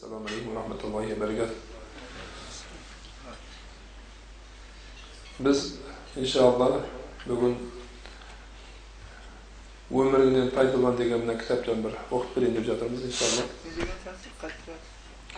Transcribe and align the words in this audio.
Alaikum 0.00 0.54
wa 0.54 0.62
rahmatullahi 0.62 1.12
wa 1.12 1.18
barakatuh. 1.26 1.58
Biz 5.40 5.58
inshaalloh 6.16 6.80
bugun 7.26 7.56
өміріңнен 9.90 10.50
пайдалан 10.54 10.96
деген 10.96 11.24
мына 11.24 11.34
кітаптан 11.40 11.82
бір 11.82 11.96
оқып 12.10 12.34
берейін 12.36 12.54
деп 12.54 12.66
жатырмыз 12.68 13.02
иншалла 13.08 13.44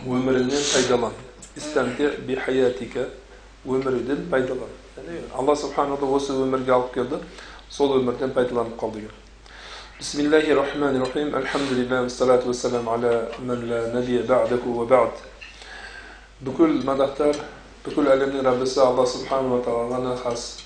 өміріңнен 0.05 0.63
пайдалан 0.73 1.13
истамте 1.57 2.11
би 2.27 2.35
хаятика 2.35 3.07
өміріңнен 3.65 4.29
пайдалан 4.29 4.69
яғни 4.97 5.23
алла 5.33 5.55
субханала 5.57 6.11
осы 6.19 6.37
өмірге 6.37 6.75
алып 6.77 6.93
келді 6.93 7.19
сол 7.69 7.97
өмірден 7.97 8.35
пайдаланып 8.37 8.77
қал 8.79 8.93
деген 8.93 9.22
бисмиллахи 9.99 10.51
рахмани 10.51 10.99
рахим 10.99 11.35
альхамдулилlah 11.35 12.03
уассалату 12.03 12.47
вассалам 12.47 12.89
аля 12.89 13.29
ман 13.39 13.69
ла 13.69 13.87
набия 13.93 14.23
ба'даку 14.23 14.73
ва 14.73 14.85
ба'д 14.85 15.13
бүкіл 16.41 16.81
мадақтар 16.83 17.35
бүкіл 17.85 18.09
әлемнің 18.11 18.43
раббысы 18.43 18.81
алла 18.81 19.05
субханала 19.05 19.61
тағала 19.61 19.91
ғана 19.95 20.15
хас 20.17 20.63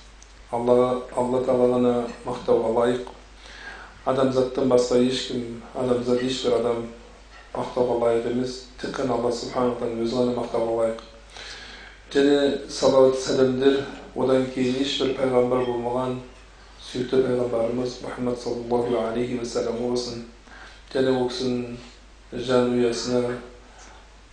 алла 0.51 1.03
алла 1.15 1.41
тағала 1.43 1.75
ғана 1.75 1.93
мақтауға 2.25 2.71
лайық 2.79 3.11
адамзаттан 4.05 4.69
басқа 4.71 5.01
ешкім 5.03 5.61
адамзат 5.75 6.23
ешбір 6.23 6.57
адам 6.61 6.87
мақтауға 7.53 7.99
лайық 8.05 8.31
емес 8.31 8.63
тек 8.81 8.95
қана 8.95 9.19
алла 9.19 9.31
субханала 9.31 9.75
тағала 9.81 10.07
өзі 10.07 10.21
ғана 10.21 10.37
мақтауға 10.39 10.79
лайық 10.79 11.05
және 12.15 12.71
салауат 12.71 13.19
сәлемдер 13.19 13.83
одан 14.15 14.47
кейін 14.55 14.81
ешбір 14.85 15.13
пайғамбар 15.19 15.67
болмаған 15.67 16.19
сүйікті 16.87 17.17
пайғамбарымыз 17.25 17.97
мұхаммад 18.05 18.37
саллаллаху 18.39 18.95
алейхи 19.01 19.41
уассалам 19.41 19.81
болсын 19.81 20.21
және 20.93 21.11
ол 21.11 21.27
кісінің 21.27 21.75
жанұясына 22.47 23.21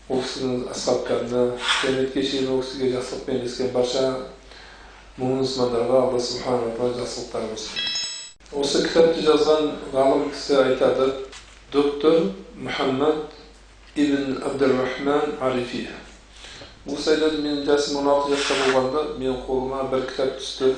ол 0.06 0.22
кісінің 0.22 0.68
асхабтарына 0.70 1.42
жәннетке 1.80 2.22
шейін 2.22 2.52
ол 2.54 2.62
кісіге 2.62 2.92
жақсылықпен 2.94 3.40
ілескен 3.40 3.74
барша 3.74 4.04
мұңын 5.18 5.42
мұсылмандарға 5.42 6.04
алла 6.04 6.22
субханала 6.28 6.70
тағала 6.78 7.00
жақсылықтар 7.00 7.50
берсін 7.50 7.92
осы 8.62 8.86
кітапты 8.86 9.26
жазған 9.26 9.68
ғалым 9.90 10.24
кісі 10.30 10.58
айтады 10.62 11.10
доктор 11.74 12.20
мұхаммад 12.54 13.34
ибн 13.98 14.38
абдурахман 14.46 15.38
арифи 15.42 15.88
кісі 16.86 17.16
айтады 17.16 17.42
менің 17.42 17.66
жасым 17.66 18.04
он 18.04 18.14
алты 18.14 18.36
жаста 18.36 18.62
болғанда 18.62 19.06
менің 19.18 19.42
қолыма 19.48 19.88
бір 19.90 20.06
кітап 20.10 20.36
түсті 20.38 20.76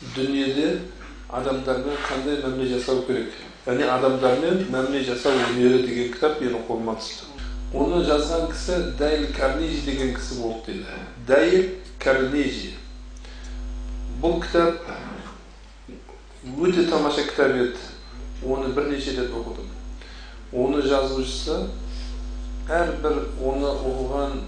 дүниеде 0.00 0.80
адамдармен 1.28 1.96
қандай 2.08 2.38
мәміле 2.40 2.70
жасау 2.70 3.02
керек 3.04 3.34
яғни 3.66 3.84
адамдармен 3.84 4.62
мәміле 4.72 5.02
жасау 5.04 5.36
өнері 5.50 5.82
деген 5.84 6.06
кітап 6.14 6.38
менің 6.40 6.62
қолыма 6.68 6.94
түсті 6.96 7.28
оны 7.76 7.98
жазған 8.08 8.46
кісі 8.48 8.78
дәйл 8.98 9.26
карнежи 9.36 9.82
деген 9.84 10.14
кісі 10.16 10.38
болды 10.40 10.72
дейді 10.72 10.94
дәйл 11.28 11.66
карнежи 12.00 12.72
бұл 14.22 14.40
кітап 14.40 14.88
өте 16.64 16.86
тамаша 16.88 17.26
кітап 17.28 17.52
еді 17.60 17.76
оны 18.40 18.72
бірнеше 18.72 19.18
рет 19.18 19.36
оқыдым 19.36 19.68
оны 20.64 20.80
жазушысы 20.80 21.58
әрбір 22.80 23.20
оны 23.52 23.68
оқыған 23.76 24.40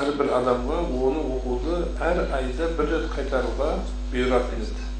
әрбір 0.00 0.32
адамға 0.40 0.80
оны 0.88 1.28
оқуды 1.36 1.84
әр 2.00 2.24
айда 2.40 2.72
бір 2.80 2.90
рет 2.94 3.06
қайтаруға 3.12 3.70
бұйыратын 4.08 4.64
еді 4.64 4.93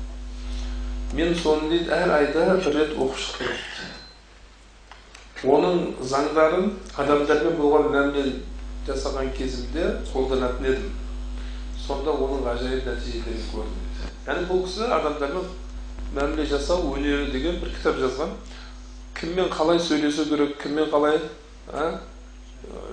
мен 1.15 1.35
соны 1.39 1.69
дейді 1.71 1.91
әр 1.95 2.11
айда 2.19 2.47
бір 2.59 2.75
рет 2.75 2.93
оқып 2.99 3.19
шықтым 3.23 3.53
оның 5.45 5.81
заңдарын 6.11 6.71
адамдармен 6.99 7.57
болған 7.59 7.91
мәміле 7.93 8.25
жасаған 8.87 9.31
кезімде 9.37 9.85
қолданатын 10.11 10.69
едім 10.71 10.93
сонда 11.87 12.15
оның 12.15 12.41
ғажайып 12.47 12.89
нәтижелерін 12.89 13.45
көрдім 13.53 13.81
яғни 14.27 14.49
бұл 14.51 14.63
кісі 14.65 14.89
адамдармен 14.99 15.47
мәміле 16.17 16.47
жасау 16.51 16.95
өнері 16.95 17.31
деген 17.33 17.61
бір 17.61 17.75
кітап 17.77 18.01
жазған 18.01 18.31
кіммен 19.21 19.51
қалай 19.53 19.79
сөйлесу 19.81 20.25
керек 20.31 20.57
кіммен 20.63 20.89
қалай 20.93 21.21
ә, 21.73 21.91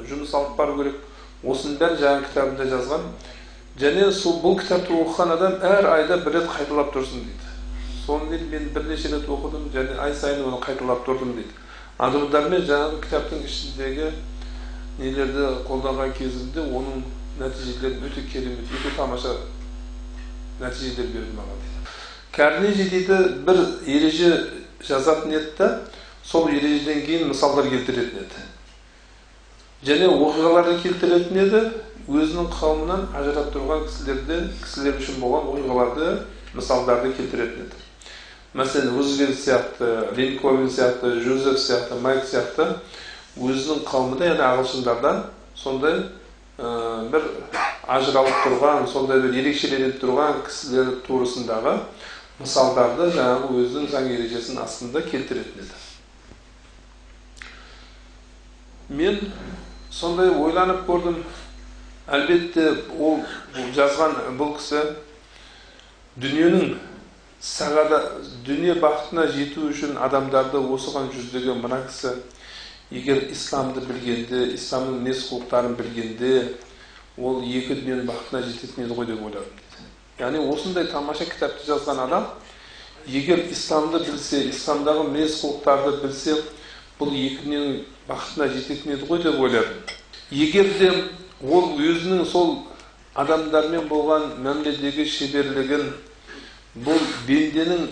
жұмыс 0.09 0.33
алып 0.35 0.57
бару 0.59 0.77
керек 0.81 0.97
осының 1.43 1.79
бәрін 1.79 2.01
жаңағы 2.03 2.27
кітабында 2.27 2.67
жазған 2.75 3.07
және 3.81 4.11
сол 4.11 4.41
бұл 4.43 4.59
кітапты 4.59 4.93
оқыған 4.93 5.35
адам 5.37 5.57
әр 5.71 5.89
айда 5.95 6.19
бір 6.25 6.39
рет 6.39 6.51
қайталап 6.51 6.91
тұрсын 6.93 7.23
дейді 7.25 7.50
соны 8.05 8.29
дейді 8.29 8.49
мен 8.51 8.69
бірнеше 8.73 9.13
рет 9.13 9.27
оқыдым 9.29 9.69
және 9.73 9.97
ай 9.99 10.13
сайын 10.13 10.45
оны 10.45 10.59
қайталап 10.63 11.05
тұрдым 11.05 11.35
дейді 11.37 11.53
адамдармен 11.97 12.63
жаңағы 12.65 13.01
кітаптың 13.05 13.43
ішіндегі 13.45 14.11
нелерді 14.99 15.47
қолданған 15.67 16.13
кезімде 16.17 16.63
оның 16.65 17.03
нәтижелері 17.39 18.01
өте 18.07 18.23
керемет 18.31 18.73
өте 18.77 18.95
тамаша 18.95 19.35
нәтижелер 20.61 21.11
берді 21.13 21.37
маған 21.37 21.61
дейді 21.61 21.81
карнежи 22.35 22.89
дейді 22.89 23.19
бір 23.45 23.61
ереже 23.85 24.31
жазатын 24.87 25.37
еді 25.37 25.53
да 25.57 25.69
сол 26.23 26.49
ережеден 26.49 27.05
кейін 27.05 27.29
мысалдар 27.31 27.69
келтіретін 27.69 28.25
еді 28.25 28.43
және 29.85 30.09
оқиғаларды 30.09 30.77
келтіретін 30.83 31.41
еді 31.45 31.63
өзінің 32.09 32.49
қауымынан 32.57 33.07
ажырап 33.17 33.53
тұрған 33.53 33.85
кісілерден 33.87 34.51
кісілер 34.63 34.99
үшін 35.01 35.21
болған 35.21 35.49
оқиғаларды 35.53 36.11
мысалдарды 36.57 37.13
келтіретін 37.17 37.65
еді 37.67 37.90
мәселен 38.53 38.95
рузвельт 38.97 39.37
сияқты 39.39 40.09
линкольн 40.15 40.69
сияқты 40.69 41.19
жозеф 41.23 41.59
сияқты 41.59 41.99
майк 42.01 42.25
сияқты 42.27 42.67
өзінің 43.39 43.85
қауымында 43.87 44.27
яғни 44.27 44.43
ағылшындардан 44.47 45.21
сондай 45.55 46.01
ә, 46.59 46.71
бір 47.13 47.29
ажыралып 47.87 48.41
тұрған 48.45 48.89
сондай 48.91 49.21
бір 49.23 49.37
ерекшеленіп 49.39 50.01
тұрған 50.01 50.41
кісілер 50.47 50.97
турасындағы 51.07 51.77
мысалдарды 52.41 53.07
жаңағы 53.15 53.61
өзінің 53.61 53.87
заң 53.93 54.11
ережесінің 54.17 54.63
астында 54.65 55.03
келтіретін 55.07 55.63
еді. 55.63 55.79
Мен 58.91 59.19
сондай 59.91 60.29
ойланып 60.29 60.83
көрдім. 60.89 61.21
Әлбетте 62.11 62.65
ол 62.99 63.21
жазған 63.75 64.17
бұл 64.35 64.57
кісі 64.57 64.81
дүниенің 66.19 66.73
сағада 67.41 67.97
дүние 68.45 68.75
бақытына 68.77 69.25
жету 69.33 69.63
үшін 69.71 69.95
адамдарды 69.97 70.59
осыған 70.75 71.07
жүздеген 71.09 71.63
мына 71.63 71.79
кісі 71.87 72.11
егер 72.93 73.23
исламды 73.33 73.81
білгенде 73.87 74.43
исламның 74.53 74.99
мінез 74.99 75.23
құлықтарын 75.31 75.73
білгенде 75.79 76.33
ол 77.17 77.41
екі 77.41 77.79
дүниенің 77.79 78.05
бақытына 78.11 78.43
жететін 78.45 78.85
еді 78.85 78.97
ғой 78.99 79.09
деп 79.09 79.23
ойладым 79.25 79.55
дейді 79.57 80.21
яғни 80.21 80.43
осындай 80.53 80.85
тамаша 80.91 81.25
кітапты 81.31 81.65
жазған 81.65 82.03
адам 82.05 82.27
егер 83.07 83.41
исламды 83.49 84.03
білсе 84.05 84.43
исламдағы 84.51 85.07
мінез 85.09 85.39
құлықтарды 85.41 85.97
білсе 86.03 86.37
бұл 86.99 87.17
екі 87.23 87.41
дүниенің 87.47 87.81
бақытына 88.11 88.51
жететін 88.53 88.95
еді 88.99 89.09
ғой 89.09 89.23
деп 89.25 89.41
ойладым 89.41 89.81
егер 90.29 90.69
де 90.77 90.93
ол 91.41 91.73
өзінің 91.73 92.23
сол 92.29 92.55
адамдармен 93.17 93.89
болған 93.89 94.29
мәміледегі 94.45 95.09
шеберлігін 95.09 95.89
бұл 96.75 97.01
бенденің 97.27 97.87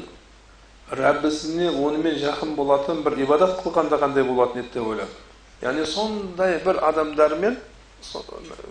рәббісіне 0.95 1.69
онымен 1.75 2.15
жақын 2.21 2.53
болатын 2.55 3.01
бір 3.03 3.17
ибадат 3.25 3.59
қылғанда 3.63 3.99
қандай 3.99 4.23
болатын 4.23 4.63
еді 4.63 4.71
деп 4.73 4.87
ойладым 4.87 5.17
яғни 5.61 5.85
сондай 5.85 6.59
бір 6.63 6.79
адамдармен 6.87 7.57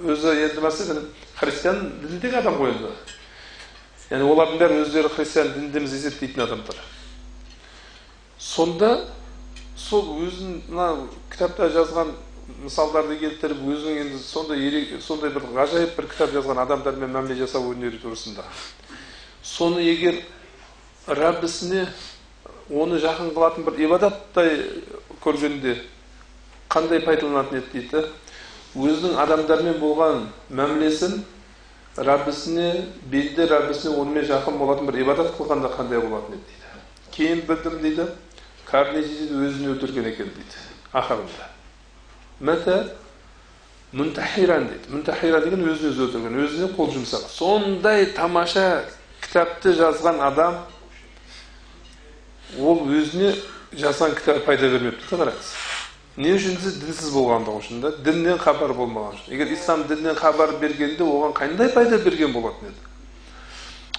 өзі 0.08 0.32
енді 0.46 0.64
мәселен 0.64 1.02
христиан 1.36 1.82
дініндегі 2.00 2.40
адам 2.40 2.56
ғой 2.56 2.72
енді 2.72 2.94
яғни 4.10 4.30
олардың 4.32 4.62
бәрі 4.62 4.80
өздері 4.86 5.12
христиан 5.12 5.52
дініндеміз 5.52 5.98
есептейтін 6.00 6.46
адамдар 6.46 6.80
сонда 8.40 8.94
сол 9.76 10.08
өзін 10.24 10.62
мына 10.70 10.88
кітапта 11.30 11.68
жазған 11.76 12.16
мысалдарды 12.64 13.20
келтіріп 13.20 13.60
өзінің 13.60 14.02
енді 14.06 14.24
сондай 14.24 15.00
сондай 15.04 15.30
бір 15.36 15.44
ғажайып 15.52 15.96
бір 16.00 16.08
кітап 16.14 16.32
жазған 16.32 16.64
адамдармен 16.64 17.12
мәміле 17.12 17.36
жасау 17.44 17.68
өнері 17.74 18.00
турасында 18.00 18.48
соны 19.42 19.80
егер 19.84 20.20
раббісіне 21.06 21.86
оны 22.70 22.98
жақын 23.00 23.32
қылатын 23.32 23.64
бір 23.64 23.80
ибадаттай 23.86 24.54
көргенде 25.24 25.78
қандай 26.68 27.00
пайдаланатын 27.04 27.62
еді 27.62 27.72
дейді? 27.72 28.04
Өзінің 28.76 29.16
адамдармен 29.22 29.78
болған 29.80 30.26
мәмілесін 30.52 31.22
раббісіне 31.96 32.84
белді 33.10 33.48
раббісіне 33.48 33.96
онымен 33.96 34.26
жақын 34.28 34.58
болатын 34.60 34.90
бір 34.90 35.00
ибадат 35.02 35.32
қылғанда 35.38 35.72
қандай 35.74 36.02
болатын 36.04 36.36
еді 36.36 36.44
дейді? 36.44 36.58
Кейін 37.16 37.44
білдім 37.48 37.80
дейді. 37.82 38.08
Карнеги 38.68 39.30
өзін 39.32 39.72
өлтірген 39.72 40.10
екен 40.10 40.28
дейді. 40.36 40.60
Ақырында. 40.92 41.48
Мәтә 42.44 42.76
мүнтахиран 43.96 44.68
дейді. 44.68 44.92
Мүнтахиран 44.92 45.46
деген 45.46 45.64
өзін 45.64 45.88
өзі 45.94 46.04
өлтірген 46.04 46.36
өзіне 46.44 46.68
қол 46.76 46.92
жұмсаған. 46.92 47.32
Сондай 47.32 48.10
тамаша 48.12 48.84
кітапты 49.28 49.76
жазған 49.76 50.20
адам 50.24 50.62
ол 52.58 52.84
өзіне 52.88 53.34
жазған 53.76 54.16
кітап 54.16 54.44
пайда 54.48 54.70
бермепті 54.72 55.04
қараңыз 55.12 55.52
не 56.18 56.32
үшін 56.34 56.56
десе 56.58 56.72
дінсіз 56.82 57.12
болғандығы 57.14 57.60
үшін 57.60 57.82
да 57.84 57.90
діннен 58.02 58.40
хабар 58.42 58.72
болмаған 58.74 59.14
үшін. 59.14 59.34
Егер 59.36 59.52
ислам 59.54 59.84
діннен 59.86 60.16
хабар 60.18 60.56
бергенде 60.58 61.04
оған 61.04 61.34
қандай 61.36 61.70
пайда 61.70 61.98
берген 62.02 62.32
болатын 62.32 62.72
еді? 62.72 62.80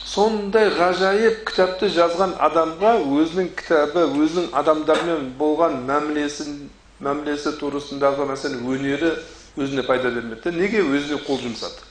Сондай 0.04 0.68
ғажайып 0.76 1.46
кітапты 1.48 1.88
жазған 1.96 2.34
адамға 2.44 2.98
өзінің 3.06 3.54
кітабы 3.56 4.04
өзінің 4.20 4.50
адамдармен 4.52 5.30
болған 5.40 5.80
мәмілесін 5.88 6.58
мәмілесі 7.00 7.56
турасындағы 7.62 8.28
мәселен 8.28 8.68
өнері 8.68 9.14
өзіне 9.56 9.86
пайда 9.88 10.12
бермеді 10.12 10.52
неге 10.58 10.84
өзіне 10.84 11.22
қол 11.24 11.40
жұмсады? 11.46 11.88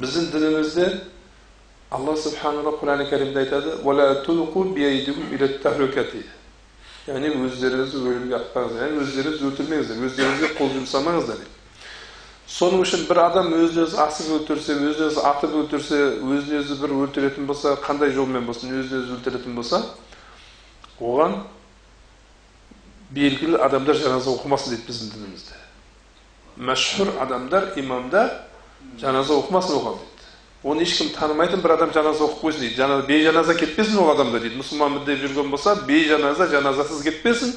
Біздің 0.00 0.32
дінімізде 0.32 0.88
алла 1.94 2.16
субханала 2.18 2.72
құран 2.80 3.04
кәрімде 3.10 3.44
айтады 3.44 3.78
яғни 7.04 7.28
өздеріңіз 7.36 7.94
өлімге 8.00 8.36
атпаңыздар 8.38 8.86
яғни 8.86 9.02
өздеріңіз 9.04 9.42
өлтірмеңіздер 9.44 10.04
өздеріңізге 10.08 10.48
қол 10.56 10.70
жұмсамаңыздар 10.72 11.42
дейді 11.42 11.52
соның 12.54 12.84
үшін 12.84 13.02
бір 13.10 13.20
адам 13.26 13.50
өзін 13.58 13.82
өзі 13.84 13.98
асып 14.00 14.30
өлтірсе 14.38 14.76
өзін 14.78 15.10
өзі 15.10 15.24
атып 15.28 15.58
өлтірсе 15.60 15.98
өзін 16.24 16.56
өзі 16.62 16.78
бір 16.80 16.94
өлтіретін 17.04 17.48
болса 17.50 17.74
қандай 17.84 18.14
жолмен 18.16 18.48
болсын 18.48 18.72
өзін 18.72 19.02
өзі 19.02 19.18
өлтіретін 19.18 19.58
болса 19.58 19.82
оған 21.00 21.36
белгілі 23.12 23.60
адамдар 23.68 24.00
жаназа 24.00 24.32
оқымасын 24.32 24.72
дейді 24.72 24.88
біздің 24.88 25.12
дінімізде 25.18 25.60
мәшһүр 26.72 27.14
адамдар 27.26 27.72
имамдар 27.80 28.32
жаназа 29.00 29.36
оқымасын 29.42 29.76
оған 29.76 30.00
дейді 30.00 30.13
оны 30.64 30.82
ешкім 30.82 31.10
танымайтын 31.12 31.60
бір 31.60 31.74
адам 31.76 31.92
жаназа 31.92 32.24
оқып 32.24 32.40
қойсын 32.40 32.60
дейді. 32.64 32.76
Жана 32.78 33.02
бейжаназа 33.04 33.54
кетпесін 33.54 33.98
ол 34.00 34.10
адамда 34.14 34.40
дейді. 34.40 34.56
Мұсылманмын 34.62 35.04
деп 35.04 35.20
жүрген 35.20 35.50
болса 35.52 35.74
бейжаназа 35.86 36.48
жаназасыз 36.48 37.02
кетпесін. 37.04 37.52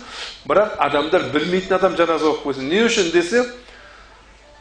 Бірақ 0.48 0.76
адамдар 0.78 1.30
білмейтін 1.32 1.78
адам 1.80 1.96
жаназа 1.96 2.34
оқып 2.34 2.50
қойсын. 2.50 2.68
Не 2.68 2.84
үшін 2.90 3.12
десе 3.14 3.46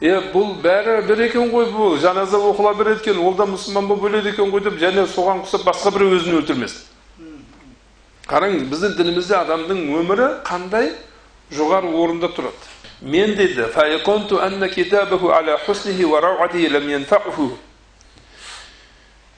е 0.01 0.15
бұл 0.31 0.55
бәрі 0.63 1.03
бір 1.09 1.25
екен 1.27 1.51
ғой 1.51 1.67
бұл. 1.75 1.99
Жаназа 1.99 2.39
оқыла 2.39 2.77
береді 2.79 3.03
екен 3.03 3.19
ол 3.19 3.35
да 3.35 3.49
мұсылман 3.51 3.91
болып 3.91 4.13
өледі 4.13 4.31
екен 4.31 4.55
ғой 4.55 4.63
деп 4.63 4.79
және 4.79 5.09
соған 5.11 5.43
ұқсап 5.43 5.67
басқа 5.67 5.91
біреу 5.97 6.15
өзін 6.15 6.39
өлтірмесін. 6.39 6.95
Қараңыз 8.31 8.65
біздің 8.71 8.97
дінімізде 8.99 9.37
адамның 9.43 9.85
өмірі 10.01 10.31
қандай? 10.47 10.93
Жоғары 11.51 11.93
орында 11.95 12.27
тұрады. 12.35 12.59
Мен 13.01 13.37
дейді 13.39 13.69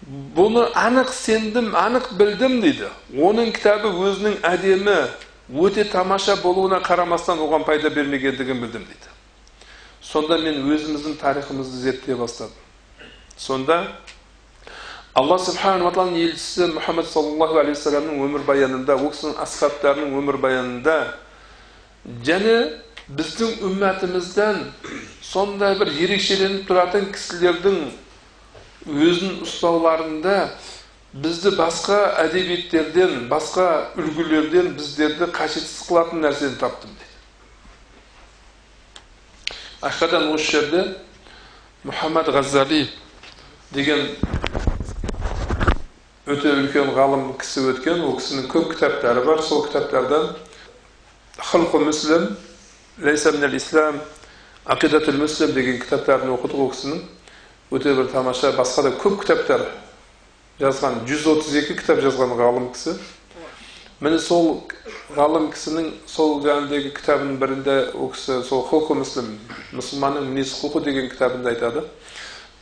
бұны 0.08 0.62
анық 0.72 1.10
сендім 1.12 1.75
анық 1.76 2.14
білдім 2.16 2.60
дейді 2.62 2.87
оның 3.12 3.50
кітабы 3.52 3.90
өзінің 4.08 4.38
әдемі 4.49 4.94
өте 5.52 5.84
тамаша 5.84 6.38
болуына 6.40 6.78
қарамастан 6.81 7.43
оған 7.44 7.66
пайда 7.69 7.90
бермегендігін 7.93 8.62
білдім 8.62 8.87
дейді 8.88 9.12
сонда 10.00 10.38
мен 10.40 10.62
өзіміздің 10.64 11.19
тарихымызды 11.20 11.82
зерттей 11.82 12.16
бастадым 12.16 12.56
сонда 13.37 13.78
алла 15.12 15.38
субханала 15.44 15.93
тағаланың 15.93 16.25
елшісі 16.25 16.72
мұхаммад 16.78 17.12
саллаллаху 17.12 17.60
алейхи 17.60 17.76
вассаламның 17.76 18.25
өмірбаянында 18.31 18.96
ол 18.96 19.12
кісінің 19.12 19.38
асхабтарының 19.44 20.19
өмірбаянында 20.22 20.99
және 22.25 22.58
біздің 23.12 23.60
үммәтімізден 23.69 24.66
сондай 25.20 25.76
бір 25.81 25.93
ерекшеленіп 26.08 26.69
тұратын 26.70 27.10
кісілердің 27.12 27.82
өзін 28.87 29.43
ұстауларында 29.43 30.37
бізді 31.13 31.55
басқа 31.59 31.99
әдебиеттерден 32.27 33.29
басқа 33.33 33.91
үлгілерден 33.99 34.75
біздерді 34.79 35.31
қажетсіз 35.35 35.89
қылатын 35.89 36.23
нәрсені 36.23 36.61
таптым 36.61 36.95
дейді 36.95 37.09
ақиқатан 39.89 40.31
осы 40.35 40.53
жерде 40.53 40.85
мұхаммад 41.89 42.31
ғаззали 42.35 42.87
деген 43.73 44.09
өте 46.29 46.51
үлкен 46.53 46.91
ғалым 46.93 47.31
кісі 47.41 47.63
өткен. 47.73 48.03
Ол 48.05 48.19
кісінің 48.19 48.49
көп 48.53 48.73
кітаптары 48.75 49.23
бар. 49.25 49.41
Сол 49.43 49.65
кітаптардан 49.65 50.35
хылқу 51.39 51.81
муслим 51.85 52.37
лейса 52.99 53.33
минал 53.33 53.55
ислам 53.57 54.01
ақидатул 54.67 55.17
муслим 55.23 55.55
деген 55.57 55.81
кітаптарын 55.81 56.35
оқыдық 56.35 56.65
ол 56.67 56.73
кісінің. 56.75 57.01
Өте 57.70 57.93
бір 57.94 58.06
тамаша 58.09 58.55
басқа 58.56 58.87
да 58.87 58.91
көп 58.97 59.19
кітаптар 59.20 59.67
жазған 60.61 61.03
132 61.05 61.75
кітап 61.76 61.99
жазған 62.00 62.31
ғалым 62.38 62.70
кісі 62.73 62.94
міне 64.00 64.19
сол 64.25 64.62
ғалым 65.12 65.50
кісінің 65.53 65.91
сол 66.09 66.38
жөніндегі 66.47 66.94
кітабының 66.97 67.37
бірінде 67.43 67.75
ол 67.93 68.09
кісі 68.15 68.38
сол 68.49 68.62
хулқу 68.70 68.97
муслим 68.97 69.35
мұсылманның 69.76 70.31
мінез 70.31 70.55
құлқы 70.62 70.81
деген 70.87 71.11
кітабында 71.12 71.53
айтады 71.53 71.82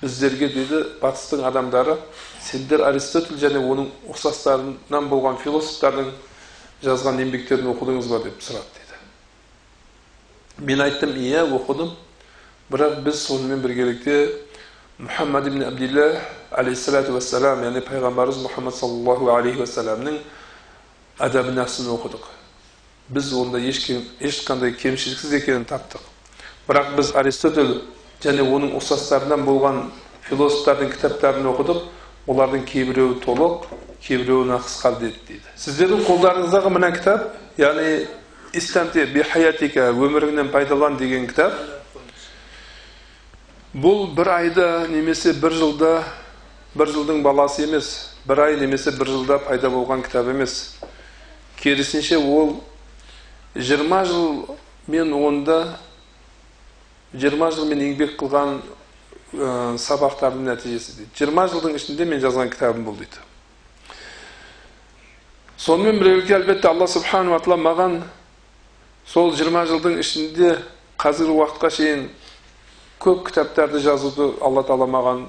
біздерге 0.01 0.49
дейді 0.57 0.81
батыстың 1.03 1.45
адамдары 1.53 1.95
сендер 2.43 2.83
аристотель 2.89 3.39
және 3.39 3.63
оның 3.63 3.93
ұқсастарынан 4.11 5.07
болған 5.13 5.39
философтардың 5.45 6.11
жазған 6.83 7.23
еңбектерін 7.23 7.71
оқыдыңыз 7.77 8.11
ба 8.11 8.21
деп 8.27 8.43
сұрады 8.43 8.75
дейді 8.81 10.67
мен 10.67 10.83
айттым 10.83 11.15
иә 11.15 11.47
оқыдым 11.47 11.95
бірақ 12.73 13.01
біз 13.07 13.23
сонымен 13.23 13.63
біргелікте 13.63 14.46
мұхаммад 14.97 15.47
ибн 15.51 15.63
абдилла 15.67 16.23
алейхисалату 16.57 17.13
вассалам 17.13 17.61
яғни 17.67 17.83
пайғамбарымыз 17.85 18.39
мұхаммад 18.47 18.73
саллаллаху 18.79 19.29
алейхи 19.29 19.61
уассаламның 19.61 20.17
әдәбі 21.21 21.53
нәпсін 21.53 21.91
оқыдық 21.93 22.25
біз 23.13 23.29
онда 23.37 23.61
ешқандай 23.61 24.73
кемшіліксіз 24.81 25.35
екенін 25.37 25.69
таптық 25.69 26.01
бірақ 26.71 26.97
біз 26.97 27.13
аристотель 27.13 27.75
және 28.25 28.49
оның 28.49 28.73
ұқсастарынан 28.81 29.45
болған 29.45 29.83
философтардың 30.31 30.95
кітаптарын 30.97 31.53
оқыдық 31.53 31.85
олардың 32.33 32.65
кейбіреуі 32.73 33.21
толық 33.21 33.69
кейбіреуі 34.01 34.49
нақыс 34.55 34.81
қалды 34.81 35.13
дейді 35.29 35.45
сіздердің 35.61 36.07
қолдарыңыздағы 36.09 36.73
мына 36.73 36.95
кітап 36.97 37.37
яғни 37.61 38.07
өміріңнен 39.93 40.49
пайдалан 40.57 40.97
деген 40.97 41.29
кітап 41.29 41.76
бұл 43.77 44.07
бір 44.17 44.31
айда 44.33 44.69
немесе 44.89 45.35
бір 45.37 45.53
жылда 45.53 45.91
бір 46.77 46.89
жылдың 46.95 47.21
баласы 47.25 47.67
емес 47.67 47.91
бір 48.29 48.41
ай 48.47 48.57
немесе 48.57 48.95
бір 48.97 49.11
жылда 49.13 49.37
пайда 49.45 49.69
болған 49.69 50.01
кітап 50.05 50.31
емес. 50.33 50.79
Керісінше 51.61 52.17
ол 52.17 52.63
жиырма 53.55 54.05
жыл 54.09 54.57
мен 54.89 55.13
онда 55.13 55.77
жиырма 57.13 57.51
жыл 57.53 57.69
мен 57.69 57.85
еңбек 57.85 58.17
қылған 58.17 58.59
ә, 59.37 59.77
сабақтардың 59.77 60.49
нәтижесі 60.49 60.97
дейді. 60.97 61.13
Жиырма 61.19 61.47
жылдың 61.53 61.77
ішінде 61.77 62.09
мен 62.09 62.21
жазған 62.25 62.53
кітабым 62.53 62.89
бұл 62.89 62.97
дейді. 62.97 63.21
Сонымен 65.61 66.01
бірге 66.01 66.39
әлбетте 66.41 66.69
алла 66.69 66.89
субханала 66.89 67.41
тағала 67.45 67.61
маған 67.61 67.99
сол 69.05 69.35
жиырма 69.37 69.67
жылдың 69.69 70.01
ішінде 70.01 70.57
қазіргі 71.01 71.37
уақытқа 71.37 71.71
шейін 71.73 72.09
көп 73.03 73.27
кітаптарды 73.29 73.81
жазуды 73.85 74.31
алла 74.41 74.63
тағала 74.67 74.89
маған 74.91 75.27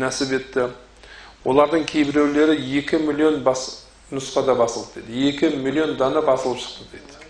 нәсіп 0.00 0.32
етті 0.38 0.66
олардың 1.44 1.86
кейбіреулері 1.88 2.58
екі 2.80 2.98
миллион 3.04 3.40
бас 3.44 3.86
нұсқада 4.12 4.56
басылды 4.58 5.04
дейді 5.06 5.28
екі 5.30 5.50
миллион 5.56 5.96
дана 5.96 6.22
басылып 6.26 6.58
шықты 6.60 6.88
дейді 6.92 7.20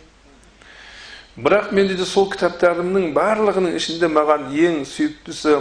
бірақ 1.44 1.70
мен 1.76 1.88
дейді 1.88 2.06
сол 2.08 2.30
кітаптарымның 2.32 3.12
барлығының 3.16 3.76
ішінде 3.78 4.08
маған 4.10 4.48
ең 4.50 4.82
сүйіктісі 4.88 5.60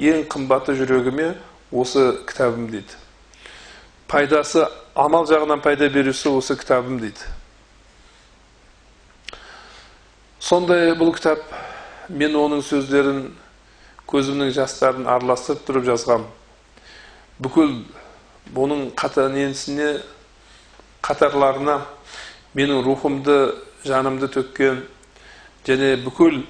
ең 0.00 0.24
қымбаты 0.32 0.76
жүрегіме 0.78 1.34
осы 1.70 2.06
кітабым 2.30 2.70
дейді 2.70 2.96
пайдасы 4.08 4.64
амал 4.94 5.28
жағынан 5.28 5.60
пайда 5.62 5.90
беруші 5.92 6.32
осы 6.32 6.56
кітабым 6.58 7.02
дейді 7.02 7.28
сондай 10.40 10.94
бұл 10.96 11.12
кітап 11.14 11.44
мен 12.10 12.34
оның 12.34 12.62
сөздерін 12.66 13.22
көзімнің 14.10 14.50
жастарын 14.56 15.06
араластырып 15.06 15.62
тұрып 15.68 15.86
жазғам. 15.86 16.24
Бүкіл 17.40 17.76
бұның 18.54 18.90
қата 18.98 19.28
несіне 19.30 20.00
қатарларына 21.06 21.80
менің 22.58 22.82
рухымды 22.84 23.36
жанымды 23.86 24.28
төккен 24.34 24.82
және 25.66 25.94
бүкіл 26.02 26.42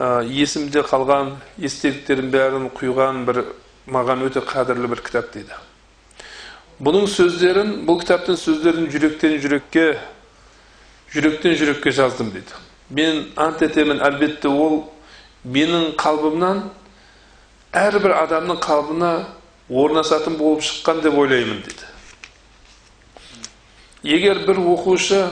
ә, 0.00 0.24
есімде 0.26 0.82
қалған 0.82 1.36
естеліктердің 1.62 2.32
бәрін 2.34 2.66
құйған 2.74 3.22
бір 3.28 3.44
маған 3.86 4.26
өте 4.26 4.42
қадірлі 4.42 4.90
бір 4.90 5.04
кітап 5.06 5.30
дейді. 5.34 5.54
Бұның 6.82 7.06
сөздерін 7.06 7.74
бұл 7.86 8.00
кітаптың 8.02 8.38
сөздерін 8.40 8.90
жүректен 8.90 9.38
жүрекке 9.38 9.92
жүректен 11.14 11.54
жүрекке 11.60 11.92
жаздым 11.94 12.32
дейді. 12.34 12.50
Мен 12.90 13.32
ант 13.36 13.62
етемін 13.62 14.02
әлбетте 14.04 14.48
ол 14.48 14.82
менің 15.44 15.94
қалбымнан 16.00 16.62
әрбір 17.74 18.14
адамның 18.20 18.60
қалбына 18.64 19.12
орнасатын 19.70 20.36
болып 20.38 20.62
шыққан 20.66 21.02
деп 21.04 21.16
ойлаймын 21.18 21.62
дейді 21.64 21.90
егер 24.14 24.44
бір 24.46 24.60
оқушы 24.74 25.24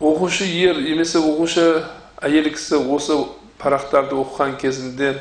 оқушы 0.00 0.44
ер 0.44 0.80
немесе 0.84 1.18
оқушы 1.18 1.66
әйел 2.20 2.52
кісі 2.52 2.82
осы 2.84 3.16
парақтарды 3.60 4.16
оқыған 4.20 4.56
кезінде 4.60 5.14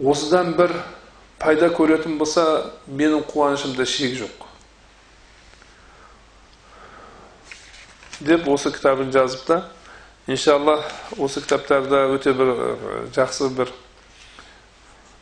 осыдан 0.00 0.54
бір 0.56 0.72
пайда 1.38 1.68
көретін 1.72 2.18
болса 2.18 2.44
менің 2.88 3.24
қуанышымда 3.28 3.86
шек 3.86 4.16
жоқ. 4.18 4.47
Деп 8.20 8.48
осы 8.50 8.72
кітабын 8.74 9.12
жазып 9.14 9.44
та 9.46 9.56
иншалла 10.26 10.80
осы 11.16 11.40
кітаптарда 11.40 12.08
өте 12.16 12.32
бір 12.34 12.48
жақсы 13.14 13.48
бір 13.54 13.70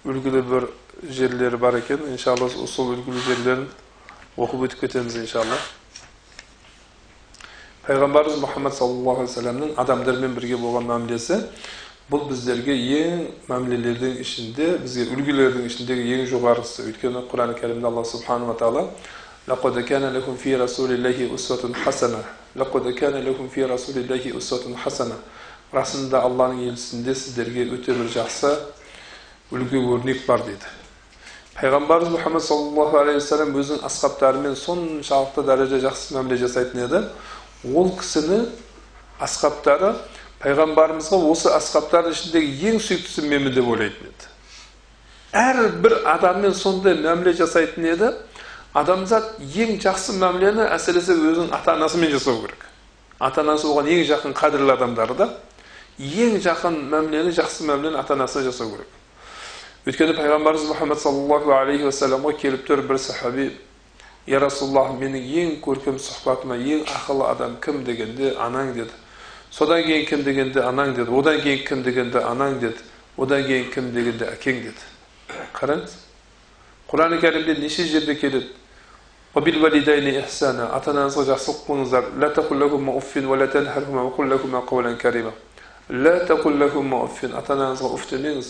үлгілі 0.09 0.41
бір 0.49 0.69
жерлері 1.05 1.57
бар 1.61 1.77
екен 1.83 2.07
иншалла 2.09 2.49
сол 2.49 2.95
үлгілі 2.95 3.21
жерлерін 3.27 3.67
оқып 4.37 4.65
өтіп 4.69 4.87
кетеміз 4.87 5.19
иншалла 5.21 5.59
пайғамбарымыз 7.85 8.41
мұхаммад 8.41 8.75
саллаллаху 8.79 9.27
алейхи 9.27 9.35
вассаламның 9.35 9.77
адамдармен 9.77 10.33
бірге 10.39 10.57
болған 10.57 10.89
мәмілесі 10.89 11.43
бұл 12.09 12.25
біздерге 12.31 12.73
ең 12.97 13.29
мәмілелердің 13.51 14.17
ішінде 14.25 14.73
бізге 14.87 15.05
үлгілердің 15.13 15.69
ішіндегі 15.69 16.17
ең 16.17 16.25
жоғарғысы 16.33 16.89
өйткені 16.89 17.27
құран 17.29 17.53
кәрімде 17.61 17.87
алла 17.91 18.05
субханала 18.09 18.57
тағала 18.57 18.89
لقد 22.56 22.90
كان 23.00 23.14
لكم 23.14 23.48
في 23.48 23.64
رسول 23.64 23.98
الله 23.98 24.38
أسوة 24.38 24.76
حسنة 24.76 24.76
لقد 24.76 24.76
كان 24.76 24.76
لكم 24.76 24.76
في 24.76 24.76
رسول 24.76 24.78
الله 24.78 24.78
أسوة 24.78 24.78
حسنة 24.78 25.18
расында 25.72 26.20
алланың 26.28 26.66
елшісінде 26.68 27.14
сіздерге 27.16 27.64
өте 27.72 27.94
бір 27.96 28.10
жақсы 28.12 28.50
үлгі 29.56 29.80
өрнек 29.96 30.26
бар 30.28 30.44
дейді 30.44 30.68
пайғамбарымыз 31.56 32.12
мұхаммад 32.12 32.44
саллаллаху 32.44 33.00
алейхи 33.00 33.22
вассалам 33.22 33.54
өзінің 33.56 33.86
асхабтарымен 33.88 34.58
соншалықты 34.60 35.46
дәрежеде 35.48 35.86
жақсы 35.86 36.18
мәміле 36.18 36.40
жасайтын 36.44 36.84
еді 36.88 37.02
ол 37.72 37.94
кісіні 38.02 38.42
асхабтары 39.24 39.94
пайғамбарымызға 40.44 41.22
осы 41.32 41.54
асхабтардың 41.56 42.18
ішіндегі 42.18 42.72
ең 42.74 42.84
сүйіктісі 42.84 43.24
менмін 43.30 43.56
деп 43.56 43.72
ойлайтын 43.72 44.12
еді 44.12 44.30
әрбір 45.46 45.98
адаммен 46.18 46.56
сондай 46.58 47.00
мәміле 47.00 47.32
жасайтын 47.40 47.88
еді 47.94 48.12
адамзат 48.77 49.39
ең 49.41 49.79
жақсы 49.81 50.17
мәмілені 50.21 50.67
әсіресе 50.75 51.15
өзінің 51.17 51.53
ата 51.57 51.75
анасымен 51.77 52.11
жасау 52.13 52.43
керек. 52.43 52.67
Ата 53.19 53.41
анасы 53.41 53.69
оған 53.71 53.89
ең 53.89 54.03
жақын 54.11 54.35
қадірлі 54.37 54.75
адамдары 54.75 55.17
да 55.17 55.29
ең 55.99 56.37
жақын 56.45 56.77
мәмілені 56.93 57.33
жақсы 57.37 57.65
мәмілені 57.69 57.97
ата 58.01 58.15
анасына 58.15 58.45
жасау 58.51 58.75
керек. 58.75 58.91
Өйткені 59.87 60.17
пайғамбарымыз 60.19 60.67
мұхаммад 60.73 61.01
саллаллаху 61.01 61.55
алейхи 61.57 61.87
уассаламға 61.89 62.35
келіп 62.41 62.67
тұр 62.67 62.83
бір 62.89 62.99
сахаби 62.99 63.53
я 64.27 64.41
расулаллах 64.43 64.99
менің 64.99 65.25
ең 65.41 65.55
көркем 65.65 66.01
сұхбатыма 66.03 66.59
ең 66.59 66.83
ақылы 66.91 67.31
адам 67.31 67.57
кім 67.63 67.85
дегенде 67.87 68.35
анаң 68.35 68.75
деді. 68.75 68.93
Содан 69.51 69.87
кейін 69.87 70.05
кім 70.11 70.27
дегенде 70.27 70.61
анаң 70.67 70.93
деді. 70.99 71.15
Одан 71.15 71.41
кейін 71.41 71.65
кім 71.65 71.87
дегенде 71.87 72.19
анаң 72.19 72.59
деді. 72.61 72.85
Одан 73.17 73.47
кейін 73.47 73.71
кім 73.73 73.93
дегенде 73.95 74.29
әкең 74.35 74.63
деді 74.67 74.93
қараңыз 75.57 75.95
құран 76.91 77.17
кәрімде 77.21 77.57
неше 77.61 77.87
жерде 77.89 78.15
келеді? 78.15 78.51
ата 79.36 80.92
анаңызға 80.92 81.24
жақсылық 81.32 81.60
қылыңыздар 81.68 82.04
لا 85.92 86.20
تقل 86.26 86.60
لهما 86.60 87.04
أف 87.04 87.24
ата 87.36 87.54
анаңызға 87.54 87.90
уф 87.92 88.06
демеңіз 88.12 88.48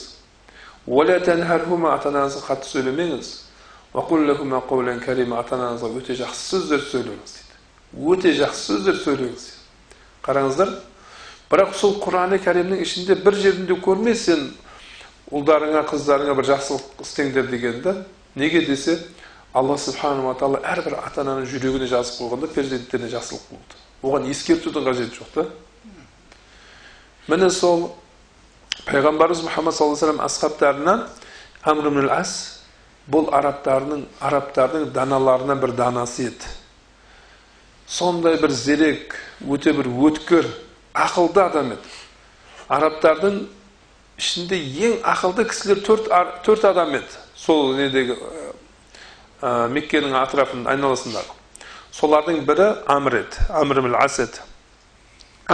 ولا 0.87 1.17
تنهرهما 1.19 1.93
ата 1.93 2.09
анаңызға 2.09 2.41
қатты 2.45 2.67
сөйлемеңіз 2.69 3.27
وقل 3.93 4.27
لهما 4.27 4.59
قولا 4.69 4.97
كريما 5.05 5.39
ата 5.41 5.55
анаңызға 5.57 5.89
өте 5.97 6.13
жақсы 6.17 6.43
сөздер 6.51 6.81
сөйлеңіз 6.91 7.31
дейді 7.37 8.13
өте 8.13 8.33
жақсы 8.37 8.61
сөздер 8.67 8.97
сөйлеңіз 9.05 9.45
қараңыздар 10.25 10.69
бірақ 11.49 11.73
сол 11.75 11.97
құран 12.03 12.37
кәрімнің 12.45 12.81
ішінде 12.85 13.15
бір 13.25 13.33
жерінде 13.41 13.77
көрмей 13.81 14.15
сен 14.15 14.51
ұлдарыңа 15.31 15.81
қыздарыңа 15.89 16.37
бір 16.37 16.49
жақсылық 16.53 17.01
істеңдер 17.05 17.49
дегенді 17.49 17.95
неге 18.35 18.61
десе 18.69 18.99
алла 19.56 19.78
субханала 19.80 20.34
тағала 20.36 20.60
әрбір 20.68 20.98
ата 21.00 21.22
ананың 21.22 21.46
жүрегіне 21.48 21.88
жазып 21.88 22.20
қойғанда 22.20 22.50
перзенттеріне 22.52 23.08
жақсылық 23.14 23.46
болды 23.50 23.78
оған 24.04 24.28
ескертудің 24.32 24.84
қажеті 24.84 25.16
жоқ 25.16 25.30
та 25.34 25.46
міне 27.30 27.48
сол 27.50 27.88
пайғамбарымыз 28.84 29.46
мұхаммад 29.46 29.76
саллаллаху 29.76 30.04
алейhi 30.04 30.12
вассалам 30.12 30.20
асхабтарынан 30.26 31.06
амр 31.64 32.10
ас 32.12 32.34
бұл 33.10 33.30
арабтардың 33.34 34.04
арабтардың 34.20 34.90
даналарынан 34.94 35.60
бір 35.62 35.72
данасы 35.78 36.28
еді 36.28 36.52
сондай 37.86 38.36
бір 38.42 38.50
зерек 38.50 39.14
өте 39.46 39.72
бір 39.72 39.88
өткір 39.88 40.48
ақылды 40.94 41.44
адам 41.44 41.72
еді 41.76 41.94
арабтардың 42.68 43.44
ішінде 44.18 44.58
ең 44.58 44.98
ақылды 45.06 45.46
кісілер 45.48 45.82
төрт, 45.86 46.10
төрт 46.42 46.64
адам 46.64 46.96
еді 46.98 47.22
сол 47.36 47.76
недегі 47.78 48.18
ә, 49.46 49.68
меккенің 49.70 50.16
атрафының 50.18 50.66
айналасындағы 50.74 51.36
солардың 51.94 52.42
бірі 52.48 52.68
амр 52.92 53.20
еді 53.22 53.48
амр 53.62 53.94
ас 54.02 54.18
еді 54.24 54.42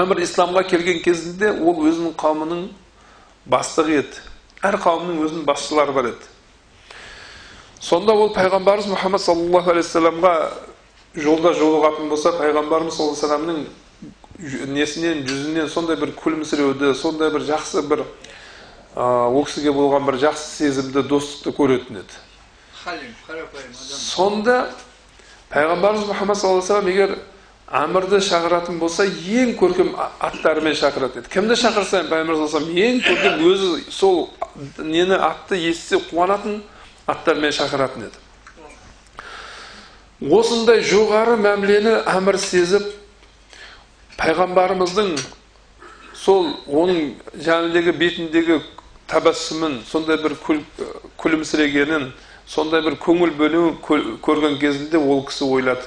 әмір 0.01 0.23
исламға 0.25 0.65
келген 0.71 1.03
кезінде 1.05 1.51
ол 1.53 1.83
өзінің 1.85 2.15
қауымының 2.21 2.63
бастығы 3.53 3.99
еді 4.01 4.23
әр 4.65 4.79
қауымның 4.81 5.21
өзінің 5.27 5.45
басшылары 5.45 5.93
бар 5.93 6.09
еді 6.15 6.31
сонда 7.83 8.15
ол 8.17 8.33
пайғамбарымыз 8.33 8.89
мұхаммад 8.95 9.21
саллаллаху 9.21 9.75
алейхи 9.75 9.89
вассаламға 9.91 10.35
жолда 11.27 11.53
жолығатын 11.61 12.09
болса 12.09 12.33
пайғамбарымыз 12.41 12.97
саллаллаху 12.97 13.29
алейхи 13.29 13.61
вассаламның 13.61 14.73
несінен 14.73 15.25
жүзінен 15.29 15.69
сондай 15.71 16.01
бір 16.01 16.15
күлімсіреуді 16.17 16.95
сондай 16.97 17.31
бір 17.35 17.45
жақсы 17.53 17.85
бір 17.91 18.07
ол 18.97 19.45
кісіге 19.45 19.77
болған 19.77 20.09
бір 20.09 20.23
жақсы 20.25 20.49
сезімді 20.57 21.05
достықты 21.11 21.53
көретін 21.59 22.01
еді 22.01 22.23
сонда 22.83 24.57
пайғамбарымыз 25.53 26.09
мұхаммад 26.09 26.39
саллаллаху 26.41 26.75
алейхи 26.81 26.99
егер 26.99 27.13
әмірді 27.73 28.19
шақыратын 28.27 28.79
болса 28.81 29.05
ең 29.07 29.55
көркем 29.61 29.95
аттарымен 30.21 30.75
шақырады 30.77 31.23
еді 31.23 31.31
кімді 31.33 31.57
шақырса 31.61 32.03
пайғамбар 32.11 32.67
ең 32.87 33.01
көркем 33.07 33.35
өзі 33.49 33.69
сол 33.93 34.31
нені 34.79 35.17
атты 35.17 35.57
естісе 35.71 36.03
қуанатын 36.11 36.63
аттармен 37.07 37.53
шақыратын 37.57 38.09
еді 38.09 38.19
осындай 40.41 40.83
жоғары 40.87 41.39
мәмілені 41.41 41.95
әмір 42.13 42.37
сезіп 42.43 42.85
пайғамбарымыздың 44.21 45.17
сол 46.19 46.53
оның 46.67 47.15
жәніндегі 47.35 47.93
бетіндегі 47.99 48.61
табассумын 49.11 49.81
сондай 49.89 50.21
бір 50.23 50.37
күл, 50.45 50.61
күлімсірегенін 51.19 52.13
сондай 52.47 52.83
бір 52.83 52.97
көңіл 53.03 53.35
бөлуін 53.39 53.77
көрген 54.23 54.59
кезінде 54.61 54.99
ол 54.99 55.25
кісі 55.27 55.49
ойлады. 55.49 55.87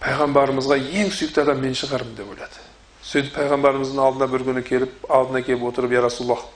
Пайғамбарымызға 0.00 0.78
ең 0.80 1.12
сүйікті 1.12 1.42
адам 1.44 1.60
мен 1.60 1.76
шығармын 1.76 2.16
деп 2.16 2.32
ойлады. 2.32 2.64
Сөйтіп 3.04 3.34
пайғамбарымыздың 3.36 4.00
алдына 4.00 4.28
бір 4.30 4.44
күні 4.48 4.62
келіп 4.64 5.06
алдына 5.08 5.42
келіп 5.44 5.64
отырып 5.70 5.92
я 5.96 6.02
расулаллах 6.04 6.46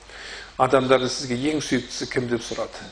адамдардың 0.64 1.10
сізге 1.10 1.38
ең 1.52 1.62
сүйіктісі 1.64 2.08
кім? 2.12 2.28
деп 2.30 2.44
сұрады. 2.46 2.84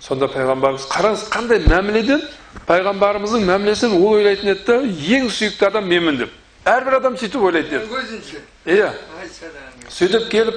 Сонда 0.00 0.30
пайғамбарымыз 0.32 0.86
қараңыз 0.88 1.24
қандай 1.32 1.60
мәміледен 1.66 2.22
пайғамбарымыздың 2.68 3.44
мәмілесін 3.48 3.96
ол 3.98 4.14
ойлайтын 4.14 4.54
еді 4.54 4.64
да 4.68 4.76
ең 5.16 5.28
сүйікті 5.28 5.66
адам 5.68 5.88
менмін 5.90 6.22
деп. 6.22 6.36
Әрбір 6.64 7.00
адам 7.00 7.18
сөйтіп 7.20 7.42
ойлайтын 7.50 7.82
еді. 7.82 8.40
Иә. 8.64 8.92
Сөйтіп 9.92 10.30
келіп 10.32 10.56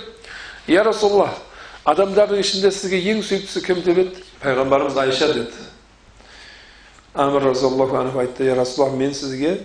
я 0.68 0.84
расулаллах 0.88 1.42
адамдардың 1.90 2.40
ішінде 2.40 2.72
сізге 2.72 3.00
ең 3.12 3.22
сүйіктісі 3.28 3.62
кім 3.66 3.82
деп 3.84 3.98
еді 4.06 4.24
пайғамбарымыз 4.44 4.98
айша 5.04 5.28
деді 5.34 5.66
әмір 7.13 7.50
разиаллаху 7.50 7.98
анху 8.00 8.22
айтты 8.24 8.48
я 8.48 8.56
расулаллах 8.56 8.96
мен 8.98 9.13
сізге 9.13 9.58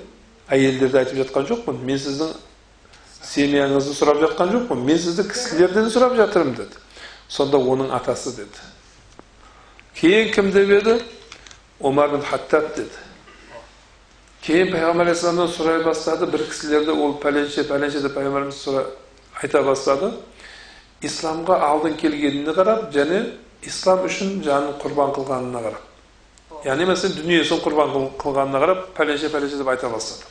әйелдерді 0.51 0.99
айтып 0.99 1.21
жатқан 1.23 1.47
жоқпын 1.53 1.79
мен 1.87 2.01
сіздің 2.03 2.33
семьяңызды 3.23 3.95
сұрап 3.95 4.19
жатқан 4.25 4.51
жоқпын 4.57 4.83
мен 4.89 4.99
сізді 4.99 5.29
кісілерден 5.31 5.91
сұрап 5.95 6.17
жатырмын 6.19 6.57
деді 6.59 6.83
сонда 7.29 7.61
оның 7.63 7.93
атасы 7.95 8.35
деді 8.37 8.67
кейін 10.01 10.33
кім 10.35 10.51
деп 10.53 10.73
еді 10.81 10.97
омар 11.81 12.17
бин 12.17 12.25
хаттаб 12.27 12.73
деді 12.77 13.05
кейін 14.43 14.73
пайғамбар 14.73 15.07
алейхисаламнан 15.07 15.53
сұрай 15.55 15.85
бастады 15.87 16.27
бір 16.33 16.49
кісілерді 16.51 16.99
ол 16.99 17.15
пәленше 17.23 17.63
пәленше 17.69 18.03
деп 18.03 18.19
пайғамбарымыз 18.19 18.65
айта 19.43 19.63
бастады 19.63 20.13
исламға 21.05 21.59
алдын 21.69 21.95
келгеніне 21.99 22.55
қарап 22.57 22.89
және 22.95 23.21
ислам 23.67 24.05
үшін 24.09 24.41
жанын 24.47 24.79
құрбан 24.83 25.15
қылғанына 25.17 25.63
қарап 25.67 26.65
яғни 26.67 26.89
мәселен 26.89 27.17
дүниесін 27.21 27.63
құрбан 27.63 27.95
қылғанына 28.19 28.63
қарап 28.65 28.85
пәленше 28.97 29.31
пәленше 29.31 29.61
деп 29.61 29.71
айта 29.71 29.91
бастады 29.93 30.27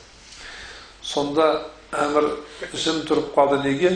сонда 1.02 1.48
әмір 1.96 2.28
жым 2.74 3.02
тұрып 3.08 3.32
қалды 3.36 3.62
неге 3.64 3.94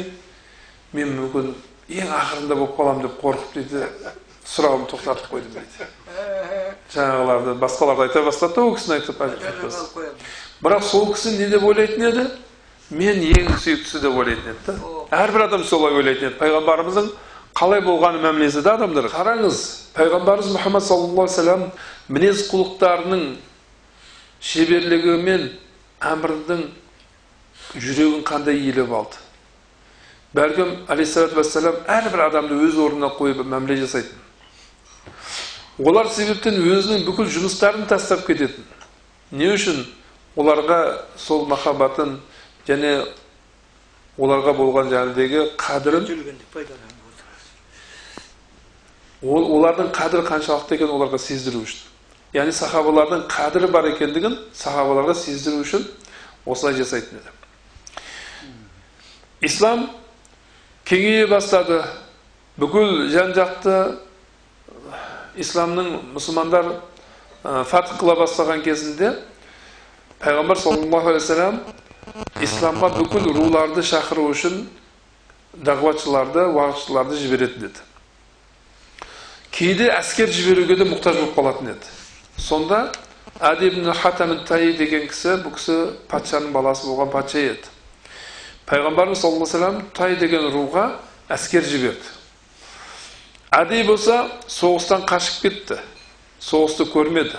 мен 0.96 1.12
мүмкін 1.18 1.52
ең 1.92 2.12
ақырында 2.16 2.56
болып 2.56 2.76
қаламын 2.78 3.06
деп 3.06 3.18
қорқып 3.20 3.58
дейді 3.58 3.84
сұрауымды 4.48 4.88
тоқтатып 4.94 5.28
қойдым 5.32 5.58
дейді 5.58 5.90
жаңағыларды 6.94 7.56
басқаларды 7.60 8.06
айта 8.08 8.22
бастады 8.26 8.56
да 8.56 8.64
ол 8.64 8.74
кісіні 8.76 8.96
айтып 8.96 9.20
бірақ 10.62 10.88
сол 10.88 11.12
кісі 11.12 11.36
не 11.36 11.50
деп 11.52 11.64
ойлайтын 11.68 12.08
еді 12.08 12.26
мен 12.90 13.22
ең 13.22 13.52
сүйіктісі 13.60 14.00
деп 14.02 14.16
ойлайтын 14.18 14.52
еді 14.52 14.66
да. 14.66 14.74
Әрбір 15.22 15.46
адам 15.46 15.64
солай 15.64 15.94
ойлайтын 15.96 16.30
еді. 16.30 16.38
Пайғамбарымыздың 16.40 17.08
қалай 17.56 17.82
болғаны 17.84 18.22
мәмілесі 18.24 18.62
да 18.64 18.76
адамдар. 18.78 19.08
Қараңыз 19.12 19.60
пайғамбарымыз 19.96 20.52
мұхаммад 20.56 20.86
саллаллаху 20.86 21.22
алейхи 21.22 21.36
вассалам 21.36 21.66
мінез 22.08 22.46
құлықтарының 22.50 23.26
шеберлігімен 24.42 25.50
әмірдің 26.12 26.64
жүрегін 27.76 28.24
қандай 28.26 28.58
иелеп 28.58 28.92
алды? 28.92 29.20
Бәлкім 30.32 30.74
алейхисалату 30.88 31.36
вассалам 31.36 31.80
әрбір 31.86 32.26
адамды 32.30 32.56
өз 32.66 32.78
орнына 32.80 33.12
қойып 33.18 33.44
мәміле 33.44 33.82
жасайтын. 33.84 34.18
Олар 35.78 36.08
себептен 36.08 36.56
өзінің 36.56 37.04
бүкіл 37.06 37.28
жұмыстарын 37.32 37.86
тастап 37.88 38.26
кететін. 38.26 38.64
Не 39.32 39.52
үшін 39.54 39.84
оларға 40.36 41.02
сол 41.16 41.46
махаббатын 41.48 42.18
және 42.68 42.92
оларға 44.18 44.52
болған 44.56 44.90
жаңағыдегі 44.92 45.46
қадірін 45.60 46.06
ол 49.22 49.44
олардың 49.56 49.92
қадірі 49.94 50.26
қаншалықты 50.26 50.74
екенін 50.76 50.96
оларға 50.96 51.18
сездіру 51.18 51.62
үшін. 51.62 51.88
яғни 52.34 52.52
сахабалардың 52.52 53.26
қадірі 53.30 53.68
бар 53.70 53.84
екендігін 53.92 54.38
сахабаларға 54.52 55.14
сездіру 55.14 55.62
үшін 55.62 55.84
осылай 56.46 56.74
жасайтын 56.74 57.18
еді. 57.18 57.30
Ислам 59.42 59.90
кеңейе 60.84 61.26
бастады. 61.26 61.82
Бүкіл 62.56 63.08
жан 63.08 63.32
жақты 63.32 63.96
исламның 65.40 66.14
мұсылмандар 66.14 66.66
фатх 67.42 67.96
қыла 68.00 68.16
бастаған 68.18 68.60
кезінде 68.62 69.14
пайғамбар 70.20 70.58
саллаллаху 70.60 71.14
алейхи 71.14 71.26
исламға 72.42 72.88
бүкіл 72.96 73.28
руларды 73.36 73.82
шақыру 73.86 74.28
үшін 74.32 74.64
дағуатшыларды 75.66 76.46
уағызшыларды 76.50 77.18
жіберетін 77.20 77.68
еді 77.68 77.84
кейде 79.52 79.90
әскер 79.92 80.32
жіберуге 80.32 80.78
де 80.80 80.86
мұқтаж 80.88 81.20
болып 81.20 81.36
қалатын 81.36 81.74
еді 81.74 81.92
сонда 82.40 82.80
әди 83.40 83.68
ибн 83.70 83.92
хатам 83.94 84.34
деген 84.48 85.06
кісі 85.10 85.36
бұл 85.44 85.54
кісі 85.58 85.76
патшаның 86.08 86.52
баласы 86.52 86.88
болған 86.88 87.12
патша 87.12 87.38
еді 87.52 87.70
пайғамбарымыз 88.66 89.20
саллаллаху 89.20 89.46
вассалам 89.46 89.82
тай 89.94 90.16
деген 90.16 90.50
руға 90.54 90.96
әскер 91.28 91.62
жіберді 91.62 92.10
әди 93.52 93.82
болса 93.86 94.26
соғыстан 94.48 95.06
қашып 95.06 95.42
кетті 95.44 95.78
соғысты 96.40 96.88
көрмеді 96.90 97.38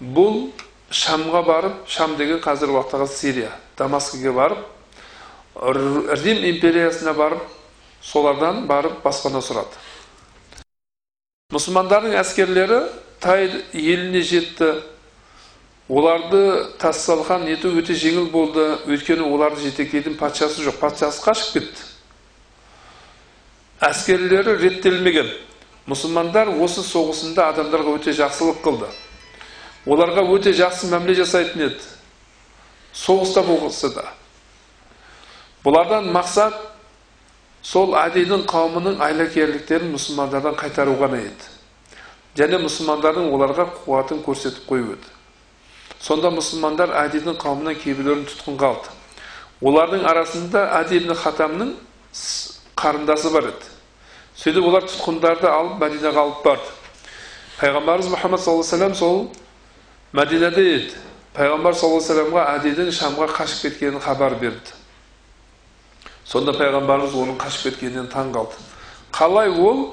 бұл 0.00 0.50
шамға 0.90 1.42
барып 1.46 1.88
шам 1.88 2.16
деген 2.16 2.40
қазіргі 2.44 2.76
уақыттағы 2.76 3.08
сирия 3.08 3.50
дамаскіге 3.78 4.32
барып 4.32 4.58
рим 6.24 6.44
империясына 6.50 7.14
барып 7.14 7.42
солардан 8.02 8.66
барып 8.66 9.02
баспана 9.04 9.40
сұрады 9.42 9.78
мұсылмандардың 11.54 12.18
әскерлері 12.20 12.80
тай 13.20 13.48
еліне 13.72 14.20
жетті 14.22 14.72
оларды 15.88 16.42
тассалхан 16.80 17.46
ету 17.52 17.72
өте 17.78 17.96
жеңіл 17.96 18.30
болды 18.32 18.64
өйткені 18.88 19.26
оларды 19.28 19.64
жетектейтін 19.68 20.18
патшасы 20.20 20.64
жоқ 20.64 20.78
патшасы 20.80 21.22
қашып 21.24 21.58
кетті 21.58 21.90
әскерлері 23.88 24.56
реттелмеген 24.62 25.28
мұсылмандар 25.90 26.52
осы 26.64 26.84
соғысында 26.86 27.50
адамдарға 27.52 27.98
өте 27.98 28.14
жақсылық 28.16 28.62
қылды 28.64 28.88
оларға 29.86 30.24
өте 30.32 30.52
жақсы 30.56 30.88
мәміле 30.92 31.18
жасайтын 31.20 31.66
еді. 31.68 31.88
Соғыста 32.94 33.42
болса 33.44 33.90
да. 33.94 34.04
Бұлардан 35.64 36.10
мақсат 36.14 36.56
сол 37.64 37.96
әдейдің 37.98 38.44
қауымының 38.48 39.00
айлакерліктерін 39.04 39.92
мұсылмандардан 39.94 40.56
қайтару 40.60 40.96
ғана 41.00 41.20
еді. 41.24 41.50
Және 42.36 42.58
мұсылмандардың 42.64 43.30
оларға 43.32 43.68
қуатын 43.84 44.24
көрсетіп 44.26 44.66
қою 44.68 44.96
еді. 44.96 45.12
Сонда 46.00 46.32
мұсылмандар 46.34 46.92
әдейдің 47.04 47.38
қауымынан 47.40 47.78
кейбіреулерін 47.80 48.26
тұтқынға 48.28 48.70
алды. 48.74 48.92
Олардың 49.64 50.04
арасында 50.10 50.66
әди 50.80 50.98
ибн 51.00 51.14
хатамның 51.16 51.70
қарындасы 52.76 53.30
бар 53.32 53.48
еді. 53.52 53.70
Сөйтіп 54.36 54.66
олар 54.66 54.84
тұтқындарды 54.88 55.48
алып 55.48 55.78
мәдинаға 55.80 56.26
алып 56.26 56.44
барды. 56.44 56.72
Пайғамбарымыз 57.60 58.10
мұхаммад 58.12 58.42
саллаллаху 58.42 58.76
алейhi 58.76 58.98
сол 58.98 59.20
мәдинада 60.14 60.62
еді 60.62 60.94
пайғамбар 61.34 61.74
саллаллаху 61.74 62.06
алейhi 62.06 62.30
вассаламға 62.30 62.42
әдидің 62.54 62.90
шамға 62.94 63.26
қашып 63.34 63.62
кеткенін 63.66 64.00
хабар 64.04 64.36
берді 64.38 64.76
сонда 66.24 66.54
пайғамбарымыз 66.54 67.16
оның 67.18 67.38
қашып 67.42 67.72
кеткенінен 67.72 68.06
таң 68.12 68.30
қалды 68.36 68.60
қалай 69.16 69.50
ол 69.50 69.88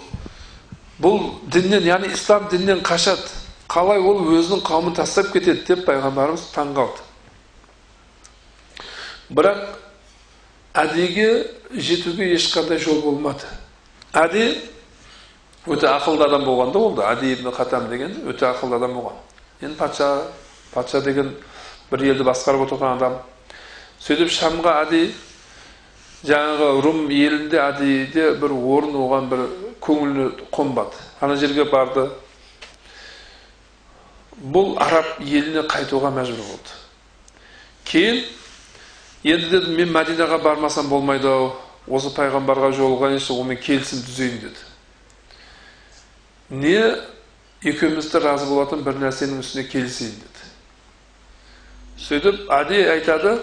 бұл 1.01 1.17
діннен 1.49 1.88
яғни 1.88 2.12
ислам 2.13 2.45
діннен 2.51 2.84
қашады 2.86 3.34
қалай 3.71 3.97
ол 3.97 4.21
өзінің 4.36 4.62
қауымын 4.67 4.99
тастап 4.99 5.31
кетеді 5.34 5.65
деп 5.65 5.88
пайғамбарымыз 5.89 6.45
таң 6.53 6.75
қалды 6.77 7.01
бірақ 9.34 9.65
әдиге 10.86 11.31
жетуге 11.73 12.29
ешқандай 12.36 12.77
жол 12.77 13.01
болмады 13.01 13.49
әди 14.13 14.45
өте 15.65 15.89
ақылды 15.89 16.29
адам 16.29 16.45
болған 16.45 16.71
да 16.71 16.79
ол 16.79 16.95
да 16.95 17.10
әди 17.15 17.34
ибн 17.34 17.51
хатам 17.57 17.89
деген 17.89 18.19
өте 18.29 18.45
ақылды 18.53 18.77
адам 18.77 18.99
болған 18.99 19.31
енді 19.62 19.76
патша 19.78 20.10
патша 20.74 21.02
деген 21.02 21.36
бір 21.91 22.06
елді 22.13 22.24
басқарып 22.26 22.65
отырған 22.67 22.97
адам 22.97 23.19
сөйтіп 24.02 24.32
шамға 24.34 24.74
әди 24.86 25.04
жаңағы 26.26 26.82
рум 26.86 27.00
елінде 27.10 27.60
әдейіде 27.62 28.28
бір 28.41 28.52
орын 28.58 28.95
оған 29.06 29.30
бір 29.32 29.45
көңіліне 29.82 30.28
қонбады 30.54 30.97
ана 31.21 31.36
жерге 31.38 31.65
барды 31.69 32.08
бұл 34.41 34.78
араб 34.82 35.19
еліне 35.21 35.62
қайтуға 35.69 36.10
мәжбүр 36.15 36.41
болды 36.41 36.71
кейін 37.86 38.24
енді 39.24 39.50
деді 39.52 39.76
мен 39.78 39.89
мәдинаға 39.93 40.41
бармасам 40.41 40.89
болмайды 40.89 41.28
ау 41.30 41.52
осы 41.88 42.10
пайғамбарға 42.15 42.71
жолығайыншы 42.78 43.34
онымен 43.36 43.60
келісім 43.62 44.02
түзейін 44.08 44.38
деді 44.45 44.62
не 46.63 46.80
екеуміз 47.63 48.12
де 48.12 48.19
разы 48.19 48.47
болатын 48.50 48.82
бір 48.82 48.97
нәрсенің 49.04 49.43
үстіне 49.43 49.67
келісейін 49.69 50.15
деді 50.17 50.47
сөйтіп 52.02 52.50
әди 52.58 52.80
айтады 52.95 53.36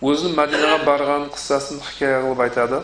өзінің 0.00 0.36
мәдинаға 0.38 0.78
барған 0.86 1.26
қыссасын 1.34 1.82
хикая 1.84 2.22
қылып 2.24 2.40
айтады 2.46 2.80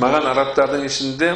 маған 0.00 0.30
арабтардың 0.32 0.86
ішінде 0.88 1.34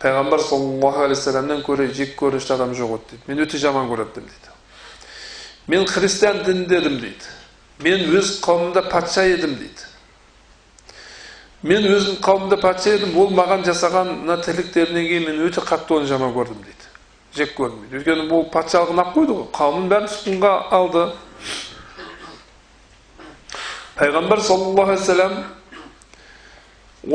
пайғамбар 0.00 0.40
саллаллаху 0.46 1.04
алейхи 1.04 1.18
вассаламнан 1.18 1.62
гөрі 1.66 1.90
жек 1.92 2.16
көрінішті 2.16 2.54
адам 2.56 2.72
жоқ 2.78 2.96
еді 2.96 3.10
дейді 3.10 3.28
мен 3.28 3.44
өте 3.44 3.60
жаман 3.60 3.90
көретін 3.90 4.24
дейді 4.30 4.56
мен 5.66 5.86
христиан 5.86 6.42
дінінде 6.46 6.80
едім 6.80 6.98
дейді 7.02 7.34
мен 7.84 8.08
өз 8.16 8.38
қауымымда 8.46 8.88
патша 8.88 9.26
едім 9.28 9.58
дейді 9.58 9.89
мен 11.62 11.84
өзім 11.84 12.16
қауымымда 12.24 12.56
патша 12.60 12.94
едім 12.96 13.18
ол 13.20 13.34
маған 13.36 13.66
жасаған 13.66 14.14
мына 14.22 14.38
тірліктерінен 14.44 15.04
кейін 15.08 15.26
мен 15.28 15.40
өте 15.44 15.60
қатты 15.60 15.98
оны 15.98 16.08
жаман 16.08 16.32
көрдім 16.32 16.62
дейді 16.64 16.86
жек 17.36 17.52
көрмейді 17.58 18.00
өйткені 18.00 18.24
бұл 18.30 18.46
патшалығын 18.54 19.02
алып 19.02 19.14
қойды 19.18 19.36
ғой 19.36 19.46
қауымын 19.58 19.90
бәрін 19.92 20.08
тұтқынға 20.08 20.52
алды 20.78 21.02
пайғамбар 24.00 24.40
саллаллаху 24.40 24.94
алейхи 24.94 25.04
вассалам 25.04 25.34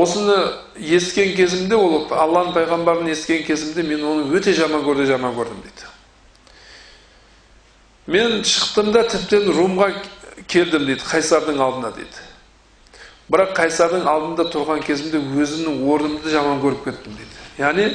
осыны 0.05 0.37
естіген 0.77 1.35
кезімде 1.37 1.75
ол 1.75 2.05
алланың 2.13 2.53
пайғамбарын 2.53 3.09
естіген 3.15 3.43
кезімде 3.49 3.83
мен 3.89 4.05
оны 4.05 4.29
өте 4.37 4.53
жаман 4.53 4.85
көрді 4.85 5.09
жаман 5.09 5.33
көрдім 5.33 5.65
дейді 5.65 5.89
мен 8.13 8.43
шықтым 8.45 8.93
да 8.93 9.03
тіптен 9.09 9.49
румға 9.57 9.89
келдім 10.47 10.85
дейді 10.85 11.01
қайсардың 11.09 11.57
алдына 11.65 11.91
дейді 11.97 12.34
бірақ 13.31 13.55
қайсардың 13.57 14.05
алдында 14.09 14.45
тұрған 14.53 14.83
кезімде 14.85 15.21
өзімнің 15.41 15.81
орнымды 15.89 16.29
жаман 16.29 16.59
көріп 16.61 16.83
кеттім 16.85 17.15
дейді. 17.17 17.37
Яғни 17.57 17.87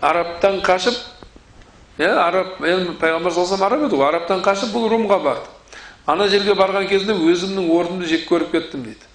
арабтан 0.00 0.60
қашып 0.66 0.96
иә 1.98 2.10
араб 2.10 2.58
енді 2.64 2.96
пайғамбар 2.98 3.32
саллаллаху 3.32 3.64
араб 3.68 3.84
еді 3.86 4.00
ғой. 4.00 4.08
Арабтан 4.08 4.42
қашып 4.42 4.74
бұл 4.74 4.88
румға 4.90 5.20
барды 5.22 5.52
ана 6.06 6.28
жерге 6.28 6.56
барған 6.58 6.88
кезінде 6.88 7.14
өзімнің 7.14 7.70
орнымды 7.70 8.08
жек 8.10 8.26
көріп 8.28 8.50
кеттім 8.52 8.82
дейді. 8.88 9.06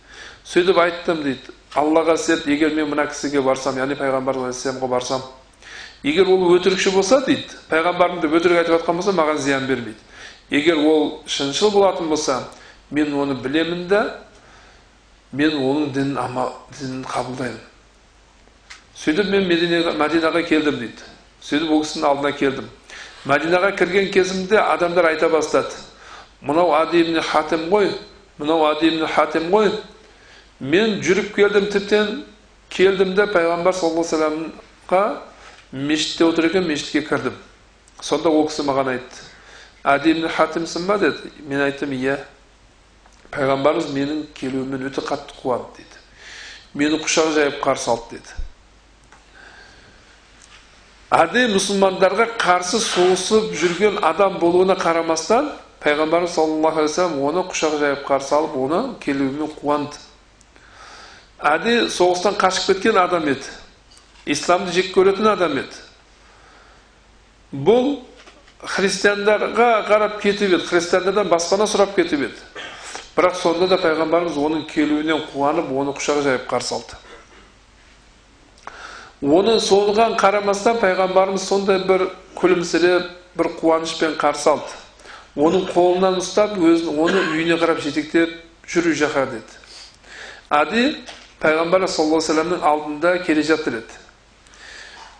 Сөйтіп 0.47 0.79
айттым 0.79 1.23
дейді. 1.23 1.51
Аллаға 1.75 2.15
сет 2.17 2.47
егер 2.47 2.73
мен 2.73 2.89
мына 2.89 3.05
кісіге 3.11 3.43
барсам 3.45 3.77
яғни 3.77 3.97
пайғамбар 3.99 4.39
алейхисаламға 4.39 4.87
барсам 4.89 5.21
егер 6.03 6.29
ол 6.31 6.47
өтірікші 6.55 6.95
болса 6.95 7.19
дейді 7.25 7.59
пайғамбарым 7.69 8.23
деп 8.23 8.33
өтірік 8.33 8.63
айтып 8.63 8.79
жатқан 8.79 8.97
болса 8.97 9.11
маған 9.13 9.37
зиян 9.37 9.67
бермейді. 9.67 9.99
Егер 10.49 10.79
ол 10.79 11.21
шыншыл 11.27 11.69
болатын 11.71 12.07
болса 12.09 12.47
мен 12.89 13.13
оны 13.13 13.35
білемін 13.35 13.87
да 13.87 14.01
мен 15.31 15.53
оның 15.53 15.91
дінін 15.93 16.17
дінін 16.79 17.03
қабылдаймын. 17.05 17.61
Сөйтіп 18.97 19.29
мен 19.31 19.45
мәдинаға 19.47 20.41
келдім 20.47 20.79
дейді. 20.81 21.05
Сөйтіп 21.45 21.69
ол 21.71 21.83
кісінің 21.83 22.07
алдына 22.09 22.31
келдім. 22.35 22.69
Мәдинаға 23.29 23.71
кірген 23.77 24.09
кезімде 24.11 24.57
адамдар 24.59 25.11
айта 25.11 25.29
бастады. 25.29 25.75
Мынау 26.41 26.73
ади 26.73 27.03
ибн 27.03 27.21
хатим 27.21 27.69
ғой 27.69 27.91
мынау 28.39 28.65
ади 28.71 28.89
ибн 28.89 29.05
хатим 29.07 29.49
ғой. 29.53 29.71
Мен 30.59 30.99
жүріп 31.03 31.35
келдім 31.35 31.69
тіптен 31.71 32.23
келдім 32.69 33.13
де 33.15 33.27
пайғамбар 33.29 33.75
саллаллаху 33.75 34.15
алейхи 34.15 34.51
вассаламға 34.89 35.03
мешітте 35.71 36.25
отыр 36.25 36.49
екен 36.49 36.67
мешітке 36.67 37.01
кірдім. 37.01 37.37
Сонда 38.01 38.29
ол 38.29 38.47
кісі 38.49 38.65
маған 38.67 38.95
айтты. 38.95 39.23
Ади 39.83 40.11
ибн 40.11 40.27
хатимсің 40.27 40.87
ба? 40.87 40.97
деді. 40.97 41.31
Мен 41.47 41.61
айттым 41.61 41.91
иә 41.91 42.17
пайғамбарымыз 43.33 43.89
менің 43.93 44.21
келуіммен 44.37 44.87
өте 44.89 45.01
қатты 45.05 45.37
қуанды 45.41 45.77
дейді 45.77 45.97
мені 46.73 46.99
құшақ 47.03 47.33
жайып 47.37 47.57
қарсы 47.63 47.89
алды 47.93 48.17
деді 48.17 48.31
әдей 51.19 51.47
мұсылмандарға 51.53 52.25
қарсы 52.41 52.81
соғысып 52.83 53.53
жүрген 53.57 53.99
адам 54.05 54.39
болуына 54.41 54.75
қарамастан 54.79 55.51
пайғамбарымыз 55.83 56.35
саллаллаху 56.35 56.83
алейхи 56.83 56.91
вассалам 56.91 57.21
оны 57.21 57.45
құшақ 57.49 57.79
жайып 57.79 58.05
қарсы 58.07 58.35
алып 58.35 58.57
оны 58.65 58.81
келуімен 59.05 59.53
қуанды 59.61 59.97
әдей 61.39 61.87
соғыстан 61.89 62.37
қашып 62.37 62.73
кеткен 62.73 62.97
адам 62.99 63.29
еді 63.31 63.47
исламды 64.25 64.73
жек 64.75 64.91
көретін 64.95 65.31
адам 65.31 65.57
еді 65.61 65.77
бұл 67.53 67.93
христиандарға 68.59 69.69
қарап 69.87 70.19
кетіп 70.21 70.57
еді 70.57 70.65
христиандардан 70.67 71.29
баспана 71.31 71.65
сұрап 71.69 71.95
кетіп 71.95 72.27
еді 72.27 72.48
бірақ 73.19 73.35
сонда 73.35 73.67
да 73.67 73.77
пайғамбарымыз 73.83 74.39
оның 74.39 74.65
келуінен 74.71 75.25
қуанып 75.33 75.69
оны 75.75 75.91
құшақ 75.99 76.23
жайып 76.23 76.47
қарсы 76.47 76.73
алды. 76.79 76.95
Оны 79.19 79.59
соған 79.59 80.15
қарамастан 80.15 80.79
пайғамбарымыз 80.79 81.43
сондай 81.43 81.83
бір 81.83 82.07
күлімсіреп 82.39 83.11
бір 83.35 83.51
қуанышпен 83.59 84.15
қарсы 84.21 84.53
алды. 84.55 84.71
Оның 85.35 85.67
қолынан 85.73 86.21
ұстап 86.23 86.55
өзін 86.55 86.95
оны 86.95 87.25
үйіне 87.35 87.59
қарап 87.59 87.83
жетектеп 87.83 88.39
жүр 88.71 88.93
үй 88.93 89.01
жаққа 89.03 89.25
деді 89.35 89.59
әди 90.49 90.83
пайғамбар 91.39 91.85
саллаллаху 91.87 92.23
вассаламның 92.23 92.63
алдында 92.65 93.17
келе 93.23 93.43
жатыр 93.45 93.79
еді. 93.79 93.99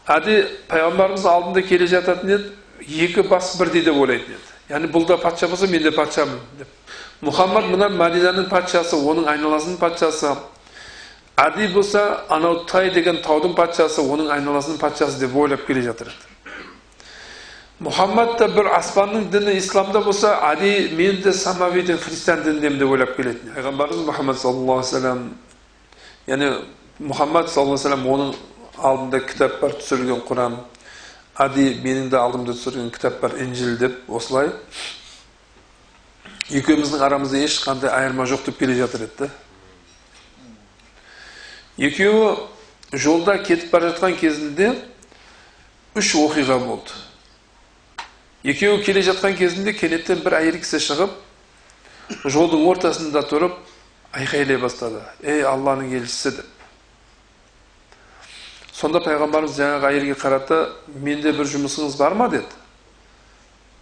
Әди 0.09 0.37
пайғамбарымыз 0.71 1.25
алдында 1.29 1.61
келе 1.67 1.87
жататын 1.87 2.33
еді 2.33 3.03
екі 3.05 3.23
бас 3.29 3.53
бірдей 3.59 3.85
деп 3.85 3.97
ойлайтын 3.97 4.33
еді. 4.33 4.49
Яғни 4.73 4.89
бұл 4.91 5.05
да 5.07 5.17
патша 5.21 5.47
болса 5.47 5.67
мен 5.67 5.83
де 5.83 5.91
патшамын 5.91 6.39
деп. 6.57 6.67
Мұхаммад 7.25 7.67
мына 7.67 7.89
мәдинаның 7.91 8.47
патшасы 8.51 8.95
оның 8.95 9.27
айналасының 9.27 9.77
патшасы 9.81 10.31
ади 11.35 11.67
болса 11.73 12.23
анау 12.31 12.63
тай 12.69 12.89
деген 12.95 13.19
таудың 13.25 13.55
патшасы 13.57 13.99
оның 14.01 14.31
айналасының 14.37 14.79
патшасы 14.79 15.19
деп 15.19 15.35
ойлап 15.35 15.65
келе 15.67 15.83
жатыр 15.83 16.13
мұхаммад 17.83 18.37
та 18.39 18.47
бір 18.51 18.71
аспанның 18.75 19.29
діні 19.31 19.57
исламда 19.59 20.01
болса 20.03 20.33
ади 20.47 20.89
мен 20.95 21.21
де 21.23 21.33
самавидің 21.35 21.99
христиан 22.03 22.43
дініндемін 22.43 22.79
деп 22.79 22.95
ойлап 22.95 23.15
келетін 23.17 23.53
пайғамбарымыз 23.55 24.07
мұхаммад 24.07 24.39
саллаллаху 24.39 24.79
алейхи 24.79 24.95
вассалам 24.95 25.21
яғни 26.27 26.49
мұхаммад 26.99 27.51
саллаллаху 27.51 27.75
алейхи 27.75 27.87
вассалам 27.87 28.07
оның 28.15 28.33
алдында 28.79 29.21
кітап 29.27 29.59
бар 29.61 29.75
түсірілген 29.79 30.23
құран 30.27 30.59
ади 31.39 31.69
менің 31.83 32.09
де 32.11 32.19
алдымда 32.19 32.55
түсірген 32.55 32.91
кітап 32.95 33.21
бар 33.21 33.37
інжіл 33.43 33.77
деп 33.79 34.11
осылай 34.11 34.51
екеуміздің 36.49 37.03
арамызда 37.05 37.43
ешқандай 37.45 37.91
айырма 37.93 38.25
жоқ 38.29 38.47
деп 38.47 38.57
келе 38.57 38.75
жатыр 38.79 39.05
еді 39.05 39.29
екеуі 41.77 42.35
жолда 42.93 43.37
кетіп 43.43 43.71
бара 43.71 43.91
жатқан 43.91 44.17
кезінде 44.17 44.71
үш 45.99 46.15
оқиға 46.17 46.57
болды 46.65 46.97
екеуі 48.43 48.81
келе 48.83 49.03
жатқан 49.05 49.37
кезінде 49.37 49.75
кенеттен 49.77 50.23
бір 50.25 50.39
әйел 50.41 50.57
кісі 50.63 50.81
шығып 50.87 51.17
жолдың 52.25 52.65
ортасында 52.71 53.21
тұрып 53.29 53.59
айқайлай 54.17 54.57
бастады 54.57 55.03
ей 55.21 55.45
алланың 55.45 55.93
елшісі 55.99 56.39
деп 56.39 56.55
сонда 58.73 59.03
пайғамбарымыз 59.05 59.57
жаңағы 59.59 59.91
әйелге 59.91 60.17
қарады 60.17 60.63
менде 61.03 61.33
бір 61.35 61.45
жұмысыңыз 61.51 61.97
бар 61.99 62.17
ма 62.17 62.29
деді 62.31 62.58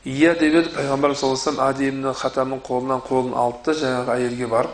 иә 0.08 0.38
деп 0.39 0.54
еді 0.56 0.70
пайғамбарымыз 0.72 1.20
саллаллаху 1.20 1.62
алейhi 1.67 1.91
вассалам 1.91 2.15
хатамның 2.22 2.62
қолынан 2.63 3.02
қолын 3.04 3.34
алды 3.36 3.60
да 3.65 3.74
жаңағы 3.82 4.13
әйелге 4.13 4.48
барып 4.48 4.72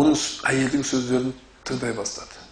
оның 0.00 0.16
әйелдің 0.50 0.82
сөздерін 0.88 1.30
тыңдай 1.68 1.94
бастады 1.94 2.42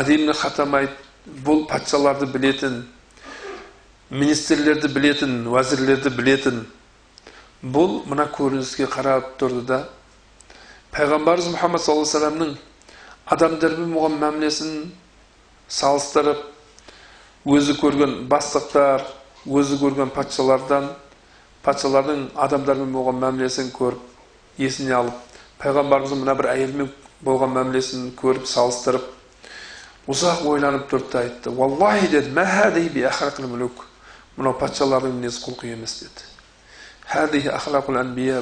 әдемі 0.00 0.34
хатам 0.34 0.74
айт 0.74 0.98
бұл 1.46 1.66
патшаларды 1.70 2.26
білетін 2.34 2.80
министрлерді 4.10 4.90
білетін 4.90 5.46
уәзірлерді 5.52 6.10
білетін 6.18 6.64
бұл 7.62 8.00
мына 8.10 8.26
көрініске 8.34 8.90
қарап 8.90 9.36
тұрды 9.38 9.62
да 9.70 9.78
пайғамбарымыз 10.96 11.52
мұхаммад 11.54 11.84
саллаллаху 11.84 12.10
вассаламның 12.10 12.56
адамдармен 13.36 13.94
болған 13.94 14.18
мәмілесін 14.24 14.72
салыстырып 15.70 16.42
өзі 17.42 17.74
көрген 17.80 18.28
бастықтар 18.30 19.02
өзі 19.50 19.78
көрген 19.80 20.10
патшалардан 20.14 20.92
патшалардың 21.66 22.28
адамдармен 22.38 22.92
болған 22.94 23.18
мәмілесін 23.22 23.72
көріп 23.74 24.62
есіне 24.62 24.94
алып 24.94 25.16
пайғамбарымыздың 25.62 26.22
мына 26.22 26.34
бір 26.38 26.46
әйелмен 26.52 26.90
болған 27.26 27.50
мәмілесін 27.56 28.12
көріп 28.18 28.46
салыстырып 28.46 29.04
ұзақ 30.10 30.46
ойланып 30.52 30.86
тұрды 30.90 31.10
да 31.12 31.18
айтты 31.24 31.50
уаллахи 31.50 32.08
деді 32.14 32.30
мынау 34.36 34.54
патшалардың 34.56 35.12
мінез 35.18 35.42
құлқы 35.44 35.74
емес 35.74 35.98
деді 36.00 36.22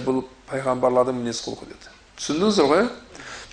бұл 0.05 0.23
пайғамбарлардың 0.51 1.17
мінез 1.19 1.41
құлқы 1.43 1.67
деді 1.73 1.91
түсіндіңіздер 2.21 2.67
ғой 2.71 2.85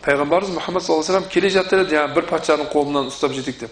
пайғамбарымыз 0.06 0.54
мұхаммад 0.60 0.84
саллаллаху 0.86 1.14
алейhi 1.18 1.34
келе 1.34 1.50
жатыр 1.50 1.88
жаңағы 1.90 2.14
бір 2.14 2.28
патшаның 2.30 2.70
қолынан 2.70 3.10
ұстап 3.10 3.34
жетектеп 3.34 3.72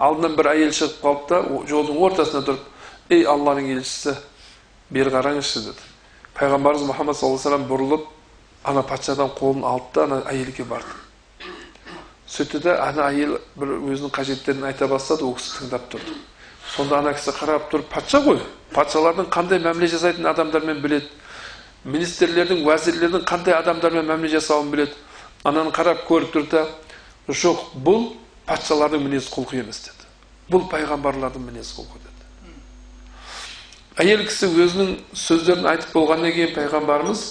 алдынан 0.00 0.36
бір 0.38 0.48
әйел 0.54 0.72
шығып 0.74 1.02
қалды 1.04 1.28
да 1.30 1.60
жолдың 1.68 1.98
ортасында 2.06 2.40
тұрып 2.46 3.12
ей 3.12 3.26
алланың 3.28 3.68
елшісі 3.74 4.16
бері 4.90 5.12
қараңызшы 5.12 5.64
деді. 5.66 5.84
Пайғамбарымыз 6.38 6.86
мұхаммад 6.88 7.18
саллаллаху 7.18 7.50
алейhi 7.50 7.68
бұрылып 7.68 8.06
ана 8.64 8.82
патшадан 8.82 9.30
қолын 9.36 9.66
алды 9.68 9.92
да 9.94 10.04
ана 10.04 10.22
әйелге 10.30 10.64
барды. 10.64 10.96
Сөйтті 12.26 12.62
да 12.64 12.76
ана 12.86 13.10
әйел 13.10 13.36
бір 13.58 13.76
өзінің 13.92 14.14
қажеттерін 14.14 14.64
айта 14.70 14.88
бастады 14.88 15.26
ол 15.26 15.34
кісі 15.36 15.58
тыңдап 15.58 15.90
тұрды. 15.92 16.16
Сонда 16.76 17.00
ана 17.00 17.12
кісі 17.12 17.34
қарап 17.36 17.68
тұрып 17.72 17.90
патша 17.90 18.22
ғой 18.24 18.40
патшалардың 18.72 19.28
қандай 19.34 19.58
мәміле 19.60 19.90
жасайтын 19.90 20.28
адамдармен 20.30 20.80
біледі 20.80 21.08
министрлердің 21.84 22.62
уәзірлердің 22.62 23.24
қандай 23.26 23.56
адамдармен 23.58 24.06
мәміле 24.06 24.36
жасауын 24.36 24.70
біледі? 24.70 24.94
Ананы 25.44 25.72
қарап 25.74 26.04
көріп 26.06 26.34
тұрды 26.36 26.60
да 26.60 27.34
жоқ 27.34 27.72
бұл 27.74 28.12
патшалардың 28.50 29.04
мінез 29.06 29.28
құлқы 29.30 29.60
емес 29.62 29.84
деді. 29.86 30.08
Бұл 30.50 30.66
пайғамбарлардың 30.72 31.44
мінез 31.46 31.70
құлқы 31.76 32.00
деді. 32.02 32.54
Әйел 34.02 34.24
кісі 34.26 34.48
өзінің 34.50 34.90
сөздерін 35.14 35.68
айтып 35.70 35.94
болғаннан 35.94 36.34
кейін 36.34 36.54
пайғамбарымыз 36.56 37.22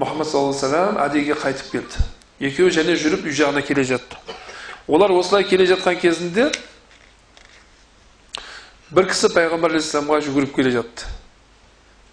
мұхаммад 0.00 0.28
саллаллаху 0.30 0.64
алейhi 0.64 0.70
вассалам 0.70 1.00
әдейіге 1.04 1.36
қайтып 1.42 1.70
келді. 1.74 2.04
Екеуі 2.40 2.72
және 2.72 2.96
жүріп 2.96 3.26
үй 3.28 3.36
жағына 3.36 3.60
келе 3.66 3.84
жатты. 3.84 4.16
Олар 4.88 5.12
осылай 5.12 5.44
келе 5.44 5.66
жатқан 5.68 5.98
кезінде 6.00 6.46
бір 8.90 9.10
кісі 9.10 9.28
пайғамбар 9.34 9.74
алейхисаламға 9.74 10.22
жүгіріп 10.24 10.54
келе 10.56 10.72
жатты. 10.78 11.10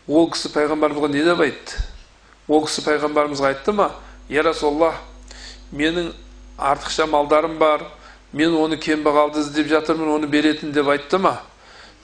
Ол 0.07 0.27
кісі 0.33 0.51
пайғамбарымызға 0.51 1.11
не 1.13 1.23
деп 1.23 1.45
айтты? 1.45 1.79
Ол 2.47 2.65
кісі 2.67 2.83
пайғамбарымызға 2.83 3.53
айтты 3.53 3.75
ма 3.77 3.91
я 4.29 4.43
расулаллах 4.43 4.99
менің 5.71 6.11
артықша 6.57 7.07
малдарым 7.07 7.57
бар 7.59 7.85
мен 8.33 8.55
оны 8.55 8.77
кембағалды 8.77 9.41
іздеп 9.41 9.69
жатырмын 9.71 10.15
оны 10.17 10.27
беретін 10.27 10.73
деп 10.75 10.89
айтты 10.91 11.17
ма 11.17 11.37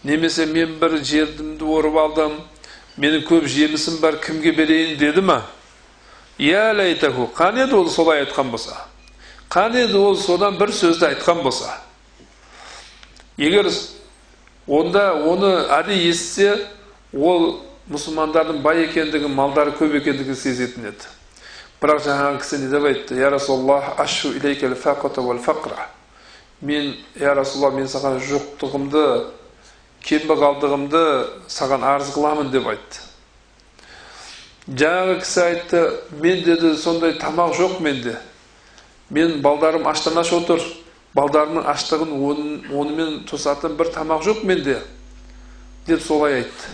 немесе 0.04 0.46
мен 0.46 0.78
бір 0.80 0.98
жерімді 1.04 1.66
орып 1.66 1.98
алдым 2.00 2.38
менің 2.98 3.26
көп 3.28 3.48
жемісім 3.50 4.00
бар 4.02 4.20
кімге 4.24 4.52
берейін 4.56 4.98
деді 5.00 5.22
ма 5.22 5.42
иә 6.40 6.72
ләйтаху 6.78 7.28
қан 7.36 7.60
еді 7.66 7.76
ол 7.76 7.90
солай 7.90 8.24
айтқан 8.24 8.52
болса 8.52 8.78
қан 9.50 9.76
еді 9.76 9.98
ол 9.98 10.16
содан 10.18 10.58
бір 10.58 10.72
сөзді 10.72 11.12
айтқан 11.12 11.44
болса 11.44 11.74
егер 13.38 13.68
онда 14.68 15.12
оны 15.14 15.52
әдейі 15.76 16.14
естісе 16.14 16.56
ол 17.14 17.60
мұсылмандардың 17.92 18.62
бай 18.64 18.86
екендігін 18.86 19.34
малдары 19.36 19.76
көп 19.76 19.98
екендігін 20.00 20.40
сезетін 20.40 20.88
еді 20.94 21.12
бірақ 21.82 22.06
жаңағы 22.06 22.40
кісі 22.40 22.62
не 22.64 22.70
деп 22.72 22.86
айтты 22.88 23.20
я 23.20 23.30
расулаллах 23.30 24.00
ашу 24.00 24.32
мен 26.62 26.96
я 27.20 27.34
расулалла 27.36 27.78
мен 27.78 27.88
саған 27.88 28.20
жоқтығымды 28.24 29.06
кембағалдығымды 30.04 31.02
саған 31.48 31.84
арыз 31.88 32.14
қыламын 32.16 32.52
деп 32.52 32.68
айтты. 32.68 33.02
Жаңағы 34.68 35.18
кісі 35.24 35.42
айтты 35.44 35.82
мен 36.22 36.44
деді 36.44 36.76
сондай 36.78 37.18
тамақ 37.20 37.56
жоқ 37.58 37.80
менде. 37.84 38.18
Мен 39.10 39.42
балдарым 39.42 39.88
аштан 39.88 40.18
аш 40.18 40.32
отыр. 40.34 40.62
Балдарымның 41.14 41.68
аштығын 41.70 42.14
онымен 42.74 43.20
тосатын 43.30 43.76
бір 43.78 43.92
тамақ 43.94 44.24
жоқ 44.26 44.44
менде 44.48 44.80
деп 45.88 46.02
солай 46.02 46.42
айтты. 46.42 46.72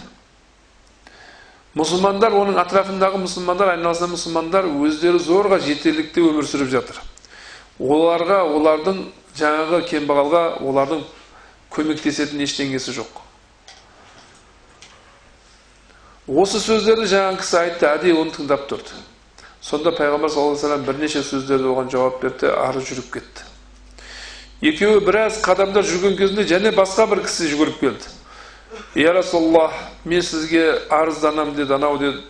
Мұсылмандар 1.78 2.34
оның 2.34 2.58
атрафындағы 2.62 3.20
мұсылмандар 3.26 3.74
айналасында 3.76 4.16
мұсылмандар 4.16 4.66
өздері 4.70 5.20
зорға 5.22 5.60
жетерлікте 5.62 6.24
өмір 6.26 6.48
сүріп 6.50 6.72
жатыр. 6.72 6.98
Оларға 7.80 8.42
олардың 8.50 9.04
жаңағы 9.40 9.82
кембағалға 9.90 10.44
олардың 10.66 11.04
көмектесетін 11.74 12.44
ештеңесі 12.46 12.94
жоқ. 13.00 13.22
Осы 16.30 16.60
сөздерді 16.62 17.08
жаңағы 17.10 17.40
кісі 17.42 17.58
айтты 17.64 17.88
әдейі 17.90 18.18
оны 18.22 18.34
тыңдап 18.36 18.68
тұрды. 18.70 19.00
Сонда 19.62 19.92
пайғамбар 19.98 20.30
саллаллаху 20.30 20.68
алейхи 20.68 20.86
бірнеше 20.86 21.24
сөздерді 21.26 21.72
оған 21.72 21.90
жауап 21.90 22.22
берді 22.22 22.52
ары 22.54 22.84
жүріп 22.86 23.10
кетті. 23.16 23.48
Екеуі 24.62 25.02
біраз 25.06 25.40
қадамдар 25.42 25.88
жүрген 25.88 26.18
кезінде 26.20 26.46
және 26.48 26.74
басқа 26.76 27.08
бір 27.10 27.24
кісі 27.26 27.50
жүгіріп 27.50 27.80
келді. 27.80 28.14
Я 28.96 29.14
расулаллах 29.14 29.74
мен 30.06 30.22
сізге 30.22 30.82
арызданамын 30.90 31.56
деді 31.56 31.74
анау 31.74 31.98
деді 31.98 32.22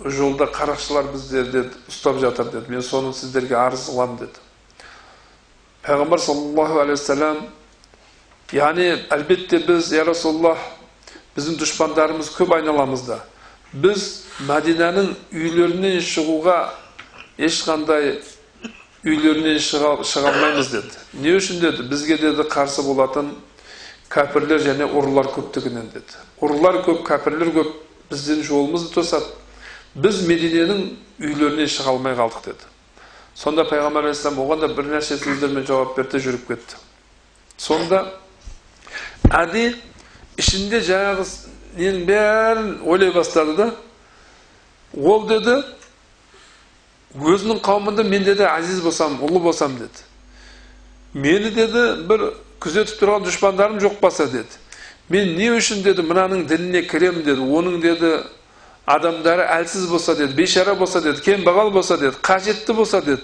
жолда 0.00 0.48
қарақшылар 0.48 1.10
біздерді 1.12 1.66
ұстап 1.90 2.20
жатыр 2.22 2.50
деді 2.52 2.72
мен 2.72 2.82
соны 2.82 3.12
сіздерге 3.12 3.56
арыз 3.60 3.88
қыламын 3.90 4.18
деді 4.24 4.45
пайғамбар 5.86 6.18
саллаллаху 6.18 6.80
алейхи 6.82 6.98
уассалам 6.98 7.44
яғни 8.52 8.88
әлбетте 9.14 9.60
біз 9.66 9.92
я 9.94 10.04
расулаллах 10.06 10.58
біздің 11.36 11.60
дұшпандарымыз 11.60 12.32
көп 12.34 12.56
айналамызда 12.56 13.20
біз 13.72 14.06
мәдинаның 14.48 15.12
үйлерінен 15.30 16.00
шығуға 16.02 16.58
ешқандай 17.38 18.16
үйлерінен 19.06 19.58
шыға, 19.62 19.96
шыға 20.02 20.32
алмаймыз 20.32 20.70
деді 20.74 21.22
не 21.22 21.36
үшін 21.38 21.62
деді 21.62 21.86
бізге 21.90 22.18
деді 22.18 22.46
қарсы 22.50 22.82
болатын 22.86 23.34
кәпірлер 24.10 24.62
және 24.66 24.88
ұрылар 24.90 25.30
көптігінен 25.34 25.92
деді 25.94 26.22
ұрылар 26.42 26.82
көп 26.86 27.04
кәпірлер 27.06 27.52
көп 27.54 27.74
біздің 28.10 28.42
жолымызды 28.48 28.94
тосады 28.94 29.30
біз 29.94 30.24
мединенің 30.26 30.88
үйлерінен 31.22 31.70
шыға 31.70 31.94
алмай 31.94 32.18
қалдық 32.18 32.50
деді 32.50 32.75
сонда 33.36 33.66
пайғамбар 33.68 34.08
алейхисалам 34.08 34.40
оған 34.44 34.62
да 34.64 34.68
бірнәрсе 34.72 35.18
сөздермен 35.20 35.66
жауап 35.68 35.96
берді 35.98 36.20
жүріп 36.24 36.46
кетті 36.48 36.78
сонда 37.60 38.02
әди 39.28 39.68
ішінде 40.40 40.80
жаңағы 40.86 41.26
ненің 41.76 42.06
бәрін 42.08 42.70
ойлай 42.88 43.12
бастады 43.12 43.56
да 43.58 43.66
ол 44.96 45.26
деді 45.28 45.58
өзінің 47.16 47.60
қауымында 47.64 48.04
мен 48.08 48.24
деді 48.24 48.48
әзиз 48.48 48.80
болсам 48.84 49.18
ұлы 49.20 49.42
болсам 49.44 49.76
деді 49.76 50.06
мені 51.12 51.52
деді 51.52 51.84
бір 52.08 52.30
күзетіп 52.60 53.00
тұрған 53.02 53.28
дұшпандарым 53.28 53.80
жоқ 53.84 54.00
болса 54.00 54.26
деді 54.32 54.64
мен 55.12 55.36
не 55.36 55.52
үшін 55.58 55.84
деді 55.84 56.04
мынаның 56.08 56.46
дініне 56.48 56.86
кіремін 56.88 57.24
деді 57.28 57.44
оның 57.44 57.80
деді 57.84 58.12
адамдары 58.86 59.42
әлсіз 59.50 59.88
болса 59.90 60.14
деді 60.14 60.34
бейшара 60.38 60.74
болса 60.74 61.00
деді 61.02 61.20
кембағал 61.26 61.72
болса 61.74 61.96
деді 61.98 62.16
қажетті 62.22 62.74
болса 62.74 63.00
деді 63.02 63.22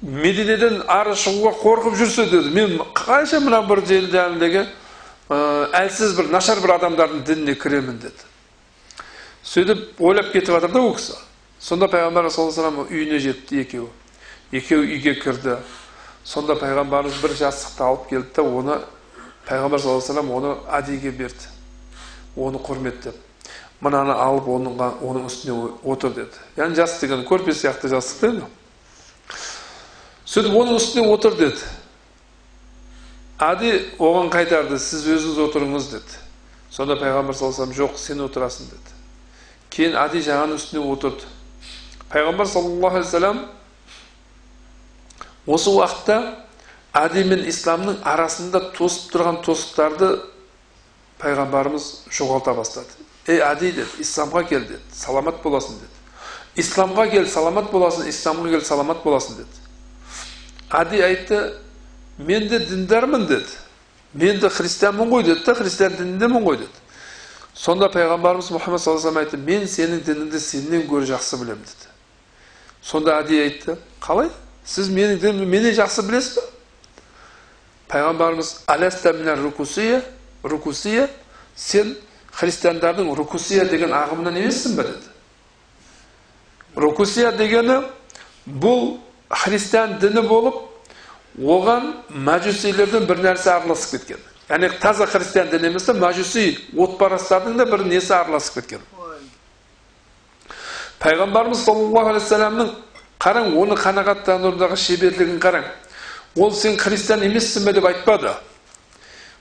мединеден 0.00 0.80
ары 0.88 1.12
шығуға 1.12 1.52
қорқып 1.60 1.98
жүрсе 2.00 2.24
деді 2.30 2.54
мен 2.56 2.78
қанша 2.96 3.42
мына 3.44 3.60
бір 3.68 3.84
жаңағыдегі 3.84 4.64
әлсіз 5.76 6.16
бір 6.16 6.32
нашар 6.32 6.64
бір 6.64 6.78
адамдардың 6.78 7.20
дініне 7.28 7.54
кіремін 7.60 8.00
деді 8.00 8.24
сөйтіп 9.44 10.00
ойлап 10.00 10.32
кетіп 10.32 10.56
жатыр 10.56 10.72
да 10.72 10.80
ол 10.88 10.94
кісі 10.96 11.20
сонда 11.60 11.92
пайғамбар 11.92 12.30
саллаллаху 12.32 12.86
алейhi 12.88 12.96
үйіне 12.96 13.20
жетті 13.20 13.60
екеуі 13.60 13.88
екеуі 14.56 14.94
үйге 14.96 15.18
кірді 15.20 15.60
сонда 16.24 16.56
пайғамбарымыз 16.56 17.20
бір 17.20 17.36
жастықты 17.44 17.84
алып 17.84 18.08
келді 18.08 18.32
да 18.36 18.42
оны 18.42 18.78
пайғамбар 19.48 19.84
саллаллаху 19.84 20.16
алейhi 20.16 20.38
оны 20.40 20.54
әдейіге 20.80 21.12
берді 21.20 21.52
оны 22.36 22.62
құрметтеп 22.64 23.29
мынаны 23.80 24.12
алып 24.12 24.48
оның, 24.48 24.76
оның 25.00 25.26
үстіне 25.28 25.56
отыр 25.84 26.12
деді. 26.16 26.40
Яғни 26.56 26.76
жастық 26.76 27.06
деген 27.06 27.24
көрпе 27.28 27.54
сияқты 27.56 27.88
жастық 27.88 28.20
та 28.20 28.30
енді. 28.34 28.48
Сөйтіп 30.28 30.56
оның 30.60 30.76
үстіне 30.76 31.06
отыр 31.08 31.36
деді. 31.38 31.70
Әди 33.40 33.72
оған 33.96 34.28
қайтарды 34.32 34.76
сіз 34.78 35.06
өзіңіз 35.14 35.40
отырыңыз 35.46 35.88
деді. 35.94 36.20
Сонда 36.70 36.98
пайғамбар 37.00 37.34
саллаллаху 37.34 37.64
алейhi 37.64 37.80
жоқ 37.80 37.96
сен 37.98 38.20
отырасың 38.26 38.68
деді. 38.68 38.98
Кейін 39.72 39.96
әди 39.96 40.20
жаңаның 40.28 40.60
үстіне 40.60 40.84
отырды. 40.84 41.24
Пайғамбар 42.12 42.46
саллаллаху 42.52 43.00
алейhi 43.00 43.46
осы 45.46 45.72
уақытта 45.72 46.18
әди 47.00 47.24
мен 47.24 47.46
исламның 47.48 48.02
арасында 48.06 48.60
тосып 48.76 49.14
тұрған 49.14 49.40
тосықтарды 49.46 50.10
пайғамбарымыз 51.22 51.86
жоғалта 52.12 52.54
бастады. 52.56 52.92
Ей 53.28 53.40
әди 53.44 53.72
деді 53.76 54.02
исламға 54.02 54.44
кел 54.48 54.64
деді 54.68 54.80
саламат 54.94 55.42
боласың 55.44 55.80
деді 55.80 56.62
исламға 56.62 57.08
кел 57.10 57.26
саламат 57.28 57.70
боласың 57.72 58.08
исламға 58.10 58.54
кел 58.54 58.64
саламат 58.64 59.02
боласың 59.04 59.40
деді 59.40 59.54
әди 60.80 61.02
айтты 61.04 61.40
мен 62.18 62.48
де 62.48 62.58
діндармын 62.58 63.26
деді 63.28 63.58
мен 64.14 64.40
де 64.40 64.48
христианмын 64.48 65.10
ғой 65.10 65.24
деді 65.24 65.44
да 65.46 65.54
христиан 65.54 65.96
дініндемін 65.96 66.44
ғой 66.44 66.56
деді 66.64 66.80
сонда 67.54 67.90
пайғамбарымыз 67.92 68.50
мұхаммад 68.54 68.80
саллаллаху 68.80 69.18
айтты 69.20 69.36
мен 69.36 69.66
сенің 69.68 70.04
дініңді 70.06 70.40
сенен 70.40 70.86
гөрі 70.88 71.10
жақсы 71.12 71.36
білемін 71.40 71.64
деді 71.66 71.90
сонда 72.82 73.18
әди 73.20 73.40
айтты 73.42 73.76
қалай 74.00 74.30
сіз 74.64 74.88
менің 74.88 75.20
дінімді 75.20 75.46
менен 75.50 75.74
жақсы 75.76 76.06
білесіз 76.08 76.38
ба 76.38 76.42
пайғамбарымыз 77.90 78.48
сен 81.60 81.96
христиандардың 82.40 83.12
рукусия 83.16 83.64
деген 83.68 83.92
ағымынан 83.92 84.38
емессің 84.40 84.76
ба 84.76 84.86
деді. 84.88 85.10
Рукусия 86.76 87.32
дегені 87.32 87.82
бұл 88.46 88.98
христиан 89.28 89.98
діні 90.00 90.22
болып 90.28 90.54
оған 91.38 91.92
мәжусилерден 92.10 93.06
бір 93.06 93.22
нәрсе 93.26 93.52
араласып 93.52 94.00
кеткен. 94.00 94.18
Яғни 94.48 94.70
таза 94.80 95.06
христиан 95.06 95.50
діні 95.50 95.70
емес 95.70 95.84
та 95.84 95.94
мәжуси 95.94 96.56
отпарастардың 96.76 97.58
да 97.60 97.66
бір 97.66 97.84
несі 97.86 98.14
араласып 98.16 98.60
кеткен. 98.60 98.80
Пайғамбарымыз 101.00 101.64
саллаллаху 101.64 102.10
алейхи 102.10 102.24
вассаламның 102.24 102.72
қараң 103.20 103.54
оны 103.56 103.76
қанағаттандырудағы 103.80 104.76
шеберлігін 104.76 105.38
қараң. 105.40 105.64
Ол 106.36 106.52
сен 106.52 106.76
христиан 106.78 107.22
емессің 107.24 107.64
бе 107.64 107.72
деп 107.72 107.86
айтпады. 107.88 108.34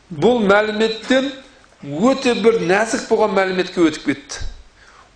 Бұл 0.09 0.39
мәліметтен 0.45 1.31
өте 1.83 2.35
бір 2.39 2.61
нәзік 2.67 3.07
болған 3.09 3.35
мәліметке 3.37 3.83
өтіп 3.87 4.05
кетті. 4.11 4.45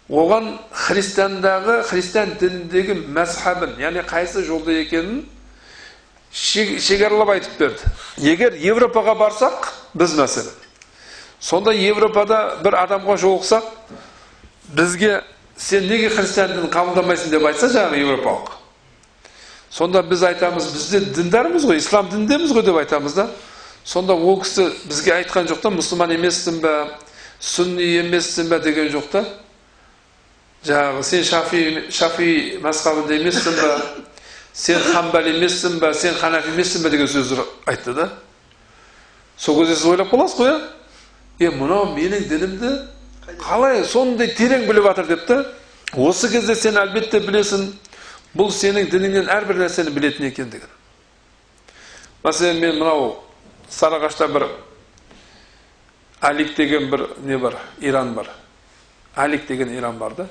Оған 0.10 0.58
христиандағы 0.72 1.82
христиан 1.88 2.36
дініндегі 2.40 2.98
мәзхабын 3.16 3.78
яғни 3.82 4.04
қайсы 4.08 4.44
жолда 4.48 4.76
екенін 4.82 5.24
шекаралап 6.34 7.36
айтып 7.36 7.58
берді. 7.60 7.94
Егер 8.20 8.58
европаға 8.60 9.16
барсақ 9.20 9.72
біз 9.96 10.18
мәселен 10.20 10.60
сонда 11.44 11.74
европада 11.76 12.58
бір 12.64 12.78
адамға 12.80 13.18
жолықсақ 13.20 13.66
бізге 14.78 15.22
сен 15.60 15.88
неге 15.90 16.10
христиан 16.10 16.54
дінін 16.56 16.70
қабылдамайсың 16.72 17.34
деп 17.34 17.48
айтса 17.50 17.68
жаңағы 17.74 18.00
еуропалық 18.00 18.54
сонда 19.74 20.04
біз 20.08 20.24
айтамыз 20.30 20.70
бізде 20.72 21.02
діндармыз 21.18 21.68
ғой 21.68 21.82
ислам 21.82 22.08
дініндеміз 22.14 22.54
ғой 22.56 22.64
деп 22.64 22.80
айтамыз 22.80 23.18
да 23.20 23.28
сонда 23.86 24.14
ол 24.14 24.40
кісі 24.42 24.70
бізге 24.88 25.14
айтқан 25.20 25.48
жоқ 25.50 25.62
та 25.62 25.72
мұсылман 25.74 26.14
емессің 26.16 26.60
ба 26.64 26.74
сүнни 27.40 27.88
емессің 28.00 28.50
ба 28.50 28.60
деген 28.64 28.90
жоқ 28.94 29.10
та. 29.12 29.24
Жаңағы 30.64 31.04
сен 31.04 31.24
шафи 31.28 31.64
шафи 31.92 32.60
мазхабында 32.64 33.18
емессің 33.18 33.58
ба 33.60 33.72
сен 34.54 34.80
хамбал 34.94 35.28
емессің 35.28 35.80
ба 35.80 35.94
сен 35.94 36.16
ханафи 36.16 36.54
емессің 36.56 36.84
ба 36.84 36.90
деген 36.90 37.08
сөздер 37.08 37.44
айтты 37.66 37.94
да. 37.94 38.10
Сол 39.38 39.60
кезде 39.60 39.76
сіз 39.76 39.86
ойлап 39.92 40.14
қаласыз 40.14 40.40
ғой 40.40 40.54
иә 41.40 41.50
е 41.50 41.52
мынау 41.52 41.92
менің 41.98 42.28
дінімді 42.30 42.74
қалай 43.42 43.84
сондай 43.84 44.32
терең 44.38 44.68
біліп 44.70 44.88
жатыр? 44.88 45.08
деп 45.08 45.28
та. 45.28 45.46
Осы 45.94 46.30
кезде 46.32 46.56
сен 46.56 46.78
әлбетте 46.80 47.20
білесің 47.20 47.68
бұл 48.34 48.50
сенің 48.54 48.88
дініңнен 48.90 49.30
әрбір 49.30 49.60
нәрсені 49.62 49.92
білетін 49.94 50.26
екендігін 50.32 50.72
мәселен 52.24 52.62
мен 52.62 52.80
мынау 52.80 53.20
сарыағашта 53.74 54.28
бір 54.34 54.48
алик 56.22 56.56
деген 56.56 56.90
бір 56.92 57.08
не 57.24 57.38
бар 57.38 57.58
иран 57.82 58.14
бар 58.14 58.30
алик 59.16 59.48
деген 59.48 59.74
иран 59.78 59.98
бар 59.98 60.14
да 60.18 60.28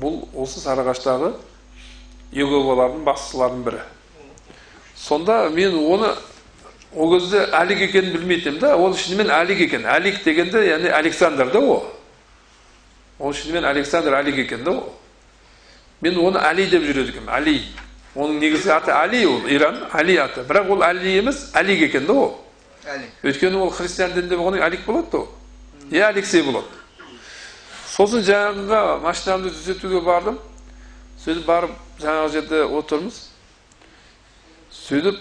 бұл 0.00 0.22
осы 0.34 0.60
сарыағаштағы 0.62 1.32
еговалардың 2.32 3.02
бастыларының 3.04 3.64
бірі 3.66 3.80
сонда 4.96 5.48
мен 5.50 5.74
оны 5.74 6.14
ол 6.94 7.12
кезде 7.18 7.46
әлик 7.58 7.82
екенін 7.88 8.12
білмейтінмін 8.16 8.60
да 8.60 8.76
ол 8.76 8.94
шынымен 8.96 9.32
әлик 9.32 9.60
екен 9.66 9.84
әлик 9.88 10.22
дегенде 10.24 10.64
яғни 10.68 10.92
александр 10.92 11.50
да 11.52 11.60
ол 11.60 11.84
ол 13.18 13.32
шынымен 13.32 13.64
александр 13.64 14.16
әлик 14.20 14.38
екен 14.46 14.64
да 14.64 14.70
ол 14.70 14.92
мен 16.00 16.18
оны 16.18 16.40
әли 16.40 16.68
деп 16.70 16.84
жүреді 16.84 17.14
екенмін 17.14 17.34
әли 17.36 17.56
оның 18.14 18.38
негізгі 18.40 18.70
аты 18.74 18.92
али 18.92 19.24
ол 19.26 19.46
иран 19.48 19.78
али 19.92 20.16
аты 20.16 20.44
бірақ 20.48 20.70
ол 20.70 20.82
али 20.82 21.18
емес 21.18 21.50
алик 21.54 21.80
екен 21.80 22.06
да 22.06 22.12
ол 22.12 22.38
Әлі. 22.84 23.06
өйткені 23.22 23.56
ол 23.56 23.70
христиан 23.70 24.12
дінінде 24.12 24.36
болғаннан 24.36 24.60
кейін 24.60 24.66
алик 24.66 24.84
болады 24.86 25.10
да 25.10 25.18
ол 25.18 25.28
иә 25.90 26.08
алексей 26.08 26.42
болады 26.42 26.66
сосын 27.88 28.24
жаңағыға 28.26 29.00
машинамды 29.00 29.50
түзетуге 29.54 30.00
бардым 30.04 30.38
сөйтіп 31.24 31.46
барып 31.46 31.70
жаңағы 32.02 32.32
жерде 32.32 32.62
отырмыз 32.64 33.18
сөйтіп 34.72 35.18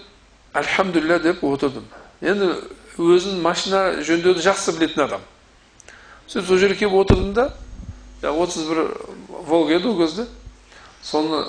альхамдулилля 0.53 1.19
деп 1.19 1.43
отырдым 1.43 1.85
енді 2.21 2.53
өзін 2.97 3.41
машина 3.41 4.01
жөндеуді 4.03 4.43
жақсы 4.43 4.75
білетін 4.75 5.05
адам 5.05 5.21
сөйтіп 6.27 6.47
сол 6.47 6.57
жерге 6.57 6.79
келіп 6.83 6.97
отырдым 7.05 7.33
да 7.33 7.51
жаңағы 8.21 8.45
отыз 8.45 8.67
бір 8.67 8.81
волга 9.29 9.75
еді 9.77 9.91
ол 9.91 9.99
кезде 10.01 10.27
соны 11.03 11.43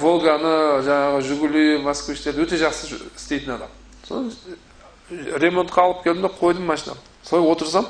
волганы 0.00 0.82
жаңағы 0.86 1.22
жигули 1.26 1.64
москвичтерді 1.82 2.44
өте 2.46 2.58
жақсы 2.60 2.98
істейтін 3.16 3.56
адам 3.56 3.72
соны 4.08 4.32
ремонтқа 5.10 5.82
алып 5.86 6.04
келдім 6.04 6.26
да 6.26 6.30
қойдым 6.32 6.66
машинаны 6.68 7.00
солай 7.22 7.48
отырсам 7.52 7.88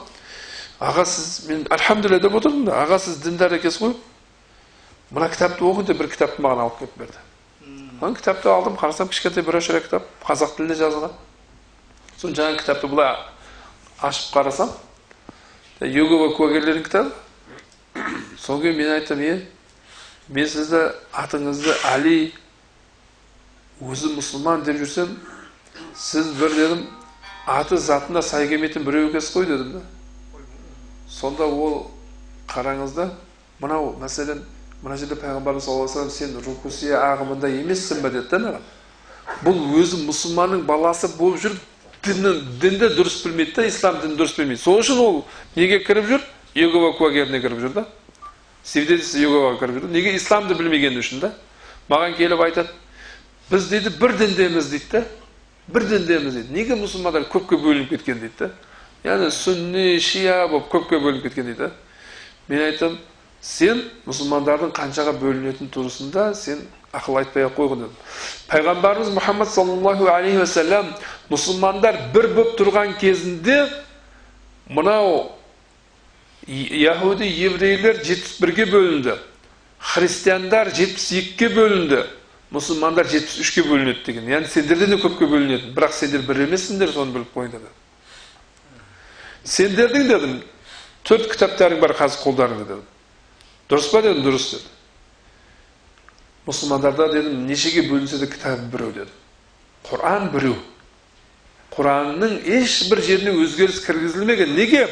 аға 0.81 1.05
сіз 1.07 1.49
мен 1.49 1.67
альхамдулилля 1.71 2.21
деп 2.23 2.35
отырдым 2.35 2.65
да 2.67 2.81
аға 2.83 2.99
сіз 3.03 3.21
діндар 3.23 3.55
екенсіз 3.59 3.83
ғой 3.83 3.95
мына 5.11 5.29
кітапты 5.31 5.65
оқы 5.65 5.85
деп 5.87 6.01
бір 6.03 6.11
кітапты 6.13 6.43
маған 6.43 6.65
алып 6.67 6.79
келіп 6.81 6.97
берді 6.99 7.29
Мен 8.03 8.17
кітапты 8.19 8.51
алдым 8.51 8.75
қарасам 8.81 9.11
кішкентай 9.13 9.45
брошюра 9.47 9.81
кітап 9.81 10.09
қазақ 10.27 10.57
тілінде 10.57 10.75
жазылған 10.81 11.13
соны 12.19 12.35
жаңағы 12.35 12.59
кітапты 12.63 12.89
былай 12.91 13.15
ашып 14.03 14.35
қарасам 14.35 14.73
йогова 15.81 16.33
куәгерлердің 16.35 16.87
кітабы 16.89 17.13
содан 18.41 18.63
кейін 18.65 18.79
мен 18.81 18.91
айттым 18.97 19.23
е 19.23 19.37
мен 20.33 20.49
сізді 20.49 20.81
атыңызды 21.13 21.75
али 21.93 22.33
өзі 23.83 24.15
мұсылман 24.17 24.65
деп 24.65 24.79
жүрсем 24.81 25.13
сіз 25.99 26.31
бір 26.39 26.55
дедім 26.57 26.87
аты 27.47 27.77
затына 27.77 28.23
сай 28.25 28.49
келмейтін 28.49 28.87
біреу 28.87 29.11
екенсіз 29.11 29.37
ғой 29.37 29.47
дедім 29.51 29.73
да. 29.77 29.83
Сонда 31.09 31.45
ол 31.45 31.91
қараңыз 32.49 32.95
да 32.97 33.11
мынау 33.61 33.93
мәселен 34.01 34.41
мына 34.83 34.97
жерде 34.97 35.19
пайғамбарымыз 35.21 35.67
саллаллаху 35.67 36.01
алейхи 36.01 36.17
сен 36.17 36.39
рукусия 36.47 37.03
ағымында 37.13 37.51
емессің 37.61 38.01
ба 38.03 38.11
деді 38.11 38.29
да 38.31 38.39
маған. 38.47 38.65
Бұл 39.45 39.61
өзі 39.83 40.01
мұсылманның 40.07 40.65
баласы 40.67 41.13
болып 41.19 41.43
жүріп 41.45 41.61
діннің 42.07 42.41
дінді 42.63 42.89
дұрыс 42.97 43.21
білмейді 43.27 43.59
да 43.61 43.67
ислам 43.69 44.01
дінін 44.03 44.17
дұрыс 44.19 44.35
білмейді. 44.39 44.63
Сол 44.63 44.81
үшін 44.81 44.99
ол 44.99 45.25
неге 45.57 45.79
кіріп 45.85 46.09
жүр? 46.09 46.25
Иегова 46.55 46.97
куәгеріне 46.99 47.41
кіріп 47.45 47.63
жүр 47.63 47.77
да. 47.77 47.87
Свидетельство 48.65 49.19
иеговаға 49.19 49.59
кіріп 49.61 49.81
жүр 49.81 49.93
неге 49.93 50.15
исламды 50.17 50.55
білмегені 50.59 51.03
үшін 51.03 51.23
да 51.25 51.33
маған 51.91 52.17
келіп 52.19 52.43
айтады 52.47 52.69
біз 53.51 53.69
дейді 53.71 53.95
бір 54.01 54.17
діндеміз 54.19 54.71
дейді 54.71 54.91
да 54.93 55.05
бір 55.69 55.89
діндеміз 55.91 56.35
дейді 56.39 56.55
неге 56.55 56.77
мұсылмандар 56.79 57.27
көпке 57.33 57.59
бөлініп 57.59 57.97
кеткен 57.97 58.21
дейді 58.23 58.47
да 58.47 58.51
яғни 59.05 59.33
сүнни 59.35 59.99
шия 60.01 60.47
болып 60.49 60.71
көпке 60.71 61.01
бөлініп 61.03 61.27
кеткен 61.27 61.51
дейді 61.51 61.73
мен 62.49 62.63
айтамын 62.69 63.01
сен 63.43 63.83
мұсылмандардың 64.07 64.71
қаншаға 64.77 65.17
бөлінетін 65.19 65.71
тұрысында 65.75 66.31
сен 66.39 66.63
ақыл 66.95 67.19
айтпай 67.19 67.49
ақ 67.49 67.57
қойғын 67.59 67.83
дедім 67.83 67.95
пайғамбарымыз 68.53 69.11
мұхаммад 69.17 69.51
саллаллаху 69.51 70.07
алейхи 70.13 70.39
уассалам 70.39 70.93
мұсылмандар 71.33 71.99
бір 72.15 72.29
болып 72.37 72.55
тұрған 72.61 72.95
кезінде 73.01 73.65
мынау 74.71 75.33
яхуди 76.47 77.29
еврейлер 77.29 78.03
жетпіс 78.03 78.41
бірге 78.43 78.67
бөлінді 78.67 79.15
христиандар 79.79 80.73
жетпіс 80.75 81.13
екіге 81.21 81.49
бөлінді 81.55 82.01
мұсылмандар 82.53 83.07
жетпіс 83.09 83.39
үшке 83.45 83.63
бөлінеді 83.67 84.03
деген 84.07 84.27
яғни 84.31 84.51
сендерден 84.51 84.91
де 84.91 84.99
көпке 85.01 85.29
бөлінеді 85.31 85.71
бірақ 85.77 85.95
сендер 85.95 86.25
бір 86.27 86.43
емессіңдер 86.49 86.91
соны 86.93 87.15
біліп 87.15 87.31
қойыңдар 87.37 87.63
деді 87.63 87.71
сендердің 89.55 90.09
дедім 90.11 90.35
төрт 91.07 91.31
кітаптарың 91.33 91.81
бар 91.83 91.95
қазір 91.97 92.25
қолдарыңда 92.27 92.67
дедім 92.67 92.85
дұрыс 93.71 93.89
па 93.95 94.03
дедім 94.03 94.27
дұрыс 94.27 94.51
деді 94.57 94.67
мұсылмандарда 96.51 97.09
дедім 97.15 97.47
нешеге 97.47 97.87
бөлінсе 97.87 98.19
де 98.19 98.27
кітабы 98.27 98.67
біреу 98.75 98.93
дедім 98.99 99.17
құран 99.89 100.29
біреу 100.35 100.59
құранның 101.73 102.43
ешбір 102.59 103.01
жеріне 103.01 103.33
өзгеріс 103.47 103.81
кіргізілмеген 103.87 104.53
неге 104.59 104.85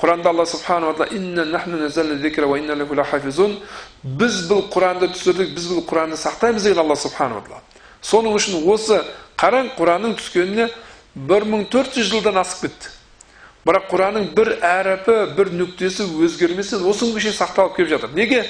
құранда 0.00 0.28
алла 0.32 0.46
тағала 0.46 0.94
біз 4.02 4.38
бұл 4.50 4.64
құранды 4.72 5.12
түсірдік 5.12 5.52
біз 5.54 5.68
бұл 5.70 5.84
құранды 5.86 6.16
сақтаймыз 6.18 6.64
деген 6.66 6.80
алла 6.82 6.96
субханала 6.98 7.42
тағала 7.46 7.62
соның 8.02 8.34
үшін 8.34 8.64
осы 8.72 8.98
қараң 9.38 9.68
құранның 9.76 10.16
түскеніне 10.18 10.66
1400 11.14 12.08
жылдан 12.10 12.40
асып 12.42 12.66
кетті 12.66 12.90
бірақ 13.66 13.86
құранның 13.92 14.26
бір 14.34 14.56
әріпі 14.66 15.16
бір 15.36 15.52
нүктесі 15.54 16.08
өзгерместен 16.26 16.82
осы 16.82 17.06
күнге 17.06 17.22
шейін 17.28 17.36
сақталып 17.38 17.76
келіп 17.76 17.92
жатыр 17.94 18.16
неге 18.16 18.42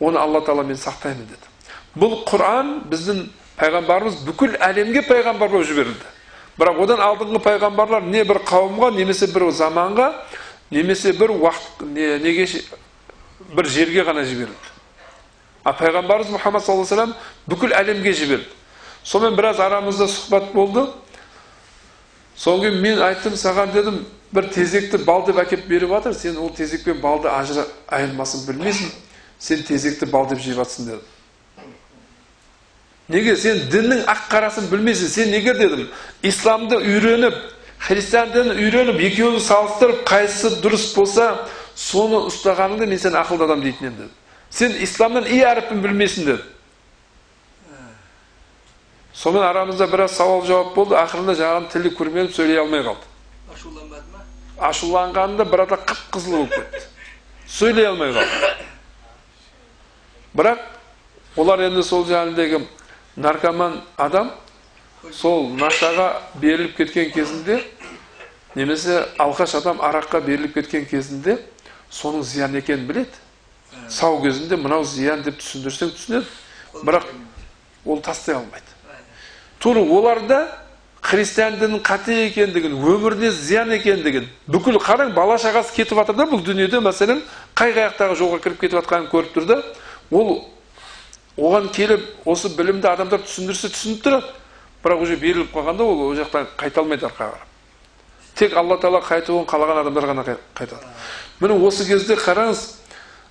оны 0.00 0.16
алла 0.18 0.40
тағала 0.40 0.64
мен 0.64 0.80
сақтаймын 0.80 1.28
деді 1.28 1.52
бұл 2.00 2.22
құран 2.28 2.72
біздің 2.88 3.26
пайғамбарымыз 3.60 4.22
бүкіл 4.24 4.56
әлемге 4.64 5.04
пайғамбар 5.08 5.52
болып 5.52 5.68
жіберілді 5.68 6.14
бірақ 6.56 6.82
одан 6.86 7.04
алдыңғы 7.04 7.42
пайғамбарлар 7.44 8.08
не 8.08 8.24
бір 8.24 8.40
қауымға 8.48 8.94
немесе 8.96 9.28
бір 9.32 9.50
заманға 9.52 10.10
немесе 10.70 11.12
бір 11.12 11.32
уақыт 11.36 11.86
не, 11.86 12.18
неге 12.18 12.46
бір 13.54 13.68
жерге 13.70 14.04
ғана 14.06 14.24
жіберілді. 14.24 14.74
А 15.64 15.72
пайғамбарымыз 15.74 16.30
мұхаммад 16.34 16.62
саллаллаху 16.62 16.94
алейхи 16.94 17.14
вассалам 17.14 17.14
бүкіл 17.46 17.74
әлемге 17.74 18.12
жіберді. 18.14 18.46
Сонымен 19.04 19.36
біраз 19.38 19.60
арамызда 19.60 20.06
сұхбат 20.10 20.52
болды. 20.54 20.86
Содан 22.36 22.66
кейін 22.66 22.80
мен 22.82 23.02
айттым 23.02 23.36
саған 23.38 23.72
дедім 23.74 24.00
бір 24.34 24.50
тезекті 24.54 24.98
бал 25.06 25.24
деп 25.26 25.38
әкеліп 25.40 25.66
беріп 25.70 25.92
жатыр 25.94 26.14
сен 26.14 26.38
ол 26.38 26.50
тезек 26.54 26.84
пен 26.84 27.00
балды 27.00 27.30
ажыра 27.30 27.66
айырмасын 27.86 28.44
білмейсің 28.48 28.90
сен 29.38 29.62
тезекті 29.64 30.06
бал 30.10 30.26
деп 30.28 30.42
жеп 30.42 30.58
жатрсың 30.58 30.90
дедім. 30.90 31.04
Неге? 33.08 33.36
Сен 33.38 33.62
діннің 33.70 34.04
ақ 34.10 34.26
қарасын 34.32 34.66
білмейсің. 34.70 35.08
Сен 35.08 35.30
неге 35.30 35.54
дедім? 35.54 35.86
Исламды 36.26 36.76
үйреніп 36.82 37.36
христиан 37.78 38.32
дінін 38.32 38.56
үйреніп 38.56 39.00
екеуін 39.10 39.40
салыстырып 39.40 40.04
қайсысы 40.08 40.60
дұрыс 40.64 40.90
болса 40.96 41.30
соны 41.76 42.24
ұстағаныңда 42.30 42.88
мен 42.88 42.98
сені 42.98 43.20
ақылды 43.20 43.46
адам 43.46 43.62
дейтін 43.64 43.90
едім. 43.92 44.12
Сен 44.50 44.76
исламның 44.82 45.28
и 45.28 45.42
әріпін 45.44 45.82
білмейсің 45.84 46.30
дедім 46.30 46.44
сонымен 49.16 49.46
арамызда 49.48 49.86
біраз 49.88 50.16
сауал 50.16 50.44
жауап 50.44 50.74
болды 50.76 50.96
ақырында 50.98 51.34
жаңағы 51.38 51.70
тілі 51.72 51.92
күрмеліп 51.96 52.34
сөйлей 52.36 52.60
алмай 52.60 52.82
қалды. 52.84 53.06
Ашуланбады 53.52 54.04
ма? 54.12 54.24
Ашуланғанында 54.68 55.46
бір 55.48 55.62
ата 55.64 55.78
қып 55.80 56.02
қызыл 56.12 56.36
болып 56.36 56.52
кетті. 56.52 56.82
Сөйлей 57.48 57.88
алмай 57.88 58.12
қалды. 58.12 58.50
Бірақ 60.36 60.66
олар 61.36 61.64
енді 61.64 61.82
сол 61.82 62.04
жаңағыдегі 62.04 62.60
наркоман 63.16 63.80
адам 63.96 64.34
сол 65.12 65.50
нашаға 65.56 66.22
беріліп 66.40 66.76
кеткен 66.76 67.12
кезінде 67.12 67.60
немесе 68.54 69.04
алқаш 69.18 69.56
адам 69.60 69.80
араққа 69.84 70.20
беріліп 70.24 70.54
кеткен 70.54 70.86
кезінде 70.88 71.38
соның 71.92 72.22
зиян 72.24 72.56
екенін 72.56 72.86
біледі. 72.86 73.22
Сау 73.88 74.22
кезінде 74.22 74.56
мынау 74.56 74.84
зиян 74.84 75.22
деп 75.22 75.38
түсіндірсең 75.40 75.92
түсінеді. 75.96 76.26
Бірақ 76.82 77.04
ол 77.84 78.00
тастай 78.00 78.34
алмайды. 78.34 78.64
Тура 79.58 79.80
оларда 79.80 80.46
христиан 81.06 81.54
дінінің 81.60 81.82
қате 81.86 82.16
екендігін 82.26 82.74
өміріне 82.82 83.30
зиян 83.30 83.70
екендігін 83.76 84.26
бүкіл 84.50 84.80
қараң 84.82 85.12
бала 85.14 85.36
шағасы 85.38 85.74
кетіп 85.76 86.00
жатыр 86.00 86.16
да 86.18 86.26
бұл 86.26 86.42
дүниеде 86.42 86.80
мәселен 86.82 87.22
қай 87.54 87.72
қаяқтағы 87.76 88.16
жолға 88.18 88.40
кіріп 88.42 88.64
кетіп 88.64 88.80
жатқанын 88.80 89.10
көріп 89.12 89.36
тұр 89.36 89.46
да 89.46 89.60
ол 90.10 90.48
оған 91.36 91.70
келіп 91.76 92.26
осы 92.26 92.50
білімді 92.56 92.90
адамдар 92.90 93.22
түсіндірсе 93.22 93.70
түсініп 93.70 94.02
тұрады. 94.02 94.32
Бірақ 94.86 95.02
уже 95.02 95.16
беріліп 95.18 95.50
қалғанда 95.54 95.82
ол 95.82 96.00
ол 96.06 96.14
жақтан 96.14 96.46
қайта 96.56 96.80
алмайды 96.80 97.06
артқа 97.06 97.26
қарап. 97.26 97.44
Тек 98.36 98.54
алла 98.56 98.76
тағала 98.78 99.02
қайтуын 99.02 99.46
қалаған 99.50 99.80
адамдар 99.82 100.04
ғана 100.06 100.24
қай- 100.24 100.38
қайтады. 100.54 100.86
Міне 101.40 101.58
осы 101.66 101.84
кезде 101.86 102.14
қараңыз 102.14 102.62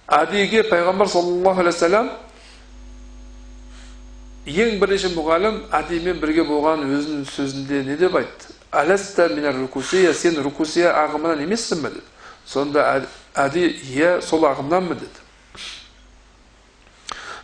әдейіге 0.07 0.65
пайғамбар 0.69 1.07
саллаллаху 1.07 1.59
алейхи 1.61 1.71
вассалам 1.71 2.09
ең 4.45 4.79
бірінші 4.81 5.13
мұғалім 5.15 5.61
әдеймен 5.73 6.19
бірге 6.21 6.43
болған 6.45 6.83
өзінің 6.85 7.23
сөзінде 7.31 7.83
не 7.85 7.95
деп 7.97 8.15
айтты? 8.15 8.51
Рукусия 9.61 10.13
сен 10.13 10.41
рукусия 10.43 10.91
ағымынан 10.91 11.41
емессің 11.47 11.81
бе 11.81 11.89
деді. 11.89 12.01
Сонда 12.45 12.79
Әд- 12.97 13.07
әди 13.35 13.69
иә 13.95 14.21
сол 14.21 14.41
ағымнанмын 14.41 14.99
деді. 14.99 15.21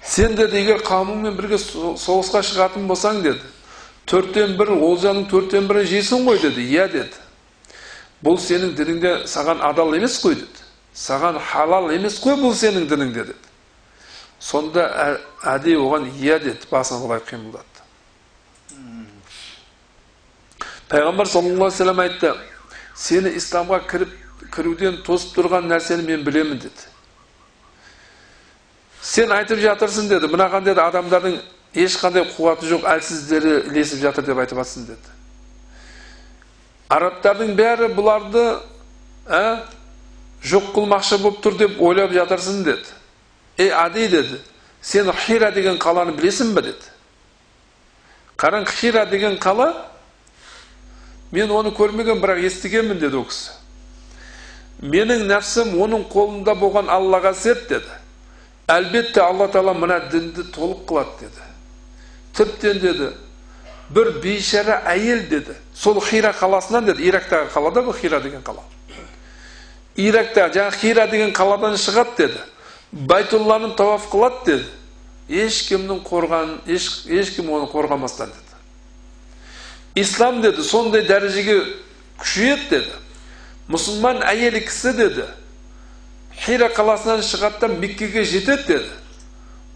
Сен 0.04 0.36
деді 0.36 0.58
егер 0.58 0.82
қауымыңмен 0.84 1.36
бірге 1.38 1.58
со- 1.58 1.96
соғысқа 1.96 2.44
шығатын 2.44 2.88
болсаң 2.88 3.22
деді. 3.24 3.42
Төрттен 4.12 4.58
бір 4.60 4.74
олжаның 4.76 5.28
төрттен 5.32 5.68
бірін 5.70 5.88
жейсің 5.88 6.26
ғой 6.28 6.42
деді. 6.44 6.66
Иә 6.68 6.88
деді. 6.92 7.22
Бұл 8.22 8.38
сенің 8.38 8.76
дініңде 8.78 9.14
саған 9.32 9.64
адал 9.64 9.96
емес 9.96 10.20
қой 10.22 10.36
деді. 10.36 10.66
Саған 10.94 11.40
халал 11.40 11.90
емес 11.96 12.20
қой 12.20 12.36
бұл 12.42 12.54
сенің 12.58 12.90
дініңде 12.92 13.26
деді. 13.32 13.38
Сонда 14.42 14.88
әдейі 15.48 15.80
оған 15.80 16.10
иә 16.20 16.40
деді 16.44 16.68
басын 16.72 17.00
былай 17.06 17.22
қимылдатты. 17.24 17.68
Пайғамбар 20.90 21.26
саллаллаху 21.26 21.56
алейхи 21.56 21.64
вассалам 21.64 22.00
айтты 22.04 22.34
сені 22.96 23.32
исламға 23.40 23.80
кіріп 23.88 24.18
кіруден 24.52 24.98
тосып 25.06 25.38
тұрған 25.38 25.70
нәрсені 25.72 26.04
мен 26.04 26.26
білемін 26.26 26.60
деді. 26.60 26.90
Сен 29.02 29.32
айтып 29.32 29.62
жатырсың 29.64 30.10
деді. 30.10 30.28
Мынаған 30.28 30.66
деді. 30.66 30.82
Адамдардың 30.84 31.40
ешқандай 31.76 32.26
қуаты 32.36 32.68
жоқ 32.68 32.86
әлсіздері 32.98 33.54
ілесіп 33.72 34.02
жатыр 34.04 34.26
деп 34.28 34.40
айтып 34.44 34.60
жатсың 34.60 34.88
деді 34.90 35.14
арабтардың 36.92 37.54
бәрі 37.56 37.88
бұларды 37.96 38.42
ә, 39.28 39.64
жоқ 40.44 40.74
қылмақшы 40.76 41.22
болып 41.24 41.40
тұр 41.46 41.56
деп 41.60 41.80
ойлап 41.80 42.12
жатырсың 42.12 42.64
деді 42.68 42.98
ей 43.58 43.72
ади 43.72 44.08
деді 44.12 44.42
сен 44.82 45.12
хира 45.14 45.52
деген 45.52 45.80
қаланы 45.80 46.16
білесің 46.18 46.52
бе 46.56 46.66
деді 46.72 46.92
қараң 48.42 48.68
хира 48.68 49.06
деген 49.06 49.38
қала 49.40 49.72
мен 51.32 51.52
оны 51.52 51.72
көрмеген 51.72 52.20
бірақ 52.20 52.44
естігенмін 52.50 53.00
деді 53.00 53.22
ол 53.22 53.28
кісі 53.30 53.56
менің 54.82 55.28
нәпсім 55.30 55.78
оның 55.78 56.08
қолында 56.12 56.58
болған 56.60 56.92
аллаға 56.92 57.32
серт 57.38 57.70
деді 57.70 58.00
әлбетте 58.68 59.22
алла 59.24 59.48
тағала 59.48 59.78
мына 59.78 60.02
дінді 60.12 60.50
толық 60.52 60.84
қылады 60.90 61.22
деді 61.22 61.51
тіптен 62.34 62.80
деді. 62.80 63.10
Бір 63.90 64.12
бейшара 64.24 64.82
әйел 64.88 65.28
деді. 65.30 65.56
Сол 65.76 66.00
хира 66.02 66.32
қаласынан 66.32 66.86
деді. 66.88 67.04
Ирактағы 67.10 67.52
қалада 67.52 67.84
бұл 67.84 67.98
хира 67.98 68.22
деген 68.24 68.44
қала. 68.44 68.64
Иракта 69.96 70.48
жаңағы 70.48 70.78
хира 70.80 71.08
деген 71.12 71.34
қаладан 71.36 71.76
шығады 71.76 72.16
деді. 72.18 72.40
Байтулланы 72.92 73.76
тауаф 73.76 74.08
қылады 74.12 74.46
деді. 74.46 74.70
Ешкімнің 75.32 76.02
қорған 76.08 76.56
еш, 76.68 77.06
ешкім 77.08 77.52
оны 77.52 77.68
қорғамастан 77.72 78.32
деді. 78.32 78.56
Ислам 79.96 80.42
деді 80.42 80.64
сондай 80.64 81.04
дәрежеге 81.08 81.60
күшейеді 82.20 82.70
деді. 82.70 82.98
Мұсылман 83.72 84.24
әйел 84.24 84.56
кісі 84.64 84.96
деді. 84.96 85.28
Хира 86.46 86.72
қаласынан 86.72 87.24
шығады 87.28 87.60
да 87.60 87.68
меккеге 87.68 88.24
жетеді 88.24 88.68
деді. 88.68 89.01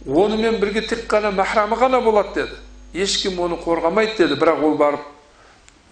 Онымен 0.06 0.60
бірге 0.60 0.82
тек 0.82 1.08
қана 1.10 1.32
махрамы 1.32 1.76
ғана 1.76 2.02
болады 2.02 2.44
деді. 2.44 2.56
Ешкім 2.94 3.40
оны 3.40 3.58
қорғамайды 3.58 4.18
деді 4.18 4.40
бірақ 4.40 4.64
ол 4.64 4.78
барып 4.78 5.02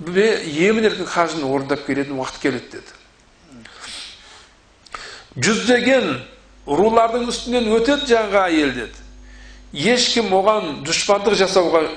емін 0.07 0.85
еркін 0.85 1.05
хажын 1.05 1.43
орындап 1.43 1.85
келетін 1.85 2.19
уақыт 2.19 2.39
келеді 2.41 2.77
деді. 2.77 2.91
Жүздеген 5.35 6.21
рулардың 6.67 7.27
үстінен 7.31 7.71
өтеді 7.73 8.11
жаңағы 8.13 8.41
әйел 8.43 8.73
деді. 8.77 9.01
Ешкім 9.73 10.29
оған 10.33 10.83
дұшпандық 10.85 11.33
жасауға 11.39 11.87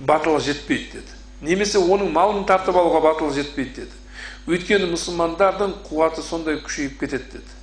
батылы 0.00 0.40
жетпейді 0.42 0.98
деді. 0.98 1.18
Немесе 1.40 1.78
оның 1.78 2.10
малын 2.10 2.44
тартып 2.44 2.76
алуға 2.76 3.04
батылы 3.04 3.34
жетпейді 3.38 3.84
деді. 3.84 3.96
Өйткені 4.50 4.90
мұсылмандардың 4.90 5.76
қуаты 5.86 6.24
сондай 6.26 6.58
күшейіп 6.64 6.98
кетеді 7.04 7.38
деді. 7.38 7.56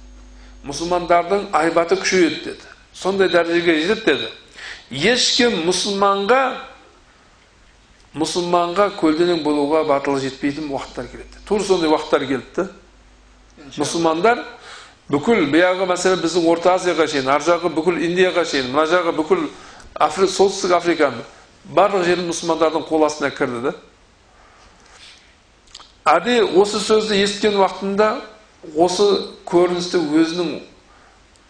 Мұсылмандардың 0.63 1.49
айбаты 1.51 1.97
күшейеді 1.99 2.43
деді. 2.45 2.76
Сондай 2.97 3.29
дәрежеге 3.29 3.77
жетеді 3.85 4.05
деді. 4.05 4.31
Ешкім 4.89 5.61
мұсылманға 5.67 6.41
мұсылманға 8.17 8.89
көлденең 8.97 9.43
болуға 9.45 9.83
батылы 9.85 10.21
жетпейтін 10.23 10.71
уақыттар 10.71 11.09
келеді. 11.11 11.41
Тура 11.45 11.63
сондай 11.63 11.91
уақыттар 11.91 12.25
келді 12.27 12.67
мұсылмандар 13.77 14.43
бүкіл 15.11 15.45
баяғы 15.51 15.87
мәселен 15.89 16.21
біздің 16.23 16.47
орта 16.51 16.75
азияға 16.77 17.07
шейін 17.09 17.29
ар 17.31 17.43
жағы 17.43 17.71
бүкіл 17.75 17.99
индияға 18.07 18.45
шейін 18.47 18.71
мына 18.73 18.85
жағы 18.89 19.13
бүкіл 19.17 19.47
Афри, 19.97 20.27
солтүстік 20.29 20.75
африканың 20.77 21.23
барлық 21.73 22.03
жері 22.05 22.27
мұсылмандардың 22.27 22.83
қол 22.85 23.05
астына 23.07 23.31
кірді 23.33 23.63
да 23.63 23.73
әде 26.13 26.43
осы 26.45 26.79
сөзді 26.83 27.17
естіген 27.23 27.57
уақытында 27.57 28.09
осы 28.77 29.07
көріністі 29.49 30.03
өзінің 30.21 30.51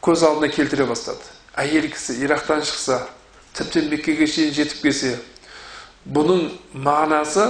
көз 0.06 0.24
алдына 0.30 0.48
келтіре 0.54 0.88
бастады. 0.88 1.37
Әйел 1.58 1.90
кісі 1.92 2.18
ирактан 2.24 2.64
шықса 2.66 3.02
тіптен 3.58 3.90
меккеге 3.92 4.28
шейін 4.30 4.54
жетіп 4.54 4.84
келсе 4.86 5.16
бұның 6.06 6.52
мағынасы 6.74 7.48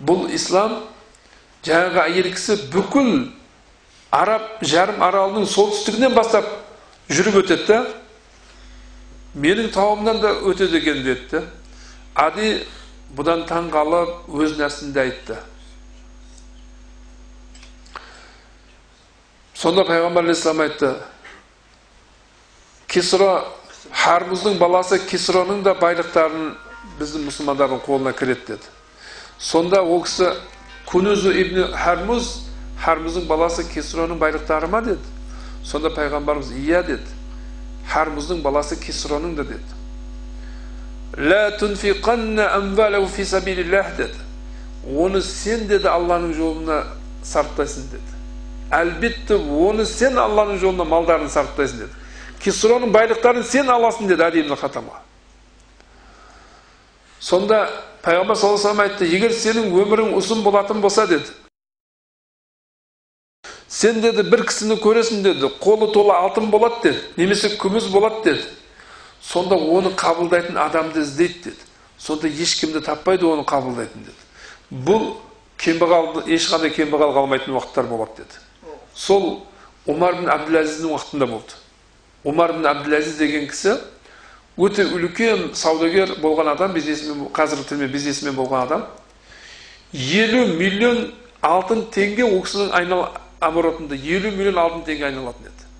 бұл 0.00 0.30
ислам 0.34 0.78
жаңағы 1.66 2.02
әйел 2.06 2.30
кісі 2.32 2.56
бүкіл 2.72 3.12
араб 4.16 4.62
жарым 4.64 5.02
аралының 5.04 5.46
солтүстігінен 5.50 6.14
бастап 6.16 6.48
жүріп 7.12 7.42
өтеді 7.42 7.66
да 7.68 7.82
менің 9.36 9.68
тауымнан 9.74 10.20
да 10.22 10.32
өтеді 10.48 10.80
екен 10.80 11.02
деді 11.04 11.42
ади 12.16 12.54
бұдан 13.16 13.44
таң 13.48 13.68
қалып 13.70 14.30
өз 14.32 14.56
нәрсінде 14.58 15.02
айтты. 15.02 15.36
Сонда 19.56 19.84
пайғамбар 19.88 20.24
алейхисалам 20.24 20.64
айтты 20.64 20.90
кисро 22.88 23.44
хармуздың 23.92 24.58
баласы 24.58 24.98
кисроның 25.08 25.62
да 25.66 25.74
байлықтарын 25.78 26.52
біздің 27.00 27.26
мұсылмандардың 27.28 27.82
қолына 27.86 28.12
кіреді 28.16 28.54
деді 28.54 28.72
сонда 29.38 29.82
ол 29.82 30.02
кісі 30.04 30.32
кунузу 30.86 31.32
ибн 31.32 31.72
хармуз 31.74 32.30
хармуздың 32.84 33.26
баласы 33.26 33.64
кисроның 33.72 34.20
байлықтары 34.22 34.70
ма 34.70 34.82
деді 34.86 35.14
сонда 35.64 35.90
пайғамбарымыз 35.96 36.52
иә 36.62 36.82
деді 36.86 37.16
хармуздың 37.92 38.42
баласы 38.44 38.78
кисроның 38.80 39.36
да 39.36 39.44
деді 39.44 39.76
деді 43.98 44.24
оны 44.86 45.22
сен 45.22 45.66
деді 45.68 45.88
алланың 45.90 46.34
жолына 46.36 46.82
сарптайсың 47.26 47.90
деді 47.92 48.18
әлбетте 48.76 49.36
оны 49.36 49.86
сен 49.86 50.18
алланың 50.18 50.60
жолына 50.62 50.84
малдарын 50.84 51.30
сарптайсың 51.32 51.86
деді 51.86 52.05
кисроның 52.42 52.92
байлықтарын 52.94 53.44
сен 53.44 53.70
аласың 53.70 54.08
деді 54.10 54.26
әли 54.26 54.44
ибн 54.44 54.56
хатамға 54.58 55.02
сонда 57.20 57.64
пайғамбар 58.04 58.36
саллаллаху 58.38 58.68
алейhi 58.68 58.92
айтты 58.92 59.08
егер 59.10 59.34
сенің 59.34 59.72
өмірің 59.82 60.14
ұзын 60.18 60.42
болатын 60.44 60.80
болса 60.80 61.06
деді 61.10 61.32
сен 63.68 64.00
деді 64.00 64.22
бір 64.30 64.44
кісіні 64.46 64.78
көресің 64.82 65.24
деді 65.24 65.50
қолы 65.60 65.90
толы 65.94 66.14
алтын 66.14 66.50
болады 66.52 66.82
деді 66.84 67.02
немесе 67.16 67.50
күміс 67.58 67.90
болады 67.90 68.22
деді 68.24 68.46
сонда 69.22 69.56
оны 69.56 69.90
қабылдайтын 69.98 70.58
адамды 70.60 71.02
іздейді 71.02 71.50
деді 71.50 71.68
сонда 71.98 72.28
ешкімді 72.28 72.84
таппайды 72.86 73.26
оны 73.26 73.42
қабылдайтын 73.48 74.06
деді 74.06 74.82
бұл 74.86 75.16
кембағал 75.58 76.22
ешқандай 76.30 76.70
кембағал 76.70 77.14
қалмайтын 77.16 77.56
уақыттар 77.56 77.90
болады 77.90 78.22
деді 78.22 78.78
сол 78.94 79.46
омар 79.86 80.20
бин 80.20 80.30
әбділәзіздің 80.30 80.94
уақытында 80.94 81.30
болды 81.30 81.65
омар 82.26 82.52
бин 82.56 82.66
әбділәзіз 82.66 83.18
деген 83.20 83.46
кісі 83.50 83.76
өте 84.56 84.86
үлкен 84.96 85.50
саудагер 85.54 86.16
болған 86.22 86.50
адам 86.54 86.74
бизнесмен 86.74 87.28
қазіргі 87.36 87.68
тілмен 87.68 87.92
бизнесмен 87.92 88.34
болған 88.36 88.66
адам 88.66 88.86
елу 89.92 90.46
миллион 90.56 91.12
алтын 91.44 91.84
теңге 91.94 92.24
ол 92.26 92.42
кісінің 92.42 92.72
айнал 92.74 93.06
оборотында 93.40 93.94
елу 93.94 94.32
миллион 94.34 94.58
алтын 94.64 94.84
теңге 94.88 95.10
айналатын 95.10 95.50
еді 95.50 95.70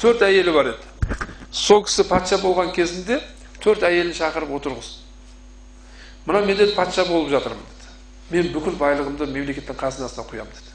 төрт 0.00 0.22
әйелі 0.28 0.54
бар 0.54 0.72
еді 0.74 1.18
сол 1.50 1.82
кісі 1.88 2.06
патша 2.08 2.38
болған 2.44 2.74
кезінде 2.76 3.20
төрт 3.64 3.82
әйелін 3.88 4.14
шақырып 4.16 4.52
отырғызды 4.60 5.00
мына 6.26 6.44
мен 6.46 6.56
деді 6.56 6.76
патша 6.76 7.04
болып 7.08 7.32
жатырмын 7.32 7.64
деді 8.30 8.36
мен 8.36 8.52
бүкіл 8.54 8.76
байлығымды 8.78 9.26
мемлекеттің 9.32 9.80
қазынасына 9.80 10.28
құямын 10.30 10.52
деді 10.54 10.69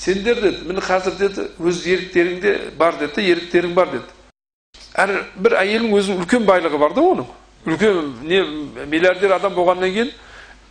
сендер 0.00 0.40
деді 0.40 0.64
міне 0.64 0.80
қазір 0.80 1.16
деді 1.18 1.44
өз 1.60 1.84
еріктеріңде 1.84 2.56
бар 2.78 2.96
деді 3.00 3.24
еріктерің 3.34 3.74
бар 3.76 3.90
деді. 3.92 4.08
Әр 4.96 5.12
бір 5.36 5.58
әйелдің 5.60 5.92
өзінің 5.98 6.22
үлкен 6.24 6.46
байлығы 6.48 6.80
бар 6.80 6.94
да 6.96 7.04
оның. 7.04 7.28
Үлкен 7.68 8.14
не 8.24 8.40
миллиардер 8.88 9.36
адам 9.36 9.54
болғаннан 9.54 9.92
кейін 9.92 10.12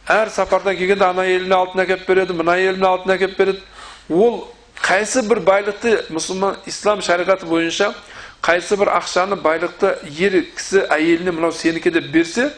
әр 0.09 0.31
сапардан 0.33 0.77
келгенде 0.77 1.05
ана 1.05 1.27
әйеліне 1.27 1.55
алтын 1.55 1.83
әкеліп 1.85 2.07
береді 2.09 2.37
мына 2.39 2.57
әйеліне 2.57 2.89
алтын 2.89 3.13
әкеліп 3.15 3.37
береді. 3.37 3.61
Ол 4.09 4.41
қайсы 4.81 5.21
бір 5.29 5.43
байлықты 5.45 5.95
мұсылман 6.09 6.57
ислам 6.65 7.03
шариғаты 7.05 7.45
бойынша 7.45 7.93
қайсы 8.41 8.77
бір 8.81 8.95
ақшаны 8.97 9.37
байлықты 9.43 9.93
ер 10.17 10.41
кісі 10.55 10.87
әйеліне 10.89 11.35
мынау 11.37 11.53
сенікі 11.53 11.93
деп 11.93 12.09
берсе 12.11 12.49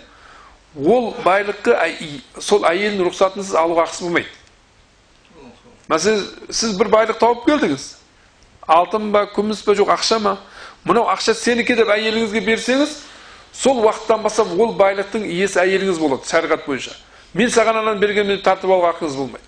ол 0.75 1.11
байлықты 1.25 1.75
сол 2.39 2.63
әйелдің 2.63 3.09
рұқсатынсыз 3.09 3.57
алуға 3.59 3.89
ақысы 3.89 4.07
болмайды. 4.07 4.29
Мәселен 5.91 6.23
сіз 6.49 6.77
бір 6.79 6.87
байлық 6.93 7.19
тауып 7.19 7.45
келдіңіз 7.49 7.87
алтын 8.71 9.11
ба 9.11 9.25
күміс 9.35 9.63
па 9.65 9.75
жоқ 9.75 9.91
ақша 9.97 10.19
ма 10.23 10.37
мынау 10.87 11.09
ақша 11.11 11.35
сенікі 11.35 11.75
деп 11.75 11.91
әйеліңізге 11.91 12.41
берсеңіз 12.45 12.97
сол 13.53 13.81
уақыттан 13.83 14.23
бастап 14.23 14.53
ол 14.57 14.73
байлықтың 14.79 15.25
иесі 15.27 15.59
әйеліңіз 15.65 15.99
болады 15.99 16.29
шариғат 16.29 16.65
бойынша 16.67 16.95
мен 17.33 17.51
саған 17.51 17.81
ананы 17.81 17.99
бергенмен 17.99 18.41
тартып 18.45 18.71
алуға 18.71 18.93
ақыңыз 18.95 19.17
болмайды 19.19 19.45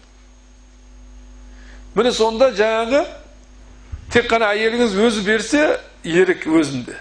міне 1.95 2.11
сонда 2.11 2.51
жаңағы 2.57 3.05
тек 4.13 4.29
қана 4.31 4.51
әйеліңіз 4.53 4.95
өзі 5.07 5.23
берсе 5.25 5.63
ерік 6.03 6.47
өзінде 6.47 6.97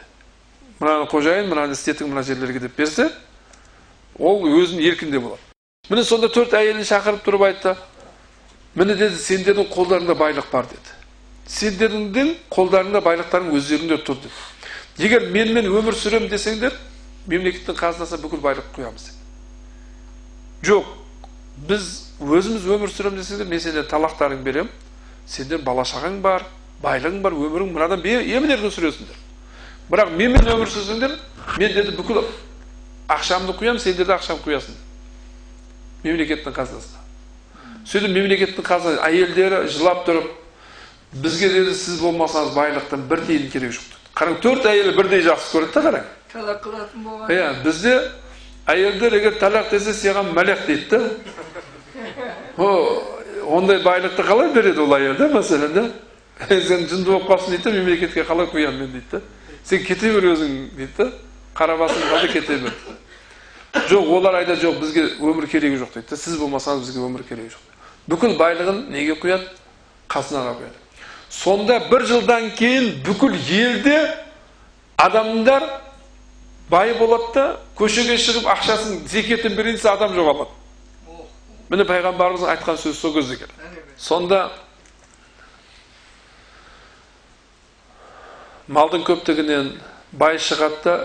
мынаны 0.78 1.08
қожайын 1.10 1.50
мынаны 1.50 1.74
істетің 1.76 2.12
мына 2.12 2.22
жерлерге 2.26 2.62
деп 2.62 2.76
берсе 2.78 3.10
ол 4.18 4.46
өзінің 4.46 4.86
еркінде 4.92 5.18
болады 5.18 5.42
міне 5.90 6.04
сонда 6.06 6.30
төрт 6.32 6.54
әйелін 6.54 6.86
шақырып 6.86 7.24
тұрып 7.26 7.46
айтты 7.48 7.76
міне 8.74 8.96
деді 8.96 9.18
сендердің 9.20 9.68
қолдарыңда 9.72 10.16
байлық 10.18 10.48
бар 10.52 10.68
деді. 10.70 10.94
Сендердің 11.46 12.34
қолдарыңда 12.52 13.02
байлықтарың 13.04 13.52
өздеріңде 13.58 13.98
тұр 14.06 14.20
деді. 14.22 14.32
Егер 14.98 15.28
менімен 15.32 15.68
өмір 15.68 15.96
сүремін 15.98 16.30
десеңдер 16.32 16.76
мемлекеттің 17.26 17.76
қазынасына 17.78 18.22
бүкіл 18.22 18.42
байлық 18.44 18.70
құямыз 18.76 19.08
деді. 19.08 19.18
Жоқ 20.70 20.88
біз 21.68 21.88
өзіміз 22.22 22.64
өмір 22.76 22.92
сүремін 22.92 23.20
десеңдер 23.20 23.50
мен 23.50 23.60
сендерге 23.60 23.88
талақтарыңды 23.90 24.46
беремін 24.46 24.70
сендер 25.26 25.60
бала 25.62 25.84
шағаң 25.86 26.20
бар 26.24 26.46
байлығың 26.82 27.20
бар 27.22 27.36
өмірің 27.36 27.74
мынадан 27.74 28.06
емін 28.06 28.54
еркін 28.56 28.72
сүресіңдер 28.72 29.18
бірақ 29.90 30.14
менімен 30.16 30.48
өмір 30.54 30.70
сүрсеңдер 30.72 31.18
мен 31.58 31.74
деді 31.74 31.94
бүкіл 31.98 32.22
ақшамды 33.12 33.54
құямын 33.58 33.82
сендер 33.82 34.08
де 34.08 34.16
ақшаңды 34.16 34.46
құясыңдар 34.46 34.80
мемлекеттің 36.06 36.54
қазынасына. 36.56 37.01
Сөйтіп 37.86 38.14
мемлекеттің 38.16 38.66
қазынасы 38.66 39.02
әйелдері 39.08 39.68
жылап 39.72 40.06
тұрып 40.06 40.30
бізге 41.22 41.48
деді 41.52 41.74
сіз 41.74 42.00
болмасаңыз 42.00 42.54
байлықтан 42.56 43.06
бір 43.10 43.24
тиын 43.26 43.50
керегі 43.52 43.76
жоқ 43.76 43.86
деді 43.90 44.02
қараң 44.16 44.36
төрт 44.44 44.66
әйелі 44.68 44.96
бірдей 44.96 45.24
жақсы 45.26 45.56
көреді 45.56 45.72
да 45.74 45.82
қараң 45.86 46.04
талақ 46.32 46.62
қылатын 46.64 47.04
болған. 47.04 47.30
Иә 47.32 47.48
бізде 47.64 47.92
әйелдер 48.66 49.16
егер 49.18 49.36
талақ 49.40 49.70
десе 49.70 49.92
саған 49.96 50.32
мәлек 50.36 50.66
дейді 50.66 50.88
да. 50.90 51.00
Ондай 53.42 53.82
байлықты 53.84 54.24
қалай 54.24 54.52
береді 54.54 54.80
ол 54.84 54.94
әйел 54.96 55.16
да 55.18 55.28
мәселен 55.32 55.72
да? 55.74 55.90
Сен 56.48 56.86
жынды 56.88 57.10
болып 57.10 57.28
қалсын 57.28 57.56
дейді 57.56 57.64
да 57.64 57.72
мемлекетке 57.76 58.24
қалай 58.24 58.48
құямын 58.52 58.78
мен 58.78 58.92
дейді 58.92 59.10
да? 59.12 59.20
Сен 59.64 59.84
кете 59.84 60.12
бер 60.12 60.30
өзің 60.32 60.56
дейді 60.76 60.96
да? 60.98 61.10
Қара 61.54 61.76
басың 61.80 62.08
қалды 62.08 62.32
кете 62.32 62.56
бер. 62.56 62.72
Жоқ 63.90 64.08
олар 64.16 64.40
айтады 64.40 64.60
жоқ 64.62 64.80
бізге 64.80 65.06
өмір 65.20 65.48
керегі 65.48 65.82
жоқ 65.82 65.94
дейді 65.94 66.10
да? 66.10 66.16
Сіз 66.16 66.38
болмасаңыз 66.40 66.86
бізге 66.86 67.04
өмір 67.04 67.28
керегі 67.28 67.52
жоқ 67.52 67.71
бүкіл 68.10 68.36
байлығын 68.40 68.80
неге 68.92 69.16
құяды 69.22 69.48
қазынаға 70.12 70.56
құяды 70.60 70.78
сонда 71.32 71.78
бір 71.90 72.06
жылдан 72.10 72.50
кейін 72.58 72.90
бүкіл 73.06 73.36
елде 73.36 73.98
адамдар 75.00 75.68
бай 76.70 76.94
болады 76.98 77.30
да 77.34 77.46
көшеге 77.78 78.18
шығып 78.18 78.48
ақшасын 78.56 79.06
зекетін 79.08 79.56
берейін 79.56 79.78
десе 79.78 79.90
адам 79.92 80.14
жоғалады 80.16 80.50
міне 81.72 81.86
пайғамбарымыздың 81.88 82.52
айтқан 82.56 82.78
сөзі 82.80 82.98
сол 82.98 83.14
кезде 83.16 83.38
екен 83.38 83.80
сонда 83.96 84.42
малдың 88.68 89.06
көптігінен 89.08 89.72
бай 90.12 90.38
шығады 90.40 90.82
да 90.84 90.96